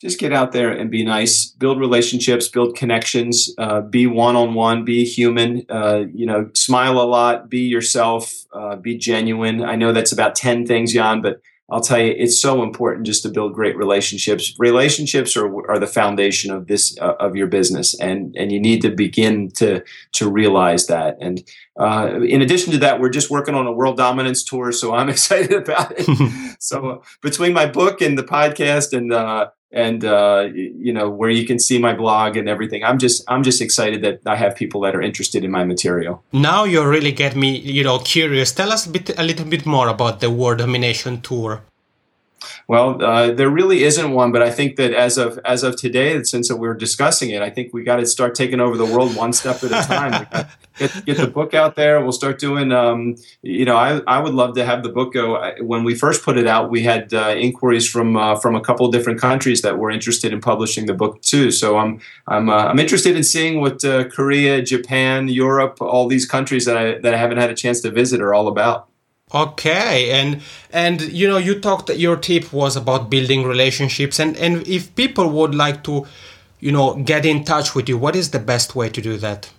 Just 0.00 0.20
get 0.20 0.32
out 0.32 0.52
there 0.52 0.70
and 0.70 0.90
be 0.90 1.04
nice. 1.04 1.46
Build 1.46 1.80
relationships 1.80 2.48
build 2.48 2.76
connections 2.76 3.48
uh, 3.58 3.80
be 3.80 4.06
one-on-one 4.06 4.84
be 4.84 5.04
human 5.04 5.64
uh, 5.70 6.04
you 6.12 6.26
know 6.26 6.50
smile 6.54 6.98
a 6.98 7.04
lot 7.04 7.48
be 7.48 7.60
yourself 7.60 8.32
uh, 8.52 8.76
be 8.76 8.96
genuine. 8.98 9.62
I 9.64 9.76
know 9.76 9.92
that's 9.92 10.12
about 10.12 10.34
10 10.34 10.66
things 10.66 10.94
Yann 10.94 11.22
but 11.22 11.40
i'll 11.68 11.80
tell 11.80 11.98
you 11.98 12.14
it's 12.16 12.40
so 12.40 12.62
important 12.62 13.04
just 13.04 13.22
to 13.22 13.28
build 13.30 13.54
great 13.54 13.76
relationships. 13.76 14.54
Relationships 14.58 15.36
are, 15.36 15.48
are 15.70 15.78
the 15.78 15.86
foundation 15.86 16.52
of 16.52 16.66
this 16.66 16.96
uh, 17.00 17.14
of 17.18 17.34
your 17.34 17.46
business 17.46 17.98
and 17.98 18.36
and 18.36 18.52
you 18.52 18.60
need 18.60 18.82
to 18.82 18.90
begin 18.90 19.50
to 19.52 19.82
to 20.12 20.30
realize 20.30 20.86
that. 20.86 21.16
And 21.20 21.42
uh, 21.80 22.20
in 22.20 22.42
addition 22.42 22.72
to 22.72 22.78
that 22.78 23.00
we're 23.00 23.08
just 23.08 23.30
working 23.30 23.54
on 23.54 23.66
a 23.66 23.72
world 23.72 23.96
dominance 23.96 24.44
tour 24.44 24.72
so 24.72 24.94
i'm 24.94 25.08
excited 25.16 25.52
about 25.52 25.92
it. 25.96 26.06
So 26.58 27.02
between 27.22 27.52
my 27.52 27.66
book 27.66 28.00
and 28.00 28.16
the 28.16 28.24
podcast 28.24 28.96
and 28.96 29.12
uh, 29.12 29.48
and 29.76 30.04
uh, 30.04 30.48
you 30.52 30.92
know 30.92 31.08
where 31.08 31.30
you 31.30 31.46
can 31.46 31.58
see 31.58 31.78
my 31.78 31.92
blog 31.92 32.36
and 32.36 32.48
everything. 32.48 32.82
I'm 32.82 32.98
just 32.98 33.22
I'm 33.28 33.42
just 33.42 33.60
excited 33.60 34.02
that 34.02 34.20
I 34.26 34.36
have 34.36 34.56
people 34.56 34.80
that 34.80 34.96
are 34.96 35.02
interested 35.02 35.44
in 35.44 35.50
my 35.50 35.64
material. 35.64 36.22
Now 36.32 36.64
you 36.64 36.82
really 36.84 37.12
get 37.12 37.36
me 37.36 37.56
you 37.56 37.84
know 37.84 37.98
curious. 37.98 38.52
Tell 38.52 38.72
us 38.72 38.86
a 38.86 38.90
bit 38.90 39.16
a 39.18 39.22
little 39.22 39.46
bit 39.46 39.66
more 39.66 39.88
about 39.88 40.20
the 40.20 40.30
World 40.30 40.58
Domination 40.58 41.20
Tour. 41.20 41.62
Well, 42.68 43.02
uh, 43.02 43.32
there 43.32 43.48
really 43.48 43.84
isn't 43.84 44.12
one, 44.12 44.32
but 44.32 44.42
I 44.42 44.50
think 44.50 44.76
that 44.76 44.92
as 44.92 45.18
of 45.18 45.38
as 45.44 45.62
of 45.62 45.76
today, 45.76 46.22
since 46.24 46.52
we're 46.52 46.74
discussing 46.74 47.30
it, 47.30 47.40
I 47.40 47.48
think 47.50 47.72
we 47.72 47.82
got 47.82 47.96
to 47.96 48.06
start 48.06 48.34
taking 48.34 48.60
over 48.60 48.76
the 48.76 48.84
world 48.84 49.14
one 49.16 49.32
step 49.32 49.62
at 49.62 49.70
a 49.70 49.86
time. 49.86 50.26
get, 50.78 51.04
get 51.06 51.16
the 51.16 51.28
book 51.28 51.54
out 51.54 51.76
there. 51.76 52.02
We'll 52.02 52.12
start 52.12 52.38
doing. 52.38 52.72
Um, 52.72 53.16
you 53.42 53.64
know, 53.64 53.76
I, 53.76 54.00
I 54.06 54.18
would 54.18 54.34
love 54.34 54.54
to 54.56 54.64
have 54.64 54.82
the 54.82 54.88
book 54.88 55.14
go. 55.14 55.54
When 55.60 55.84
we 55.84 55.94
first 55.94 56.22
put 56.24 56.36
it 56.36 56.46
out, 56.46 56.70
we 56.70 56.82
had 56.82 57.14
uh, 57.14 57.34
inquiries 57.36 57.88
from 57.88 58.16
uh, 58.16 58.36
from 58.36 58.54
a 58.54 58.60
couple 58.60 58.90
different 58.90 59.20
countries 59.20 59.62
that 59.62 59.78
were 59.78 59.90
interested 59.90 60.32
in 60.32 60.40
publishing 60.40 60.86
the 60.86 60.94
book 60.94 61.22
too. 61.22 61.50
So 61.50 61.78
I'm 61.78 62.00
I'm 62.26 62.50
uh, 62.50 62.66
I'm 62.66 62.78
interested 62.78 63.16
in 63.16 63.22
seeing 63.22 63.60
what 63.60 63.84
uh, 63.84 64.08
Korea, 64.08 64.60
Japan, 64.60 65.28
Europe, 65.28 65.80
all 65.80 66.08
these 66.08 66.26
countries 66.26 66.64
that 66.64 66.76
I 66.76 66.98
that 66.98 67.14
I 67.14 67.16
haven't 67.16 67.38
had 67.38 67.50
a 67.50 67.54
chance 67.54 67.80
to 67.82 67.90
visit 67.90 68.20
are 68.20 68.34
all 68.34 68.48
about. 68.48 68.88
Okay, 69.34 70.12
and 70.12 70.40
and 70.72 71.00
you 71.00 71.26
know 71.26 71.36
you 71.36 71.58
talked 71.58 71.90
your 71.90 72.16
tip 72.16 72.52
was 72.52 72.76
about 72.76 73.10
building 73.10 73.42
relationships, 73.42 74.20
and 74.20 74.36
and 74.36 74.66
if 74.68 74.94
people 74.94 75.28
would 75.30 75.52
like 75.52 75.82
to, 75.84 76.06
you 76.60 76.70
know, 76.70 76.94
get 76.94 77.26
in 77.26 77.42
touch 77.42 77.74
with 77.74 77.88
you, 77.88 77.98
what 77.98 78.14
is 78.14 78.30
the 78.30 78.38
best 78.38 78.76
way 78.76 78.88
to 78.88 79.02
do 79.02 79.16
that? 79.16 79.50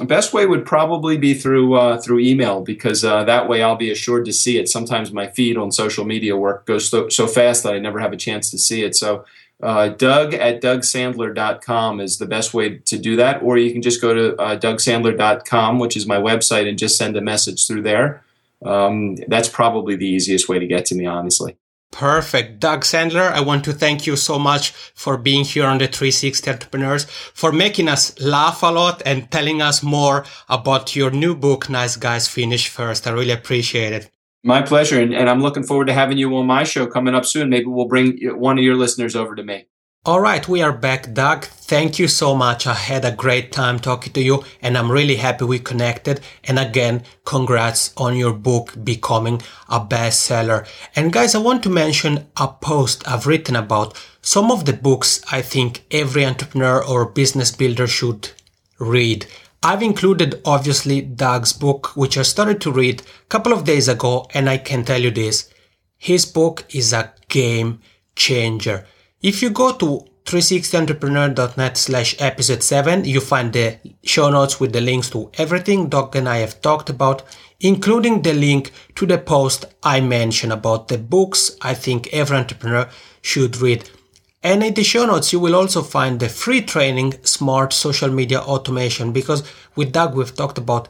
The 0.00 0.04
best 0.04 0.32
way 0.32 0.46
would 0.46 0.66
probably 0.66 1.16
be 1.16 1.34
through 1.34 1.74
uh, 1.74 1.98
through 2.00 2.18
email 2.18 2.62
because 2.62 3.04
uh, 3.04 3.22
that 3.22 3.48
way 3.48 3.62
I'll 3.62 3.76
be 3.76 3.92
assured 3.92 4.24
to 4.24 4.32
see 4.32 4.58
it. 4.58 4.68
Sometimes 4.68 5.12
my 5.12 5.28
feed 5.28 5.56
on 5.56 5.70
social 5.70 6.04
media 6.04 6.36
work 6.36 6.66
goes 6.66 6.88
so, 6.88 7.08
so 7.08 7.28
fast 7.28 7.62
that 7.62 7.74
I 7.74 7.78
never 7.78 8.00
have 8.00 8.12
a 8.12 8.16
chance 8.16 8.50
to 8.50 8.58
see 8.58 8.82
it. 8.82 8.96
So 8.96 9.24
uh, 9.62 9.90
Doug 9.90 10.34
at 10.34 10.60
DougSandler.com 10.60 12.00
is 12.00 12.18
the 12.18 12.26
best 12.26 12.52
way 12.52 12.78
to 12.78 12.98
do 12.98 13.14
that, 13.14 13.42
or 13.44 13.58
you 13.58 13.72
can 13.72 13.82
just 13.82 14.00
go 14.00 14.12
to 14.12 14.36
uh, 14.40 14.58
DougSandler.com, 14.58 15.78
which 15.78 15.96
is 15.96 16.04
my 16.04 16.16
website, 16.16 16.68
and 16.68 16.76
just 16.76 16.96
send 16.96 17.16
a 17.16 17.20
message 17.20 17.64
through 17.64 17.82
there 17.82 18.24
um, 18.64 19.16
that's 19.28 19.48
probably 19.48 19.96
the 19.96 20.06
easiest 20.06 20.48
way 20.48 20.58
to 20.58 20.66
get 20.66 20.84
to 20.86 20.94
me, 20.94 21.06
honestly. 21.06 21.56
Perfect. 21.90 22.60
Doug 22.60 22.82
Sandler, 22.82 23.32
I 23.32 23.40
want 23.40 23.64
to 23.64 23.72
thank 23.72 24.06
you 24.06 24.14
so 24.16 24.38
much 24.38 24.70
for 24.70 25.16
being 25.16 25.44
here 25.44 25.64
on 25.64 25.78
the 25.78 25.86
360 25.86 26.50
Entrepreneurs, 26.50 27.04
for 27.04 27.50
making 27.50 27.88
us 27.88 28.18
laugh 28.20 28.62
a 28.62 28.66
lot 28.66 29.00
and 29.06 29.30
telling 29.30 29.62
us 29.62 29.82
more 29.82 30.24
about 30.48 30.94
your 30.94 31.10
new 31.10 31.34
book, 31.34 31.70
Nice 31.70 31.96
Guys 31.96 32.28
Finish 32.28 32.68
First. 32.68 33.06
I 33.06 33.12
really 33.12 33.30
appreciate 33.30 33.92
it. 33.94 34.10
My 34.44 34.62
pleasure. 34.62 35.00
And, 35.00 35.14
and 35.14 35.28
I'm 35.30 35.40
looking 35.40 35.62
forward 35.62 35.86
to 35.86 35.94
having 35.94 36.18
you 36.18 36.36
on 36.36 36.46
my 36.46 36.64
show 36.64 36.86
coming 36.86 37.14
up 37.14 37.24
soon. 37.24 37.48
Maybe 37.48 37.66
we'll 37.66 37.88
bring 37.88 38.18
one 38.38 38.58
of 38.58 38.64
your 38.64 38.76
listeners 38.76 39.16
over 39.16 39.34
to 39.34 39.42
me. 39.42 39.66
All 40.08 40.20
right, 40.20 40.48
we 40.48 40.62
are 40.62 40.72
back. 40.72 41.12
Doug, 41.12 41.44
thank 41.44 41.98
you 41.98 42.08
so 42.08 42.34
much. 42.34 42.66
I 42.66 42.72
had 42.72 43.04
a 43.04 43.12
great 43.12 43.52
time 43.52 43.78
talking 43.78 44.10
to 44.14 44.22
you 44.22 44.42
and 44.62 44.78
I'm 44.78 44.90
really 44.90 45.16
happy 45.16 45.44
we 45.44 45.58
connected. 45.58 46.22
And 46.44 46.58
again, 46.58 47.02
congrats 47.26 47.92
on 47.94 48.16
your 48.16 48.32
book 48.32 48.72
becoming 48.82 49.42
a 49.68 49.78
bestseller. 49.78 50.66
And 50.96 51.12
guys, 51.12 51.34
I 51.34 51.40
want 51.40 51.62
to 51.64 51.68
mention 51.68 52.26
a 52.38 52.48
post 52.48 53.06
I've 53.06 53.26
written 53.26 53.54
about 53.54 54.02
some 54.22 54.50
of 54.50 54.64
the 54.64 54.72
books 54.72 55.20
I 55.30 55.42
think 55.42 55.84
every 55.90 56.24
entrepreneur 56.24 56.82
or 56.82 57.04
business 57.04 57.50
builder 57.50 57.86
should 57.86 58.30
read. 58.78 59.26
I've 59.62 59.82
included 59.82 60.40
obviously 60.42 61.02
Doug's 61.02 61.52
book, 61.52 61.94
which 61.96 62.16
I 62.16 62.22
started 62.22 62.62
to 62.62 62.72
read 62.72 63.02
a 63.02 63.28
couple 63.28 63.52
of 63.52 63.64
days 63.64 63.88
ago. 63.88 64.26
And 64.32 64.48
I 64.48 64.56
can 64.56 64.86
tell 64.86 65.02
you 65.02 65.10
this, 65.10 65.52
his 65.98 66.24
book 66.24 66.64
is 66.70 66.94
a 66.94 67.12
game 67.28 67.80
changer. 68.16 68.86
If 69.20 69.42
you 69.42 69.50
go 69.50 69.72
to 69.72 70.06
360entrepreneur.net 70.26 71.76
slash 71.76 72.14
episode 72.20 72.62
7, 72.62 73.04
you 73.04 73.20
find 73.20 73.52
the 73.52 73.78
show 74.04 74.30
notes 74.30 74.60
with 74.60 74.72
the 74.72 74.80
links 74.80 75.10
to 75.10 75.32
everything 75.36 75.88
Doug 75.88 76.14
and 76.14 76.28
I 76.28 76.36
have 76.36 76.60
talked 76.60 76.88
about, 76.88 77.24
including 77.58 78.22
the 78.22 78.32
link 78.32 78.70
to 78.94 79.06
the 79.06 79.18
post 79.18 79.64
I 79.82 80.00
mentioned 80.00 80.52
about 80.52 80.86
the 80.86 80.98
books 80.98 81.56
I 81.62 81.74
think 81.74 82.06
every 82.12 82.36
entrepreneur 82.36 82.88
should 83.20 83.56
read. 83.56 83.90
And 84.44 84.62
in 84.62 84.74
the 84.74 84.84
show 84.84 85.04
notes, 85.04 85.32
you 85.32 85.40
will 85.40 85.56
also 85.56 85.82
find 85.82 86.20
the 86.20 86.28
free 86.28 86.62
training, 86.62 87.14
Smart 87.24 87.72
Social 87.72 88.10
Media 88.10 88.38
Automation, 88.38 89.10
because 89.10 89.42
with 89.74 89.90
Doug, 89.90 90.14
we've 90.14 90.36
talked 90.36 90.58
about 90.58 90.86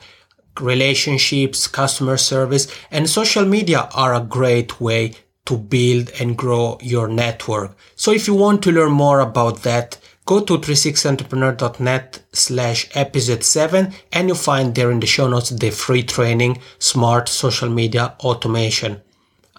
relationships, 0.60 1.66
customer 1.66 2.18
service, 2.18 2.70
and 2.90 3.08
social 3.08 3.46
media 3.46 3.88
are 3.94 4.14
a 4.14 4.20
great 4.20 4.82
way 4.82 5.14
to 5.48 5.56
build 5.56 6.10
and 6.20 6.36
grow 6.36 6.76
your 6.82 7.08
network. 7.08 7.74
So 7.96 8.12
if 8.12 8.28
you 8.28 8.34
want 8.34 8.62
to 8.62 8.72
learn 8.72 8.92
more 8.92 9.20
about 9.20 9.62
that, 9.62 9.96
go 10.26 10.40
to 10.40 10.58
360entrepreneur.net 10.58 12.20
slash 12.32 12.86
episode 12.94 13.42
7 13.42 13.94
and 14.12 14.28
you'll 14.28 14.36
find 14.36 14.74
there 14.74 14.90
in 14.90 15.00
the 15.00 15.06
show 15.06 15.26
notes 15.26 15.48
the 15.48 15.70
free 15.70 16.02
training 16.02 16.58
Smart 16.78 17.30
Social 17.30 17.70
Media 17.70 18.14
Automation. 18.20 19.00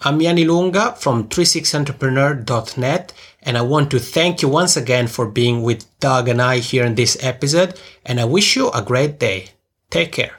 I'm 0.02 0.22
Yann 0.22 0.38
Ilunga 0.38 0.96
from 0.96 1.28
360entrepreneur.net 1.28 3.12
and 3.42 3.58
I 3.58 3.62
want 3.64 3.90
to 3.90 4.00
thank 4.00 4.44
you 4.44 4.48
once 4.48 4.78
again 4.78 5.08
for 5.08 5.26
being 5.26 5.64
with 5.64 5.88
Doug 6.00 6.30
and 6.30 6.40
I 6.40 6.60
here 6.60 6.86
in 6.86 6.94
this 6.94 7.18
episode 7.20 7.80
and 8.06 8.20
I 8.20 8.26
wish 8.26 8.56
you 8.56 8.70
a 8.70 8.84
great 8.84 9.20
day. 9.20 9.48
Take 9.90 10.12
care. 10.12 10.39